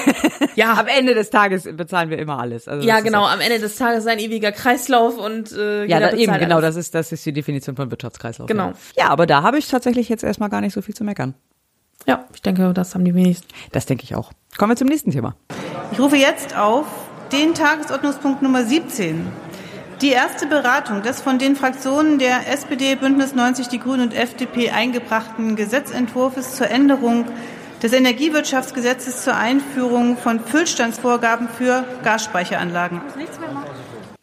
[0.55, 0.73] Ja.
[0.73, 2.67] Am Ende des Tages bezahlen wir immer alles.
[2.67, 3.25] Also ja, genau.
[3.25, 6.75] Am Ende des Tages ein ewiger Kreislauf und äh, Ja, da, eben, genau, alles.
[6.75, 8.47] das ist, das ist die Definition von Wirtschaftskreislauf.
[8.47, 8.67] Genau.
[8.67, 9.05] Ja.
[9.05, 11.33] ja, aber da habe ich tatsächlich jetzt erstmal gar nicht so viel zu meckern.
[12.05, 13.47] Ja, ich denke, das haben die wenigsten.
[13.71, 14.31] Das denke ich auch.
[14.57, 15.35] Kommen wir zum nächsten Thema.
[15.91, 16.85] Ich rufe jetzt auf
[17.31, 19.25] den Tagesordnungspunkt Nummer 17.
[20.03, 24.69] Die erste Beratung des von den Fraktionen der SPD, Bündnis 90, die Grünen und FDP
[24.69, 27.23] eingebrachten Gesetzentwurfs zur Änderung
[27.81, 32.99] des Energiewirtschaftsgesetzes zur Einführung von Füllstandsvorgaben für Gasspeicheranlagen.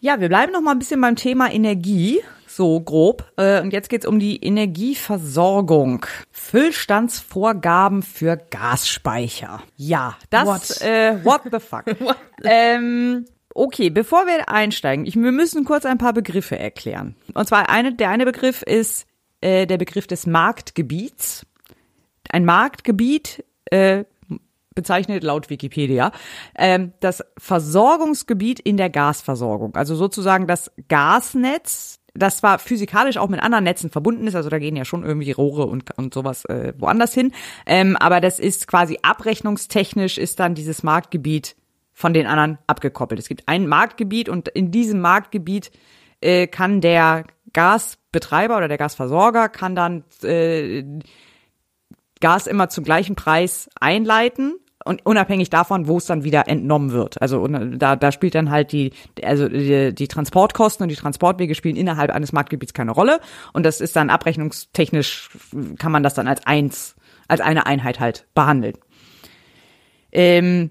[0.02, 3.32] Ja, wir bleiben noch mal ein bisschen beim Thema Energie, so grob.
[3.38, 6.04] Äh, Und jetzt geht's um die Energieversorgung.
[6.30, 9.62] Füllstandsvorgaben für Gasspeicher.
[9.76, 10.82] Ja, das, What?
[10.82, 11.84] Äh, what the fuck?
[12.44, 13.24] ähm,
[13.54, 17.16] okay, bevor wir einsteigen, ich, wir müssen kurz ein paar Begriffe erklären.
[17.34, 19.06] Und zwar eine, der eine Begriff ist
[19.40, 21.46] äh, der Begriff des Marktgebiets.
[22.30, 24.04] Ein Marktgebiet äh,
[24.74, 26.12] bezeichnet laut Wikipedia
[26.56, 29.74] ähm, das Versorgungsgebiet in der Gasversorgung.
[29.74, 34.58] Also sozusagen das Gasnetz, das zwar physikalisch auch mit anderen Netzen verbunden ist, also da
[34.58, 37.32] gehen ja schon irgendwie Rohre und, und sowas äh, woanders hin,
[37.66, 41.56] ähm, aber das ist quasi abrechnungstechnisch ist dann dieses Marktgebiet
[42.00, 43.20] von den anderen abgekoppelt.
[43.20, 45.70] Es gibt ein Marktgebiet und in diesem Marktgebiet
[46.20, 50.82] äh, kann der Gasbetreiber oder der Gasversorger kann dann äh,
[52.20, 54.54] Gas immer zum gleichen Preis einleiten
[54.84, 57.20] und unabhängig davon, wo es dann wieder entnommen wird.
[57.20, 61.54] Also und da, da spielt dann halt die, also die, die Transportkosten und die Transportwege
[61.54, 63.20] spielen innerhalb eines Marktgebiets keine Rolle.
[63.52, 65.30] Und das ist dann abrechnungstechnisch,
[65.78, 66.96] kann man das dann als eins,
[67.28, 68.76] als eine Einheit halt behandeln.
[70.12, 70.70] Ähm,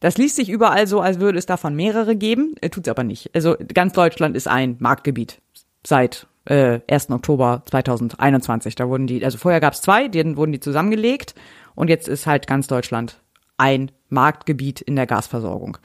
[0.00, 3.34] das liest sich überall so, als würde es davon mehrere geben, äh, tut's aber nicht.
[3.34, 5.40] Also ganz Deutschland ist ein Marktgebiet
[5.84, 7.10] seit äh, 1.
[7.10, 8.74] Oktober 2021.
[8.74, 11.34] Da wurden die, also vorher gab's zwei, dann wurden die zusammengelegt
[11.74, 13.20] und jetzt ist halt ganz Deutschland
[13.56, 15.78] ein Marktgebiet in der Gasversorgung.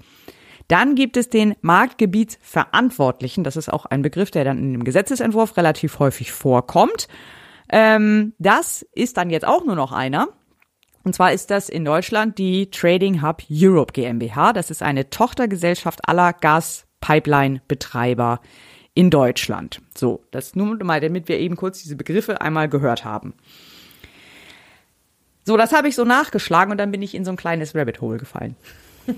[0.68, 3.44] Dann gibt es den Marktgebietsverantwortlichen.
[3.44, 7.08] Das ist auch ein Begriff, der dann in dem Gesetzesentwurf relativ häufig vorkommt.
[7.70, 10.30] Ähm, das ist dann jetzt auch nur noch einer.
[11.03, 14.53] Und zwar ist das in Deutschland die Trading Hub Europe GmbH.
[14.53, 18.40] Das ist eine Tochtergesellschaft aller Gaspipeline-Betreiber
[18.94, 19.82] in Deutschland.
[19.95, 23.34] So, das nur mal, damit wir eben kurz diese Begriffe einmal gehört haben.
[25.44, 28.02] So, das habe ich so nachgeschlagen und dann bin ich in so ein kleines Rabbit
[28.02, 28.56] Hole gefallen.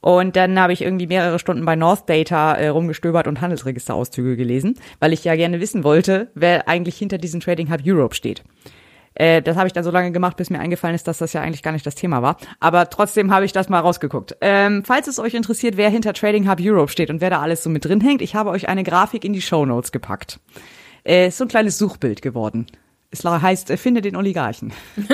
[0.00, 4.78] Und dann habe ich irgendwie mehrere Stunden bei North Data äh, rumgestöbert und Handelsregisterauszüge gelesen,
[5.00, 8.44] weil ich ja gerne wissen wollte, wer eigentlich hinter diesem Trading Hub Europe steht.
[9.18, 11.42] Äh, das habe ich dann so lange gemacht, bis mir eingefallen ist, dass das ja
[11.42, 12.36] eigentlich gar nicht das Thema war.
[12.60, 14.36] Aber trotzdem habe ich das mal rausgeguckt.
[14.40, 17.62] Ähm, falls es euch interessiert, wer hinter Trading Hub Europe steht und wer da alles
[17.62, 20.38] so mit drin hängt, ich habe euch eine Grafik in die Show Notes gepackt.
[21.04, 22.66] Äh, ist so ein kleines Suchbild geworden.
[23.10, 24.72] Es heißt, äh, finde den Oligarchen.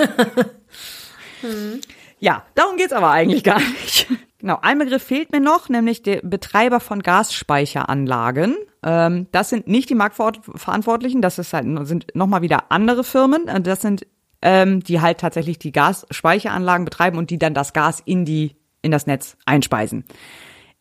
[2.21, 4.07] Ja, darum geht's aber eigentlich gar nicht.
[4.45, 8.57] Genau, ein Begriff fehlt mir noch, nämlich der Betreiber von Gasspeicheranlagen.
[8.83, 13.49] Ähm, das sind nicht die Marktverantwortlichen, das ist halt, sind nochmal wieder andere Firmen.
[13.49, 14.07] Äh, Das sind
[14.43, 18.91] ähm, die halt tatsächlich die Gasspeicheranlagen betreiben und die dann das Gas in die in
[18.91, 20.05] das Netz einspeisen.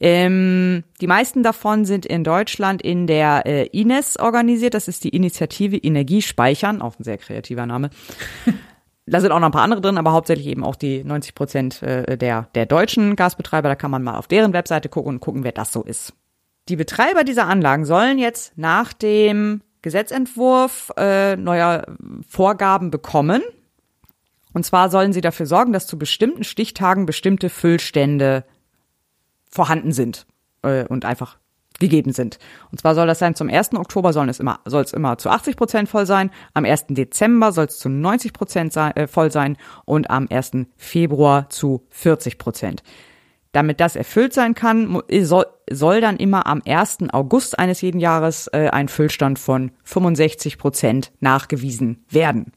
[0.01, 4.73] Ähm, die meisten davon sind in Deutschland in der äh, INES organisiert.
[4.73, 7.91] Das ist die Initiative Energiespeichern, auch ein sehr kreativer Name.
[9.05, 11.83] Da sind auch noch ein paar andere drin, aber hauptsächlich eben auch die 90 Prozent
[11.83, 13.67] äh, der, der deutschen Gasbetreiber.
[13.67, 16.13] Da kann man mal auf deren Webseite gucken und gucken, wer das so ist.
[16.69, 21.85] Die Betreiber dieser Anlagen sollen jetzt nach dem Gesetzentwurf äh, neuer
[22.27, 23.41] Vorgaben bekommen.
[24.53, 28.45] Und zwar sollen sie dafür sorgen, dass zu bestimmten Stichtagen bestimmte Füllstände
[29.49, 30.25] vorhanden sind
[30.61, 31.37] äh, und einfach
[31.83, 32.39] gegeben sind.
[32.71, 33.73] Und zwar soll das sein, zum 1.
[33.73, 36.85] Oktober soll es immer, soll es immer zu 80 Prozent voll sein, am 1.
[36.89, 40.67] Dezember soll es zu 90 Prozent sein, äh, voll sein und am 1.
[40.77, 42.83] Februar zu 40 Prozent.
[43.51, 47.09] Damit das erfüllt sein kann, soll, soll dann immer am 1.
[47.11, 52.53] August eines jeden Jahres äh, ein Füllstand von 65 Prozent nachgewiesen werden.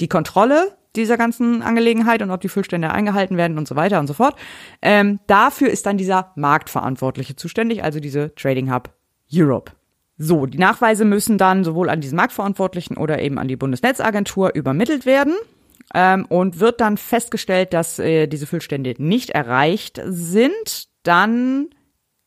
[0.00, 4.06] Die Kontrolle dieser ganzen Angelegenheit und ob die Füllstände eingehalten werden und so weiter und
[4.06, 4.36] so fort.
[4.80, 8.90] Ähm, dafür ist dann dieser Marktverantwortliche zuständig, also diese Trading Hub
[9.32, 9.72] Europe.
[10.18, 15.06] So, die Nachweise müssen dann sowohl an diesen Marktverantwortlichen oder eben an die Bundesnetzagentur übermittelt
[15.06, 15.34] werden.
[15.94, 21.68] Ähm, und wird dann festgestellt, dass äh, diese Füllstände nicht erreicht sind, dann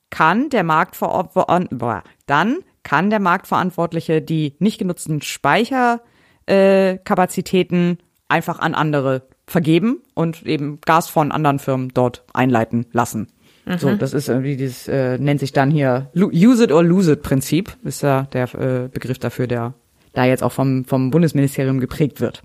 [0.09, 7.97] kann der Marktverantwortliche, dann kann der Marktverantwortliche die nicht genutzten Speicherkapazitäten äh,
[8.27, 13.27] einfach an andere vergeben und eben Gas von anderen Firmen dort einleiten lassen.
[13.65, 13.77] Mhm.
[13.77, 17.23] So, das ist irgendwie dieses, äh, nennt sich dann hier Use it or lose it
[17.23, 19.73] Prinzip, ist ja der äh, Begriff dafür, der
[20.13, 22.41] da jetzt auch vom, vom Bundesministerium geprägt wird.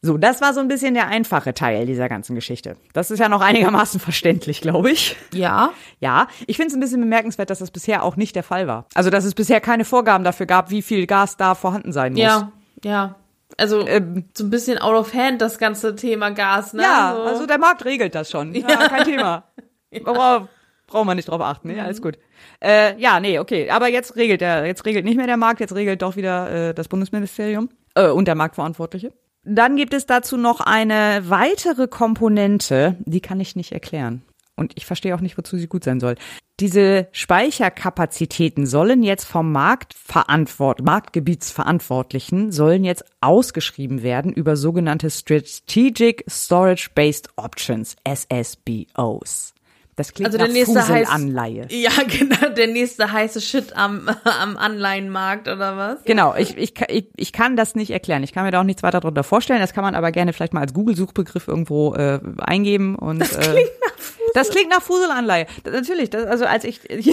[0.00, 2.76] So, das war so ein bisschen der einfache Teil dieser ganzen Geschichte.
[2.92, 5.16] Das ist ja noch einigermaßen verständlich, glaube ich.
[5.34, 5.70] Ja.
[5.98, 8.86] Ja, ich finde es ein bisschen bemerkenswert, dass das bisher auch nicht der Fall war.
[8.94, 12.22] Also, dass es bisher keine Vorgaben dafür gab, wie viel Gas da vorhanden sein muss.
[12.22, 12.52] Ja,
[12.84, 13.16] ja.
[13.56, 16.82] Also ähm, so ein bisschen out of hand das ganze Thema Gas, ne?
[16.82, 17.22] Ja, so.
[17.22, 18.54] also der Markt regelt das schon.
[18.54, 18.88] Ja, ja.
[18.88, 19.44] kein Thema.
[19.90, 20.00] ja.
[20.00, 20.48] Braucht
[20.88, 21.82] braucht man nicht drauf achten, ne?
[21.82, 22.18] Alles gut.
[22.60, 23.70] Äh, ja, nee, okay.
[23.70, 26.74] Aber jetzt regelt der, jetzt regelt nicht mehr der Markt, jetzt regelt doch wieder äh,
[26.74, 29.12] das Bundesministerium äh, und der Marktverantwortliche.
[29.44, 34.22] Dann gibt es dazu noch eine weitere Komponente, die kann ich nicht erklären.
[34.58, 36.16] Und ich verstehe auch nicht, wozu sie gut sein soll.
[36.60, 46.90] Diese Speicherkapazitäten sollen jetzt vom Marktverantwort Marktgebietsverantwortlichen sollen jetzt ausgeschrieben werden über sogenannte Strategic Storage
[46.94, 49.54] Based Options, SSBOs.
[49.98, 51.64] Das klingt also der nächste Fuselanleihe.
[51.64, 56.04] Heiß, ja, genau, der nächste heiße Shit am, am Anleihenmarkt oder was?
[56.04, 58.22] Genau, ich, ich, ich, ich kann das nicht erklären.
[58.22, 59.58] Ich kann mir da auch nichts weiter darunter vorstellen.
[59.58, 62.94] Das kann man aber gerne vielleicht mal als Google-Suchbegriff irgendwo äh, eingeben.
[62.94, 64.32] Und, das äh, klingt äh, nach Fusel.
[64.34, 65.46] Das klingt nach Fuselanleihe.
[65.64, 66.88] Das, natürlich, das, also als ich...
[66.90, 67.06] ich,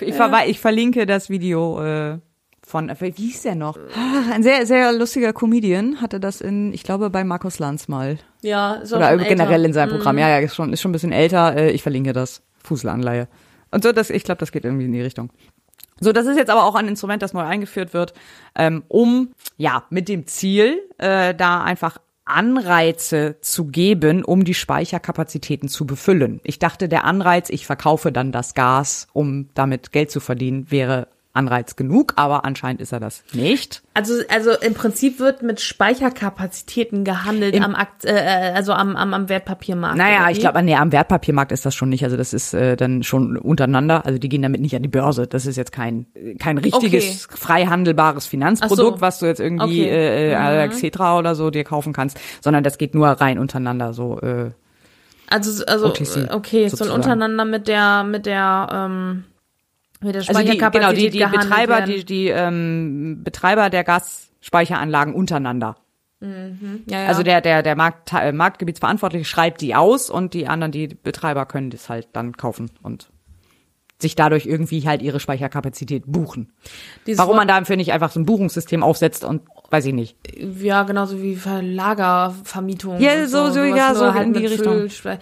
[0.00, 0.44] ja.
[0.44, 2.18] ich verlinke das Video äh,
[2.76, 3.78] von, wie hieß der noch?
[3.94, 8.18] Ah, ein sehr, sehr lustiger Comedian hatte das in, ich glaube, bei Markus Lanz mal.
[8.42, 10.16] Ja, auch Oder generell in seinem Programm.
[10.16, 10.20] Mhm.
[10.20, 11.56] Ja, ja, ist schon, ist schon ein bisschen älter.
[11.56, 12.42] Äh, ich verlinke das.
[12.62, 13.28] Fuselanleihe.
[13.70, 15.30] Und so, das, ich glaube, das geht irgendwie in die Richtung.
[16.00, 18.12] So, das ist jetzt aber auch ein Instrument, das neu eingeführt wird,
[18.54, 25.68] ähm, um, ja, mit dem Ziel, äh, da einfach Anreize zu geben, um die Speicherkapazitäten
[25.68, 26.40] zu befüllen.
[26.42, 31.08] Ich dachte, der Anreiz, ich verkaufe dann das Gas, um damit Geld zu verdienen, wäre
[31.36, 33.82] Anreiz genug, aber anscheinend ist er das nicht.
[33.94, 38.96] Also, also im Prinzip wird mit Speicherkapazitäten gehandelt Im, am Akt, äh, äh, also am,
[38.96, 39.96] am, am Wertpapiermarkt.
[39.96, 42.04] Naja, ich glaube, nee, am Wertpapiermarkt ist das schon nicht.
[42.04, 44.04] Also das ist äh, dann schon untereinander.
[44.04, 45.26] Also die gehen damit nicht an die Börse.
[45.26, 46.06] Das ist jetzt kein
[46.38, 47.36] kein richtiges okay.
[47.38, 49.00] frei handelbares Finanzprodukt, so.
[49.00, 50.32] was du jetzt irgendwie okay.
[50.32, 50.70] äh, äh, mhm.
[50.70, 54.20] Xetra oder so dir kaufen kannst, sondern das geht nur rein untereinander so.
[54.20, 54.50] Äh,
[55.28, 56.90] also also OTC, okay, sozusagen.
[56.90, 59.35] so untereinander mit der mit der ähm mit der
[60.02, 61.94] also die, genau, die, die Betreiber, werden.
[61.94, 65.76] die, die ähm, Betreiber der Gasspeicheranlagen untereinander.
[66.20, 66.84] Mhm.
[66.88, 67.08] Ja, ja.
[67.08, 71.46] Also der, der, der Markt, äh, Marktgebietsverantwortliche schreibt die aus und die anderen, die Betreiber
[71.46, 73.10] können das halt dann kaufen und
[73.98, 76.52] sich dadurch irgendwie halt ihre Speicherkapazität buchen.
[77.06, 80.16] Dieses Warum man dafür nicht einfach so ein Buchungssystem aufsetzt und weiß ich nicht.
[80.60, 83.00] Ja, genauso wie Lagervermietung.
[83.00, 84.90] Ja, so, so, so ja, so halt in die Richtung.
[84.90, 85.18] Füll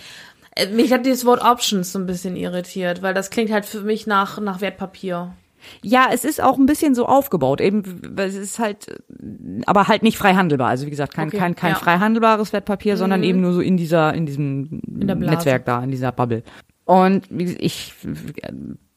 [0.72, 4.06] mich hat dieses Wort Options so ein bisschen irritiert, weil das klingt halt für mich
[4.06, 5.34] nach, nach Wertpapier.
[5.82, 9.02] Ja, es ist auch ein bisschen so aufgebaut, eben, es ist halt,
[9.66, 10.68] aber halt nicht frei handelbar.
[10.68, 11.78] Also wie gesagt, kein, okay, kein, kein ja.
[11.78, 12.98] frei handelbares Wertpapier, mhm.
[12.98, 16.42] sondern eben nur so in dieser, in diesem in Netzwerk da, in dieser Bubble.
[16.84, 17.94] Und ich,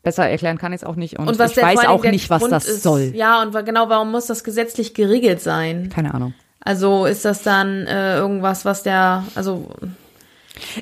[0.03, 1.17] besser erklären kann ich es auch nicht.
[1.17, 3.13] Und, und ich weiß auch nicht, was Grund das ist, soll.
[3.15, 5.89] Ja, und genau, warum muss das gesetzlich geregelt sein?
[5.89, 6.33] Keine Ahnung.
[6.59, 9.69] Also ist das dann äh, irgendwas, was der, also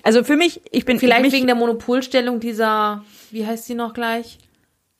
[0.03, 3.93] also für mich, ich bin vielleicht mich, wegen der Monopolstellung dieser, wie heißt sie noch
[3.93, 4.39] gleich?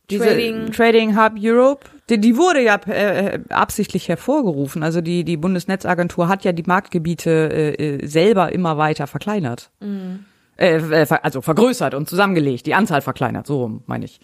[0.08, 1.86] Trading, Trading Hub Europe.
[2.10, 4.84] Die, die wurde ja äh, absichtlich hervorgerufen.
[4.84, 9.72] Also die die Bundesnetzagentur hat ja die Marktgebiete äh, äh selber immer weiter verkleinert.
[9.80, 10.26] Mhm.
[10.58, 14.20] Äh, äh also vergrößert und zusammengelegt, die Anzahl verkleinert, so meine ich.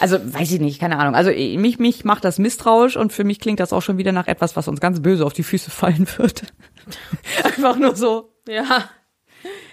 [0.00, 1.14] Also weiß ich nicht, keine Ahnung.
[1.14, 4.26] Also mich mich macht das misstrauisch und für mich klingt das auch schon wieder nach
[4.26, 6.42] etwas, was uns ganz böse auf die Füße fallen wird.
[7.44, 8.32] Einfach nur so.
[8.48, 8.88] Ja.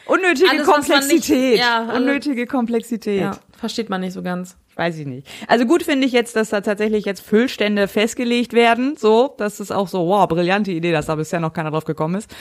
[0.07, 1.51] Unnötige Alles, Komplexität.
[1.51, 3.21] Nicht, ja, also, Unnötige Komplexität.
[3.21, 4.57] Ja, versteht man nicht so ganz.
[4.75, 5.27] Weiß ich nicht.
[5.47, 8.95] Also gut finde ich jetzt, dass da tatsächlich jetzt Füllstände festgelegt werden.
[8.95, 12.15] So, das ist auch so, wow, brillante Idee, dass da bisher noch keiner drauf gekommen
[12.15, 12.33] ist.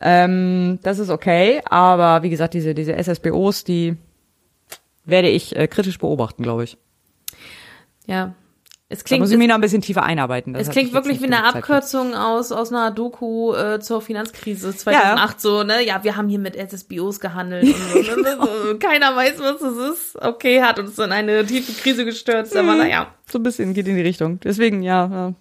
[0.00, 3.96] Ähm, das ist okay, aber wie gesagt, diese, diese SSBOs, die
[5.04, 6.78] werde ich äh, kritisch beobachten, glaube ich.
[8.06, 8.34] Ja.
[8.88, 10.52] Es Da klingt, muss ich mich noch ein bisschen tiefer einarbeiten.
[10.52, 11.42] Das es klingt wirklich wie eine.
[11.42, 15.40] Abkürzung aus, aus einer Doku äh, zur Finanzkrise 2008.
[15.40, 15.84] So, ne?
[15.84, 17.64] Ja, wir haben hier mit SSBOs gehandelt.
[17.64, 18.38] Und so, ne?
[18.40, 20.22] so, keiner weiß, was es ist.
[20.22, 22.56] Okay, hat uns in eine tiefe Krise gestürzt.
[22.56, 22.78] Aber Mhm.
[22.78, 23.08] naja.
[23.28, 24.38] So ein bisschen geht in die Richtung.
[24.40, 25.10] Deswegen, ja.
[25.10, 25.34] ja.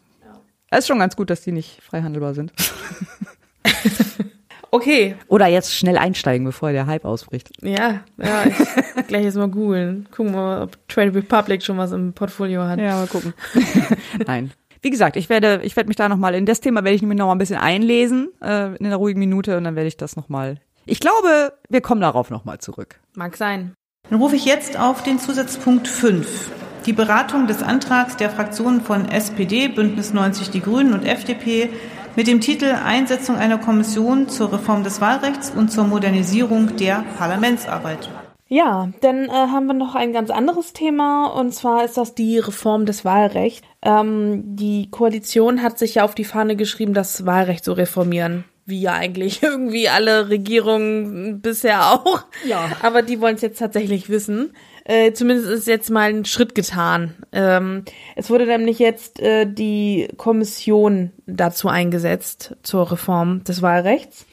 [0.72, 2.52] Es ist schon ganz gut, dass die nicht frei handelbar sind.
[4.76, 5.16] Okay.
[5.30, 7.50] Oder jetzt schnell einsteigen, bevor der Hype ausbricht.
[7.62, 10.06] Ja, ja, ich gleich jetzt mal googeln.
[10.12, 12.78] Gucken wir mal, ob Trade Republic schon was im Portfolio hat.
[12.80, 13.34] Ja, mal gucken.
[14.28, 14.52] Nein.
[14.82, 17.18] Wie gesagt, ich werde, ich werde mich da nochmal, in das Thema werde ich mich
[17.18, 20.18] noch mal ein bisschen einlesen, äh, in einer ruhigen Minute und dann werde ich das
[20.18, 20.58] nochmal.
[20.86, 23.00] Ich glaube, wir kommen darauf nochmal zurück.
[23.16, 23.76] Mag sein.
[24.10, 26.52] Dann rufe ich jetzt auf den Zusatzpunkt 5.
[26.86, 31.70] Die Beratung des Antrags der Fraktionen von SPD, Bündnis 90 Die Grünen und FDP
[32.16, 38.10] mit dem Titel Einsetzung einer Kommission zur Reform des Wahlrechts und zur Modernisierung der Parlamentsarbeit.
[38.48, 42.38] Ja, dann äh, haben wir noch ein ganz anderes Thema und zwar ist das die
[42.38, 43.68] Reform des Wahlrechts.
[43.82, 48.46] Ähm, die Koalition hat sich ja auf die Fahne geschrieben, das Wahlrecht zu reformieren.
[48.68, 52.24] Wie ja eigentlich irgendwie alle Regierungen bisher auch.
[52.46, 52.70] Ja.
[52.84, 54.54] Aber die wollen es jetzt tatsächlich wissen.
[54.88, 57.16] Äh, zumindest ist jetzt mal ein Schritt getan.
[57.32, 57.84] Ähm,
[58.16, 64.28] es wurde nämlich jetzt äh, die Kommission dazu eingesetzt zur Reform des Wahlrechts.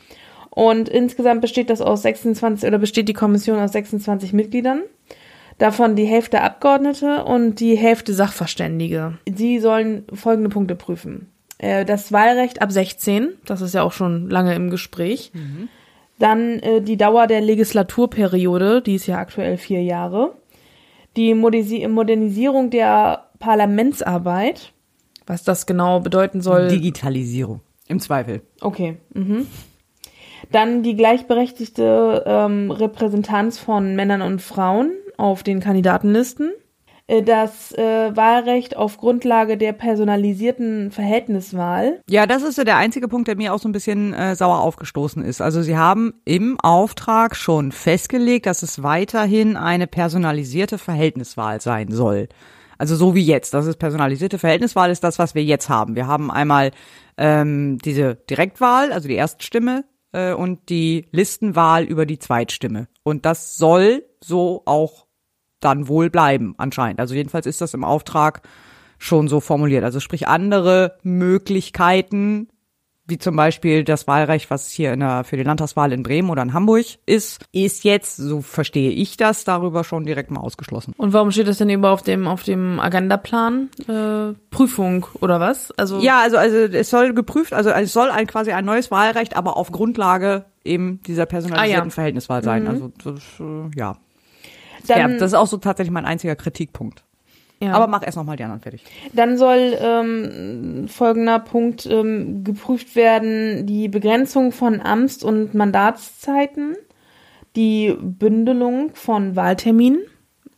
[0.50, 4.82] Und insgesamt besteht das aus 26 oder besteht die Kommission aus 26 Mitgliedern.
[5.56, 9.16] Davon die Hälfte Abgeordnete und die Hälfte Sachverständige.
[9.34, 11.30] Sie sollen folgende Punkte prüfen.
[11.56, 15.32] Äh, Das Wahlrecht ab 16, das ist ja auch schon lange im Gespräch.
[16.18, 20.34] Dann äh, die Dauer der Legislaturperiode, die ist ja aktuell vier Jahre.
[21.16, 24.72] Die Modernisierung der Parlamentsarbeit,
[25.26, 26.68] was das genau bedeuten soll.
[26.68, 27.60] Digitalisierung.
[27.89, 28.43] Im Zweifel.
[28.60, 28.97] Okay.
[29.12, 29.47] Mhm.
[30.51, 36.52] Dann die gleichberechtigte ähm, Repräsentanz von Männern und Frauen auf den Kandidatenlisten.
[37.06, 42.00] Äh, Das äh, Wahlrecht auf Grundlage der personalisierten Verhältniswahl.
[42.08, 44.60] Ja, das ist so der einzige Punkt, der mir auch so ein bisschen äh, sauer
[44.60, 45.40] aufgestoßen ist.
[45.40, 52.28] Also sie haben im Auftrag schon festgelegt, dass es weiterhin eine personalisierte Verhältniswahl sein soll.
[52.78, 53.54] Also so wie jetzt.
[53.54, 55.94] Das ist personalisierte Verhältniswahl ist das, was wir jetzt haben.
[55.94, 56.72] Wir haben einmal
[57.16, 62.88] ähm, diese Direktwahl, also die Erststimme äh, und die Listenwahl über die Zweitstimme.
[63.04, 65.06] Und das soll so auch
[65.64, 67.01] dann wohl bleiben, anscheinend.
[67.01, 68.43] Also jedenfalls ist das im Auftrag
[68.98, 69.84] schon so formuliert.
[69.84, 72.48] Also sprich andere Möglichkeiten,
[73.05, 76.40] wie zum Beispiel das Wahlrecht, was hier in der, für die Landtagswahl in Bremen oder
[76.43, 80.94] in Hamburg ist, ist jetzt, so verstehe ich das, darüber schon direkt mal ausgeschlossen.
[80.97, 83.70] Und warum steht das denn eben auf dem auf dem Agendaplan?
[83.89, 85.72] Äh, Prüfung oder was?
[85.72, 89.36] Also Ja, also, also es soll geprüft, also es soll ein quasi ein neues Wahlrecht,
[89.36, 91.90] aber auf Grundlage eben dieser personalisierten Ah, ja.
[91.90, 92.62] Verhältniswahl sein.
[92.62, 92.68] Mhm.
[92.68, 93.97] Also das, äh, ja.
[94.88, 95.18] Dann- ja.
[95.18, 97.02] Das ist auch so tatsächlich mein einziger Kritikpunkt.
[97.60, 97.74] Ja.
[97.74, 98.82] Aber mach erst noch mal die anderen fertig.
[99.12, 106.76] Dann soll ähm, folgender Punkt ähm, geprüft werden, die Begrenzung von Amts- und Mandatszeiten,
[107.54, 110.00] die Bündelung von Wahlterminen,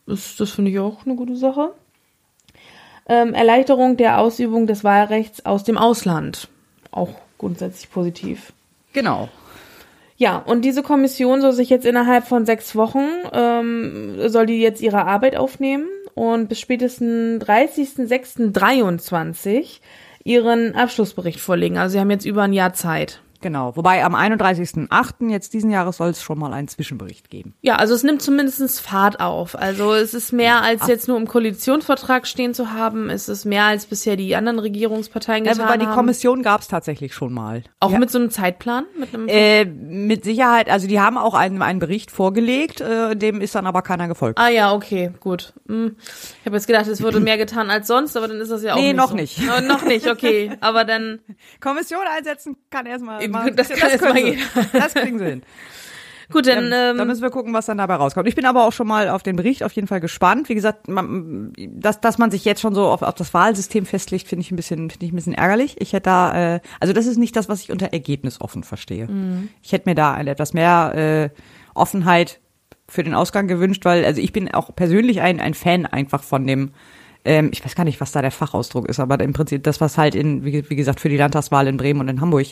[0.07, 1.75] das, das finde ich auch eine gute Sache,
[3.07, 6.49] ähm, Erleichterung der Ausübung des Wahlrechts aus dem Ausland,
[6.91, 8.55] auch grundsätzlich positiv.
[8.95, 9.29] Genau.
[10.17, 14.81] Ja, und diese Kommission soll sich jetzt innerhalb von sechs Wochen, ähm, soll die jetzt
[14.81, 19.81] ihre Arbeit aufnehmen und bis spätestens 30.06.23
[20.23, 21.79] ihren Abschlussbericht vorlegen.
[21.79, 23.24] Also sie haben jetzt über ein Jahr Zeit.
[23.45, 23.77] Genau.
[23.77, 25.29] Wobei am 31.08.
[25.29, 27.53] jetzt diesen Jahres soll es schon mal einen Zwischenbericht geben.
[27.61, 29.55] Ja, also es nimmt zumindest Fahrt auf.
[29.55, 33.11] Also es ist mehr als jetzt nur im Koalitionsvertrag stehen zu haben.
[33.11, 35.95] Es ist mehr als bisher die anderen Regierungsparteien getan wobei die haben.
[35.95, 37.63] Kommission gab es tatsächlich schon mal.
[37.81, 37.99] Auch Ja.
[37.99, 38.87] mit so einem Zeitplan?
[38.99, 43.43] Mit einem Äh, mit Sicherheit, also die haben auch einen, einen Bericht vorgelegt, äh, dem
[43.43, 44.39] ist dann aber keiner gefolgt.
[44.39, 45.53] Ah ja, okay, gut.
[45.69, 45.97] Hm.
[46.41, 48.73] Ich habe jetzt gedacht, es wurde mehr getan als sonst, aber dann ist das ja
[48.73, 49.17] auch Nee, nicht noch so.
[49.17, 49.39] nicht.
[49.55, 50.51] Oh, noch nicht, okay.
[50.61, 51.19] Aber dann
[51.61, 53.23] Kommission einsetzen kann erstmal.
[53.57, 54.79] Das kann erst mal können sie.
[54.79, 55.43] Das kriegen sie hin.
[56.33, 58.29] Gut, dann ähm, da müssen wir gucken, was dann dabei rauskommt.
[58.29, 60.49] Ich bin aber auch schon mal auf den Bericht auf jeden Fall gespannt.
[60.49, 64.29] Wie gesagt, man, dass, dass man sich jetzt schon so auf, auf das Wahlsystem festlegt,
[64.29, 65.81] finde ich ein bisschen, finde ich ein bisschen ärgerlich.
[65.81, 69.07] Ich hätte da, äh, also das ist nicht das, was ich unter ergebnisoffen verstehe.
[69.07, 69.49] Mhm.
[69.63, 71.41] Ich hätte mir da etwas mehr äh,
[71.75, 72.41] Offenheit
[72.89, 76.47] für den Ausgang gewünscht, weil also ich bin auch persönlich ein, ein Fan einfach von
[76.47, 76.71] dem,
[77.25, 79.97] ähm, ich weiß gar nicht, was da der Fachausdruck ist, aber im Prinzip das, was
[79.99, 82.47] halt in, wie, wie gesagt, für die Landtagswahl in Bremen und in Hamburg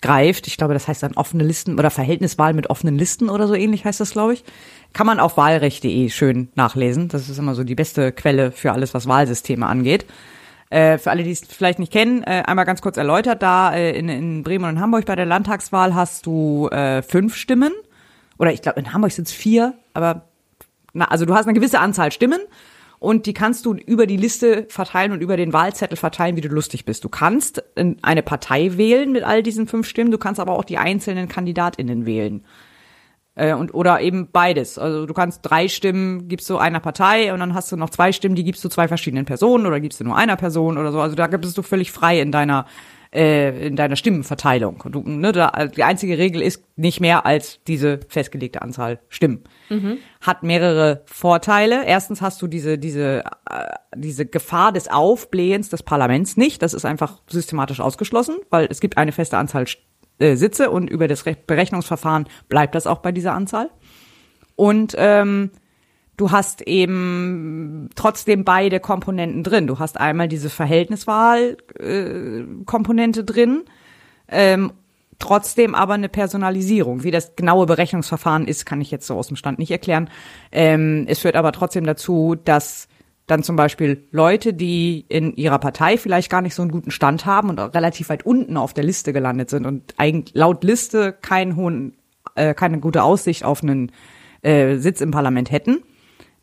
[0.00, 0.46] greift.
[0.46, 3.84] Ich glaube, das heißt dann offene Listen oder Verhältniswahl mit offenen Listen oder so ähnlich
[3.84, 4.44] heißt das, glaube ich.
[4.92, 7.08] Kann man auf wahlrecht.de schön nachlesen.
[7.08, 10.06] Das ist immer so die beste Quelle für alles, was Wahlsysteme angeht.
[10.70, 13.96] Äh, für alle, die es vielleicht nicht kennen, äh, einmal ganz kurz erläutert, da äh,
[13.96, 17.72] in, in Bremen und Hamburg bei der Landtagswahl hast du äh, fünf Stimmen.
[18.38, 20.22] Oder ich glaube, in Hamburg sind es vier, aber
[20.92, 22.40] na, also du hast eine gewisse Anzahl Stimmen
[23.06, 26.48] und die kannst du über die Liste verteilen und über den Wahlzettel verteilen, wie du
[26.48, 27.04] lustig bist.
[27.04, 27.62] Du kannst
[28.02, 32.04] eine Partei wählen mit all diesen fünf Stimmen, du kannst aber auch die einzelnen KandidatInnen
[32.04, 32.44] wählen.
[33.36, 34.76] Äh, und, oder eben beides.
[34.76, 38.10] Also du kannst drei Stimmen gibst du einer Partei und dann hast du noch zwei
[38.10, 41.00] Stimmen, die gibst du zwei verschiedenen Personen oder gibst du nur einer Person oder so.
[41.00, 42.66] Also da bist du völlig frei in deiner
[43.14, 44.82] äh, in deiner Stimmenverteilung.
[44.90, 45.32] Du, ne,
[45.74, 49.44] die einzige Regel ist nicht mehr als diese festgelegte Anzahl Stimmen.
[49.68, 49.98] Mhm.
[50.20, 51.84] Hat mehrere Vorteile.
[51.86, 56.62] Erstens hast du diese, diese, äh, diese Gefahr des Aufblähens des Parlaments nicht.
[56.62, 59.66] Das ist einfach systematisch ausgeschlossen, weil es gibt eine feste Anzahl
[60.18, 63.70] äh, Sitze und über das Re Berechnungsverfahren bleibt das auch bei dieser Anzahl.
[64.54, 65.50] Und ähm,
[66.16, 69.66] du hast eben trotzdem beide Komponenten drin.
[69.66, 73.64] Du hast einmal diese Verhältniswahl-Komponente äh, drin,
[74.28, 74.72] ähm,
[75.18, 77.02] trotzdem aber eine Personalisierung.
[77.02, 80.10] Wie das genaue Berechnungsverfahren ist, kann ich jetzt so aus dem Stand nicht erklären.
[80.52, 82.88] Ähm, es führt aber trotzdem dazu, dass
[83.26, 87.26] dann zum Beispiel Leute, die in ihrer Partei vielleicht gar nicht so einen guten Stand
[87.26, 91.12] haben und auch relativ weit unten auf der Liste gelandet sind und eigentlich laut Liste
[91.12, 91.96] keinen hohen,
[92.36, 93.90] äh, keine gute Aussicht auf einen
[94.42, 95.82] äh, Sitz im Parlament hätten,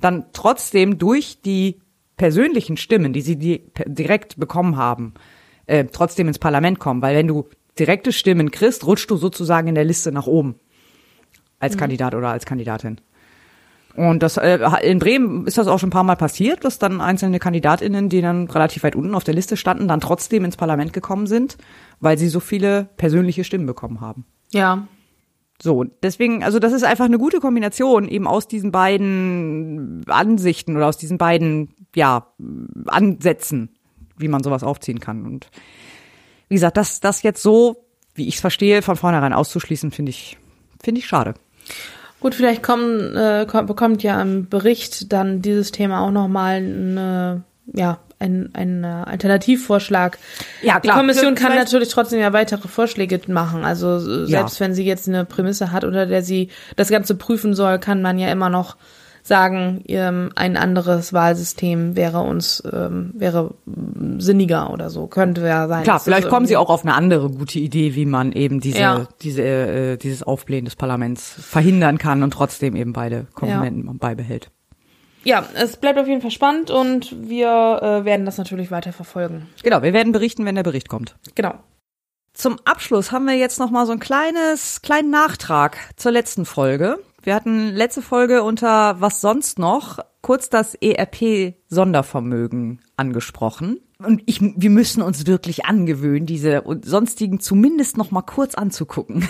[0.04, 1.80] dann trotzdem durch die
[2.18, 5.14] persönlichen Stimmen, die sie die direkt bekommen haben,
[5.66, 7.02] äh, trotzdem ins Parlament kommen.
[7.02, 7.50] Weil wenn du
[7.80, 10.56] direkte Stimmen kriegst, rutschst du sozusagen in der Liste nach oben
[11.60, 11.80] als mhm.
[11.80, 13.00] Kandidat oder als Kandidatin.
[13.96, 17.00] Und das äh, in Bremen ist das auch schon ein paar Mal passiert, dass dann
[17.00, 20.94] einzelne KandidatInnen, die dann relativ weit unten auf der Liste standen, dann trotzdem ins Parlament
[20.94, 21.58] gekommen sind,
[22.00, 24.26] weil sie so viele persönliche Stimmen bekommen haben.
[24.52, 24.88] Ja,
[25.64, 30.88] so, deswegen, also das ist einfach eine gute Kombination eben aus diesen beiden Ansichten oder
[30.88, 32.28] aus diesen beiden, ja,
[32.88, 33.70] Ansätzen,
[34.18, 35.24] wie man sowas aufziehen kann.
[35.24, 35.48] Und
[36.50, 40.38] wie gesagt, das, das jetzt so, wie ich es verstehe, von vornherein auszuschließen, finde ich,
[40.84, 41.34] finde ich schade.
[42.20, 48.00] Gut, vielleicht kommen, äh, bekommt ja im Bericht dann dieses Thema auch nochmal eine, ja,
[48.24, 50.18] ein, ein Alternativvorschlag.
[50.62, 50.82] Ja, klar.
[50.82, 53.66] Die Kommission kann natürlich trotzdem ja weitere Vorschläge machen.
[53.66, 54.66] Also selbst ja.
[54.66, 58.18] wenn sie jetzt eine Prämisse hat, unter der sie das Ganze prüfen soll, kann man
[58.18, 58.78] ja immer noch
[59.24, 63.54] sagen, ähm, ein anderes Wahlsystem wäre uns ähm, wäre
[64.18, 65.84] sinniger oder so könnte ja sein.
[65.84, 69.08] Klar, vielleicht kommen sie auch auf eine andere gute Idee, wie man eben diese ja.
[69.22, 73.94] diese äh, dieses Aufblähen des Parlaments verhindern kann und trotzdem eben beide Komponenten ja.
[73.98, 74.52] beibehält
[75.24, 79.48] ja, es bleibt auf jeden Fall spannend und wir äh, werden das natürlich weiter verfolgen.
[79.64, 81.16] Genau, wir werden berichten, wenn der Bericht kommt.
[81.36, 81.56] Genau.
[82.34, 86.98] Zum Abschluss haben wir jetzt noch mal so ein kleines kleinen Nachtrag zur letzten Folge.
[87.22, 93.80] Wir hatten letzte Folge unter was sonst noch kurz das ERP Sondervermögen angesprochen.
[94.00, 99.28] Und ich, wir müssen uns wirklich angewöhnen, diese sonstigen zumindest noch mal kurz anzugucken.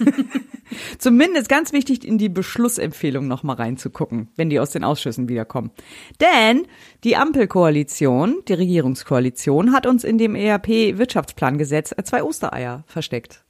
[0.98, 5.72] Zumindest ganz wichtig, in die Beschlussempfehlung noch mal reinzugucken, wenn die aus den Ausschüssen wiederkommen.
[6.20, 6.66] Denn
[7.04, 13.44] die Ampelkoalition, die Regierungskoalition, hat uns in dem ERP-Wirtschaftsplangesetz zwei Ostereier versteckt.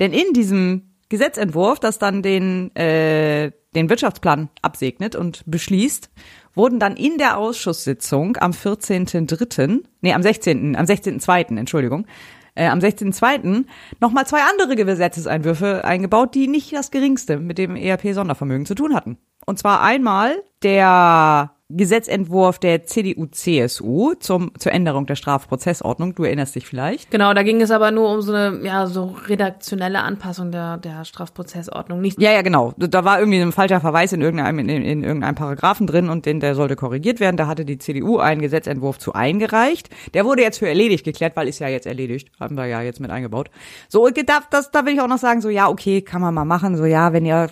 [0.00, 6.10] Denn in diesem Gesetzentwurf, das dann den, äh, den Wirtschaftsplan absegnet und beschließt,
[6.54, 12.06] wurden dann in der Ausschusssitzung am 14.3., nee, am 16., am 16.2., Entschuldigung,
[12.54, 13.64] äh, am 16.2.
[14.00, 19.18] nochmal zwei andere Gesetzeseinwürfe eingebaut, die nicht das geringste mit dem ERP-Sondervermögen zu tun hatten.
[19.46, 26.14] Und zwar einmal der Gesetzentwurf der CDU-CSU zum, zur Änderung der Strafprozessordnung.
[26.14, 27.10] Du erinnerst dich vielleicht.
[27.10, 31.04] Genau, da ging es aber nur um so eine, ja, so redaktionelle Anpassung der, der
[31.04, 32.00] Strafprozessordnung.
[32.00, 32.72] Nicht ja, ja, genau.
[32.76, 36.26] Da war irgendwie ein falscher Verweis in irgendeinem, in, in, in irgendeinem Paragraphen drin und
[36.26, 37.36] den, der sollte korrigiert werden.
[37.36, 39.88] Da hatte die CDU einen Gesetzentwurf zu eingereicht.
[40.14, 42.30] Der wurde jetzt für erledigt geklärt, weil ist ja jetzt erledigt.
[42.38, 43.50] Haben wir ja jetzt mit eingebaut.
[43.88, 46.34] So, und da, das, da will ich auch noch sagen, so, ja, okay, kann man
[46.34, 46.76] mal machen.
[46.76, 47.48] So, ja, wenn ihr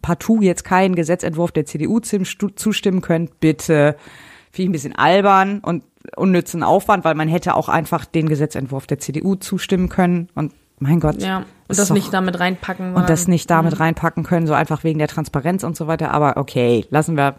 [0.00, 3.96] partout jetzt keinen Gesetzentwurf der CDU zustimmen könnt, bitte.
[4.50, 5.84] Finde ich ein bisschen albern und
[6.16, 11.00] unnützen Aufwand, weil man hätte auch einfach den Gesetzentwurf der CDU zustimmen können und mein
[11.00, 11.22] Gott.
[11.22, 12.94] Ja, und das doch, nicht damit reinpacken.
[12.94, 13.78] Und das nicht damit mhm.
[13.78, 16.10] reinpacken können, so einfach wegen der Transparenz und so weiter.
[16.10, 17.36] Aber okay, lassen wir,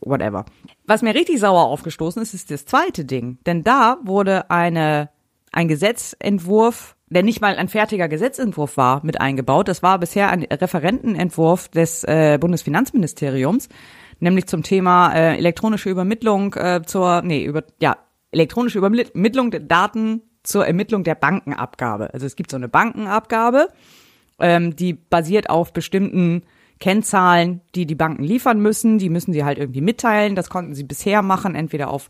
[0.00, 0.44] whatever.
[0.86, 3.38] Was mir richtig sauer aufgestoßen ist, ist das zweite Ding.
[3.46, 5.10] Denn da wurde eine,
[5.50, 9.68] ein Gesetzentwurf, der nicht mal ein fertiger Gesetzentwurf war, mit eingebaut.
[9.68, 13.68] Das war bisher ein Referentenentwurf des äh, Bundesfinanzministeriums
[14.24, 17.96] nämlich zum Thema äh, elektronische Übermittlung äh, zur, nee, über, ja,
[18.32, 22.12] elektronische Übermittlung der Daten zur Ermittlung der Bankenabgabe.
[22.12, 23.68] Also es gibt so eine Bankenabgabe,
[24.40, 26.42] ähm, die basiert auf bestimmten
[26.80, 28.98] Kennzahlen, die die Banken liefern müssen.
[28.98, 30.34] Die müssen sie halt irgendwie mitteilen.
[30.34, 32.08] Das konnten sie bisher machen, entweder auf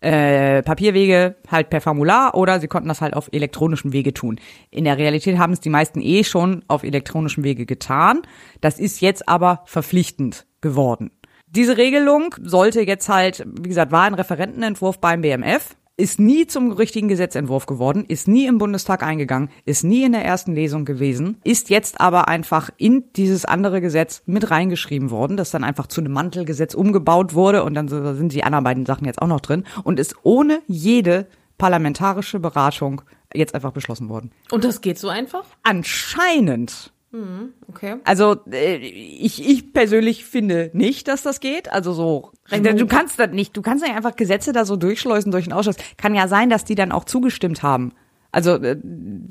[0.00, 4.40] äh, Papierwege, halt per Formular, oder sie konnten das halt auf elektronischen Wege tun.
[4.70, 8.22] In der Realität haben es die meisten eh schon auf elektronischen Wege getan.
[8.60, 11.10] Das ist jetzt aber verpflichtend geworden.
[11.46, 16.72] Diese Regelung sollte jetzt halt, wie gesagt, war ein Referentenentwurf beim BMF ist nie zum
[16.72, 21.38] richtigen Gesetzentwurf geworden, ist nie im Bundestag eingegangen, ist nie in der ersten Lesung gewesen,
[21.42, 26.00] ist jetzt aber einfach in dieses andere Gesetz mit reingeschrieben worden, das dann einfach zu
[26.00, 29.64] einem Mantelgesetz umgebaut wurde und dann sind die anderen beiden Sachen jetzt auch noch drin
[29.84, 33.00] und ist ohne jede parlamentarische Beratung
[33.34, 34.30] jetzt einfach beschlossen worden.
[34.50, 35.44] Und das geht so einfach?
[35.62, 36.92] Anscheinend.
[37.12, 37.96] Mhm, okay.
[38.04, 41.72] Also äh, ich, ich persönlich finde nicht, dass das geht.
[41.72, 45.44] Also so, du kannst das nicht, du kannst nicht einfach Gesetze da so durchschleusen durch
[45.44, 45.76] den Ausschuss.
[45.96, 47.92] Kann ja sein, dass die dann auch zugestimmt haben.
[48.32, 48.76] Also äh,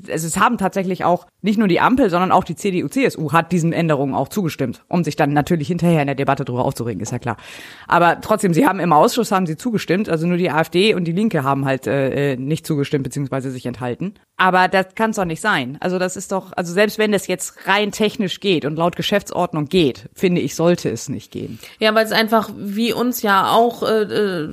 [0.08, 3.72] es, haben tatsächlich auch nicht nur die Ampel, sondern auch die CDU, CSU hat diesen
[3.72, 7.18] Änderungen auch zugestimmt, um sich dann natürlich hinterher in der Debatte darüber aufzuregen, ist ja
[7.18, 7.36] klar.
[7.86, 11.12] Aber trotzdem, sie haben im Ausschuss haben sie zugestimmt, also nur die AfD und die
[11.12, 14.14] Linke haben halt äh, äh, nicht zugestimmt beziehungsweise sich enthalten.
[14.38, 15.78] Aber das kann es doch nicht sein.
[15.80, 19.66] Also das ist doch, also selbst wenn das jetzt rein technisch geht und laut Geschäftsordnung
[19.66, 21.58] geht, finde ich, sollte es nicht gehen.
[21.78, 24.48] Ja, weil es einfach wie uns ja auch äh, äh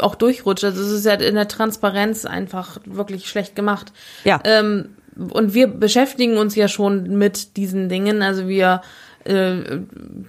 [0.00, 0.64] auch durchrutscht.
[0.64, 3.73] Also es ist ja in der Transparenz einfach wirklich schlecht gemacht.
[4.24, 4.40] Ja.
[4.44, 8.22] Ähm, und wir beschäftigen uns ja schon mit diesen Dingen.
[8.22, 8.82] Also wir
[9.24, 9.78] äh,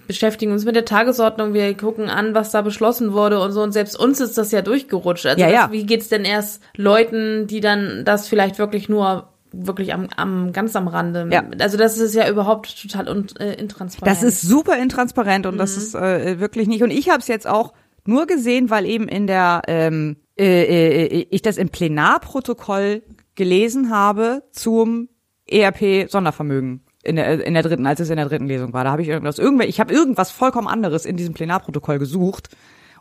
[0.06, 3.62] beschäftigen uns mit der Tagesordnung, wir gucken an, was da beschlossen wurde und so.
[3.62, 5.26] Und selbst uns ist das ja durchgerutscht.
[5.26, 5.62] Also ja, ja.
[5.64, 10.52] Das, wie geht's denn erst Leuten, die dann das vielleicht wirklich nur wirklich am, am
[10.52, 11.28] ganz am Rande.
[11.32, 11.44] Ja.
[11.60, 14.16] Also das ist ja überhaupt total un, äh, intransparent.
[14.16, 15.58] Das ist super intransparent und Mhm.
[15.58, 16.82] das ist äh, wirklich nicht.
[16.82, 17.72] Und ich habe es jetzt auch
[18.04, 23.02] nur gesehen, weil eben in der ähm, äh, äh, ich das im Plenarprotokoll
[23.36, 25.08] gelesen habe zum
[25.48, 28.84] ERP Sondervermögen in der in der dritten, als es in der dritten Lesung war.
[28.84, 32.48] Da habe ich irgendwas irgendwer ich habe irgendwas vollkommen anderes in diesem Plenarprotokoll gesucht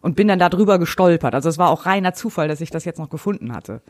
[0.02, 1.34] und bin dann darüber gestolpert.
[1.34, 3.82] Also es war auch reiner Zufall, dass ich das jetzt noch gefunden hatte.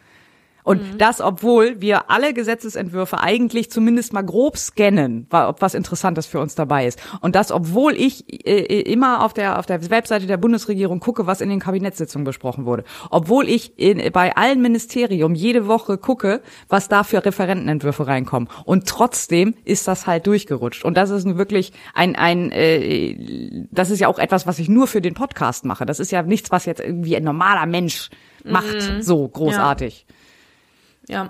[0.66, 6.40] Und das, obwohl wir alle Gesetzesentwürfe eigentlich zumindest mal grob scannen, ob was Interessantes für
[6.40, 7.00] uns dabei ist.
[7.22, 11.40] Und das, obwohl ich äh, immer auf der, auf der Webseite der Bundesregierung gucke, was
[11.40, 12.84] in den Kabinettssitzungen besprochen wurde.
[13.12, 18.50] Obwohl ich in, bei allen Ministerium jede Woche gucke, was da für Referentenentwürfe reinkommen.
[18.66, 20.84] Und trotzdem ist das halt durchgerutscht.
[20.84, 24.88] Und das ist wirklich ein, ein äh, das ist ja auch etwas, was ich nur
[24.88, 25.86] für den Podcast mache.
[25.86, 28.10] Das ist ja nichts, was jetzt irgendwie ein normaler Mensch
[28.44, 29.02] macht, Mhm.
[29.02, 30.06] so großartig.
[30.08, 30.15] Ja.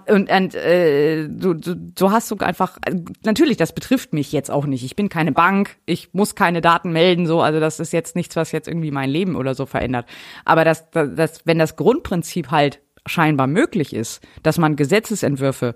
[0.07, 2.77] Und, und äh, du, du, du hast so einfach,
[3.23, 4.84] natürlich, das betrifft mich jetzt auch nicht.
[4.85, 8.35] Ich bin keine Bank, ich muss keine Daten melden, so, also das ist jetzt nichts,
[8.35, 10.06] was jetzt irgendwie mein Leben oder so verändert.
[10.45, 15.76] Aber das, das, das wenn das Grundprinzip halt scheinbar möglich ist, dass man Gesetzesentwürfe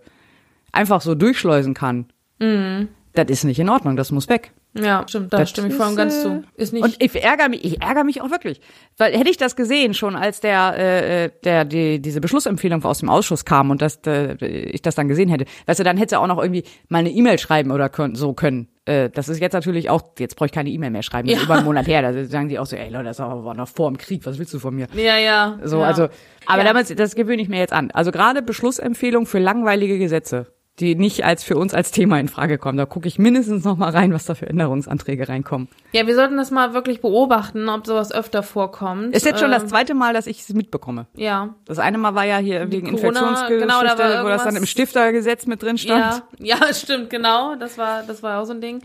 [0.71, 2.05] einfach so durchschleusen kann,
[2.41, 2.87] Mhm.
[3.13, 4.53] das ist nicht in Ordnung, das muss weg.
[4.77, 6.43] Ja, stimmt, da Das stimme ich ist, voll und ganz äh, zu.
[6.55, 6.83] Ist nicht.
[6.83, 8.61] Und ich ärgere mich, ich ärgere mich auch wirklich.
[8.97, 13.09] Weil hätte ich das gesehen, schon als der, äh, der die, diese Beschlussempfehlung aus dem
[13.09, 16.21] Ausschuss kam und dass äh, ich das dann gesehen hätte, weißt du, dann hätte er
[16.21, 18.67] auch noch irgendwie mal eine E-Mail schreiben oder können, so können.
[18.85, 21.41] Äh, das ist jetzt natürlich auch, jetzt brauche ich keine E-Mail mehr schreiben, das ist
[21.41, 21.45] Ja.
[21.47, 22.03] über einen Monat her.
[22.03, 24.53] Da sagen die auch so, ey Leute, das war noch vor dem Krieg, was willst
[24.53, 24.87] du von mir?
[24.93, 25.57] ja, ja.
[25.63, 25.85] So, ja.
[25.87, 26.09] also,
[26.45, 26.63] aber Ja.
[26.65, 27.89] damals, das gewöhne ich mir jetzt an.
[27.91, 30.45] Also gerade Beschlussempfehlung für langweilige Gesetze,
[30.79, 32.77] die nicht als für uns als Thema in Frage kommen.
[32.77, 35.67] Da gucke ich mindestens noch mal rein, was da für Änderungsanträge reinkommen.
[35.91, 39.15] Ja, wir sollten das mal wirklich beobachten, ob sowas öfter vorkommt.
[39.15, 41.07] Ist jetzt schon das Ähm, zweite Mal, dass ich es mitbekomme.
[41.15, 41.55] Ja.
[41.65, 45.45] Das eine Mal war ja hier wegen Infektionsgeschichte, genau, da wo das dann im Stiftergesetz
[45.45, 46.23] mit drin stand.
[46.39, 47.55] Ja, ja, stimmt, genau.
[47.55, 48.81] Das war, das war auch so ein Ding.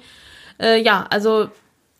[0.61, 1.49] Äh, ja, also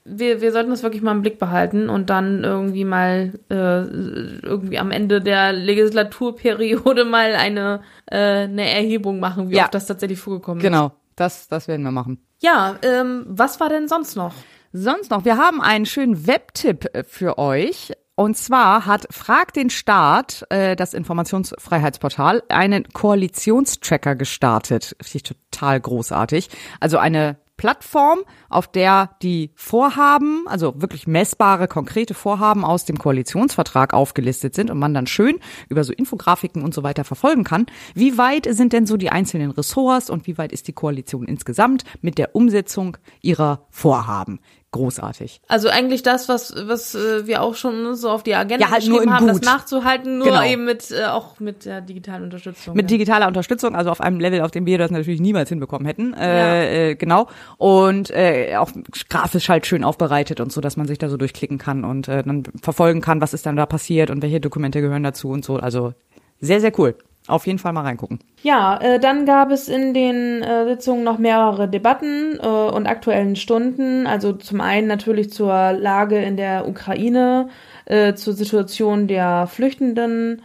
[0.05, 4.79] wir, wir sollten das wirklich mal im Blick behalten und dann irgendwie mal äh, irgendwie
[4.79, 9.65] am Ende der Legislaturperiode mal eine, äh, eine Erhebung machen, wie Ja.
[9.65, 10.65] oft das tatsächlich vorgekommen ist.
[10.65, 12.19] Genau, das, das werden wir machen.
[12.41, 14.35] Ja, ähm, was war denn sonst noch?
[14.73, 17.93] Sonst noch, wir haben einen schönen Webtipp äh, für euch.
[18.17, 24.97] Und zwar hat Frag den Staat, äh, das Informationsfreiheitsportal, einen Koalitionstracker gestartet.
[25.03, 26.49] Finde ich total großartig.
[26.79, 33.95] Also eine Plattform, auf der die Vorhaben, also wirklich messbare, konkrete Vorhaben aus dem Koalitionsvertrag
[33.95, 37.67] aufgelistet sind und man dann schön über so Infografiken und so weiter verfolgen kann.
[37.95, 41.85] Wie weit sind denn so die einzelnen Ressorts und wie weit ist die Koalition insgesamt
[42.03, 44.41] mit der Umsetzung ihrer Vorhaben?
[44.75, 45.41] Großartig.
[45.47, 48.83] Also eigentlich das, was, was äh, wir auch schon so auf die Agenda Ja, halt
[48.83, 49.45] geschrieben haben, das gut.
[49.45, 50.43] nachzuhalten, nur Genau.
[50.43, 52.75] eben mit äh, auch mit der digitalen Unterstützung.
[52.75, 52.97] Mit ja.
[52.97, 56.13] digitaler Unterstützung, also auf einem Level, auf dem wir das natürlich niemals hinbekommen hätten.
[56.15, 57.29] Äh, äh, genau.
[57.57, 58.73] Und äh, auch
[59.09, 62.25] grafisch halt schön aufbereitet und so, dass man sich da so durchklicken kann und äh,
[62.25, 65.59] dann verfolgen kann, was ist dann da passiert und welche Dokumente gehören dazu und so.
[65.59, 65.95] Also
[66.41, 66.97] sehr, sehr cool.
[67.27, 68.19] Auf jeden Fall mal reingucken.
[68.43, 73.35] Ja, äh, dann gab es in den äh, Sitzungen noch mehrere Debatten äh, und aktuellen
[73.35, 74.07] Stunden.
[74.07, 77.49] Also zum einen natürlich zur Lage in der Ukraine,
[77.87, 80.43] äh, zur Situation der Flüchtenden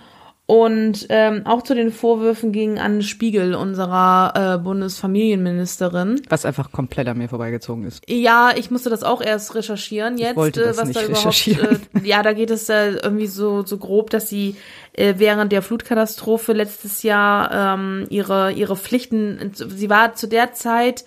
[0.49, 6.23] Und ähm, auch zu den Vorwürfen gegen Anne Spiegel, unserer äh, Bundesfamilienministerin.
[6.27, 8.01] Was einfach komplett an mir vorbeigezogen ist.
[8.09, 10.17] Ja, ich musste das auch erst recherchieren.
[10.17, 11.27] Jetzt, ich wollte das äh, was nicht da überhaupt.
[11.27, 11.81] recherchieren.
[11.93, 14.55] Äh, ja, da geht es äh, irgendwie so so grob, dass sie
[14.93, 19.51] äh, während der Flutkatastrophe letztes Jahr ähm, ihre ihre Pflichten.
[19.53, 21.05] Sie war zu der Zeit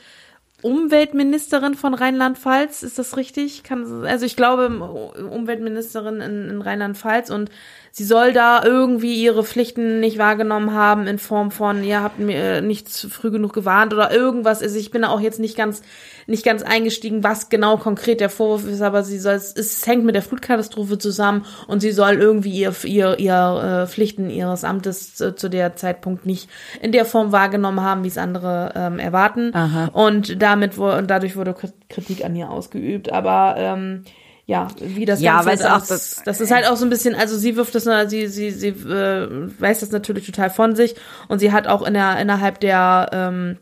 [0.63, 3.65] Umweltministerin von Rheinland-Pfalz, ist das richtig?
[3.65, 7.51] Kann, also ich glaube Umweltministerin in, in Rheinland-Pfalz und
[7.93, 12.37] sie soll da irgendwie ihre Pflichten nicht wahrgenommen haben in Form von, ihr habt mir
[12.37, 14.63] äh, nicht früh genug gewarnt oder irgendwas.
[14.63, 15.83] Also ich bin da auch jetzt nicht ganz,
[16.27, 20.07] nicht ganz eingestiegen, was genau konkret der Vorwurf ist, aber sie soll, es, es hängt
[20.07, 25.15] mit der Flutkatastrophe zusammen und sie soll irgendwie ihr, ihr, ihr äh, Pflichten ihres Amtes
[25.15, 26.49] zu, zu der Zeitpunkt nicht
[26.81, 29.55] in der Form wahrgenommen haben, wie es andere ähm, erwarten.
[29.55, 29.91] Aha.
[29.93, 31.55] Und damit wurde, und dadurch wurde
[31.91, 33.13] Kritik an ihr ausgeübt.
[33.13, 34.05] Aber ähm,
[34.47, 36.91] ja, wie das Ja, Ganze weil halt auch das- das ist halt auch so ein
[36.91, 39.29] bisschen, also sie wirft das, sie, sie, sie äh,
[39.61, 40.95] weiß das natürlich total von sich
[41.29, 43.59] und sie hat auch in der, innerhalb der, ähm,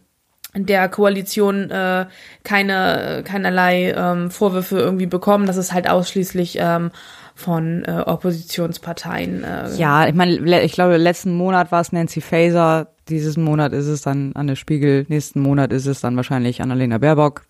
[0.55, 2.07] der Koalition äh,
[2.43, 5.47] keine keinerlei ähm, Vorwürfe irgendwie bekommen.
[5.47, 6.91] Das ist halt ausschließlich ähm,
[7.37, 9.45] von äh, Oppositionsparteien.
[9.45, 13.87] Äh, Ja, ich meine, ich glaube, letzten Monat war es Nancy Faeser, diesen Monat ist
[13.87, 17.43] es dann Anne Spiegel, nächsten Monat ist es dann wahrscheinlich Annalena Baerbock.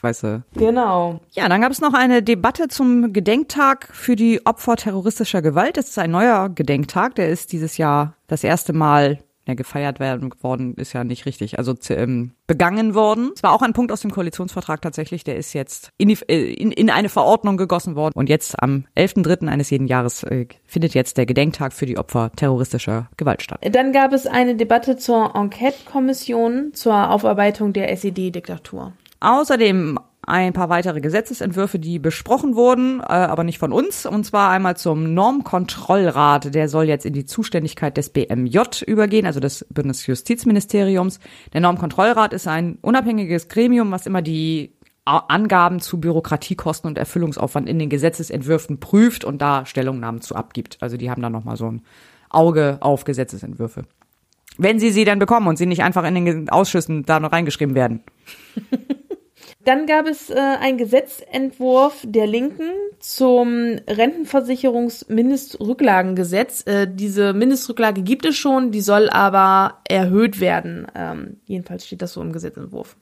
[0.00, 0.42] Weißt du.
[0.54, 1.20] Genau.
[1.32, 5.76] Ja, dann gab es noch eine Debatte zum Gedenktag für die Opfer terroristischer Gewalt.
[5.76, 10.32] Das ist ein neuer Gedenktag, der ist dieses Jahr das erste Mal ja, gefeiert werden
[10.40, 13.30] worden, ist ja nicht richtig, also ähm, begangen worden.
[13.34, 16.52] Es war auch ein Punkt aus dem Koalitionsvertrag tatsächlich, der ist jetzt in, die, äh,
[16.52, 18.12] in, in eine Verordnung gegossen worden.
[18.16, 19.48] Und jetzt am 11.3.
[19.48, 23.60] eines jeden Jahres äh, findet jetzt der Gedenktag für die Opfer terroristischer Gewalt statt.
[23.70, 28.92] Dann gab es eine Debatte zur Enquete-Kommission zur Aufarbeitung der SED-Diktatur.
[29.20, 34.06] Außerdem ein paar weitere Gesetzesentwürfe, die besprochen wurden, äh, aber nicht von uns.
[34.06, 36.52] Und zwar einmal zum Normkontrollrat.
[36.54, 41.20] Der soll jetzt in die Zuständigkeit des BMJ übergehen, also des Bundesjustizministeriums.
[41.52, 47.78] Der Normkontrollrat ist ein unabhängiges Gremium, was immer die Angaben zu Bürokratiekosten und Erfüllungsaufwand in
[47.78, 50.78] den Gesetzesentwürfen prüft und da Stellungnahmen zu abgibt.
[50.80, 51.82] Also die haben da nochmal so ein
[52.28, 53.84] Auge auf Gesetzesentwürfe.
[54.58, 57.76] Wenn sie sie dann bekommen und sie nicht einfach in den Ausschüssen da noch reingeschrieben
[57.76, 58.02] werden.
[59.66, 62.70] Dann gab es äh, einen Gesetzentwurf der Linken
[63.00, 66.64] zum Rentenversicherungsmindestrücklagengesetz.
[66.68, 70.86] Äh, diese Mindestrücklage gibt es schon, die soll aber erhöht werden.
[70.94, 72.96] Ähm, jedenfalls steht das so im Gesetzentwurf.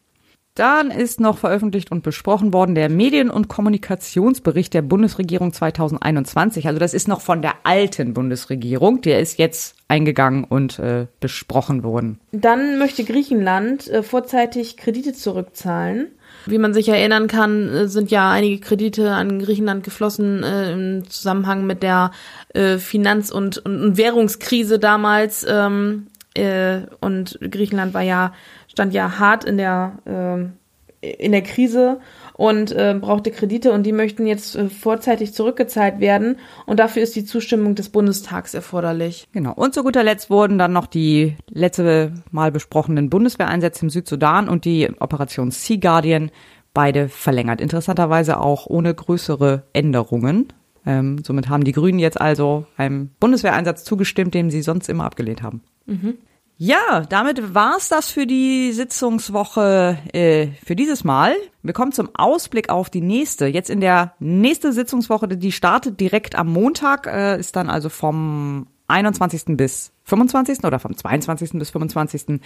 [0.54, 6.66] Dann ist noch veröffentlicht und besprochen worden der Medien- und Kommunikationsbericht der Bundesregierung 2021.
[6.66, 9.02] Also das ist noch von der alten Bundesregierung.
[9.02, 12.20] Der ist jetzt eingegangen und äh, besprochen worden.
[12.32, 16.06] Dann möchte Griechenland äh, vorzeitig Kredite zurückzahlen.
[16.46, 21.10] Wie man sich erinnern kann, äh, sind ja einige Kredite an Griechenland geflossen äh, im
[21.10, 22.10] Zusammenhang mit der
[22.52, 25.46] äh, Finanz- und, und Währungskrise damals.
[25.48, 28.32] Ähm, äh, und Griechenland war ja
[28.68, 30.54] stand ja hart in der ähm,
[31.00, 32.00] in der Krise
[32.36, 36.36] und äh, brauchte Kredite und die möchten jetzt äh, vorzeitig zurückgezahlt werden
[36.66, 39.28] und dafür ist die Zustimmung des Bundestags erforderlich.
[39.32, 39.52] Genau.
[39.54, 44.64] Und zu guter Letzt wurden dann noch die letzte Mal besprochenen Bundeswehreinsätze im Südsudan und
[44.64, 46.30] die Operation Sea Guardian
[46.74, 47.60] beide verlängert.
[47.60, 50.48] Interessanterweise auch ohne größere Änderungen.
[50.84, 55.42] Ähm, somit haben die Grünen jetzt also einem Bundeswehreinsatz zugestimmt, den sie sonst immer abgelehnt
[55.42, 55.62] haben.
[55.86, 56.18] Mhm.
[56.56, 61.34] Ja, damit war's das für die Sitzungswoche äh, für dieses Mal.
[61.62, 63.46] Wir kommen zum Ausblick auf die nächste.
[63.46, 68.68] Jetzt in der nächste Sitzungswoche, die startet direkt am Montag, äh, ist dann also vom
[68.86, 69.56] 21.
[69.56, 70.62] bis 25.
[70.62, 71.58] oder vom 22.
[71.58, 72.40] bis 25.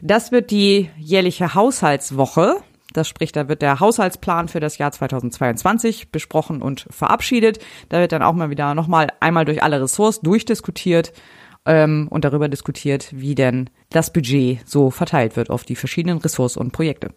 [0.00, 2.58] Das wird die jährliche Haushaltswoche.
[2.92, 7.58] Das spricht, da wird der Haushaltsplan für das Jahr 2022 besprochen und verabschiedet.
[7.88, 11.12] Da wird dann auch mal wieder nochmal einmal durch alle Ressorts durchdiskutiert
[11.66, 16.56] ähm, und darüber diskutiert, wie denn das Budget so verteilt wird auf die verschiedenen Ressorts
[16.56, 17.10] und Projekte.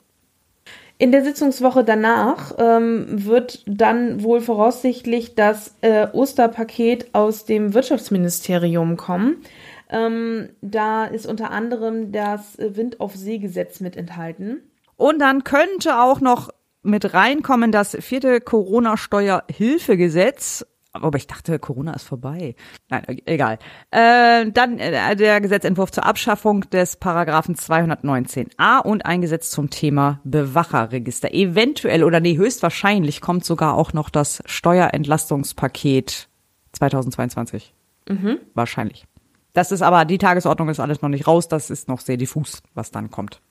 [0.97, 8.95] In der Sitzungswoche danach ähm, wird dann wohl voraussichtlich das äh, Osterpaket aus dem Wirtschaftsministerium
[8.95, 9.43] kommen.
[9.89, 14.61] Ähm, da ist unter anderem das äh, Wind auf See Gesetz mit enthalten.
[14.95, 16.49] Und dann könnte auch noch
[16.81, 20.65] mit reinkommen das vierte Corona-Steuerhilfegesetz.
[21.01, 22.55] Aber ich dachte, Corona ist vorbei.
[22.89, 23.59] Nein, e- egal.
[23.91, 30.19] Äh, dann äh, der Gesetzentwurf zur Abschaffung des Paragraphen 219a und ein Gesetz zum Thema
[30.23, 31.33] Bewacherregister.
[31.33, 36.29] Eventuell oder nee, höchstwahrscheinlich kommt sogar auch noch das Steuerentlastungspaket
[36.73, 37.73] 2022.
[38.07, 38.39] Mhm.
[38.53, 39.05] Wahrscheinlich.
[39.53, 41.47] Das ist aber, die Tagesordnung ist alles noch nicht raus.
[41.47, 43.41] Das ist noch sehr diffus, was dann kommt.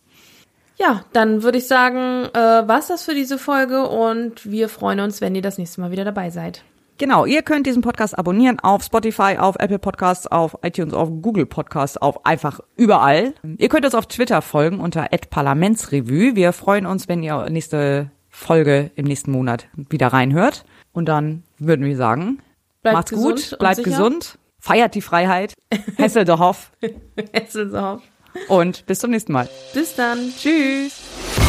[0.77, 5.21] Ja, dann würde ich sagen, äh, war's das für diese Folge und wir freuen uns,
[5.21, 6.65] wenn ihr das nächste Mal wieder dabei seid.
[6.97, 11.45] Genau, ihr könnt diesen Podcast abonnieren auf Spotify, auf Apple Podcasts, auf iTunes, auf Google
[11.47, 13.35] Podcasts, auf einfach überall.
[13.59, 16.37] Ihr könnt uns auf Twitter folgen unter @parlamentsrevue.
[16.37, 20.65] Wir freuen uns, wenn ihr nächste Folge im nächsten Monat wieder reinhört.
[20.93, 22.39] Und dann würden wir sagen,
[22.83, 25.55] Bleibt macht's gesund gut, bleibt gesund, feiert die Freiheit,
[25.97, 26.71] Hesseldorf
[27.33, 28.03] Hesseldorf.
[28.49, 29.49] und bis zum nächsten Mal.
[29.73, 30.33] Bis dann.
[30.37, 31.44] Tschüss.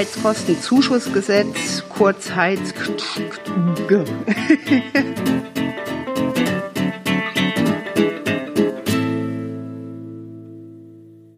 [0.00, 2.72] Heizkostenzuschussgesetz, kurz Heiz.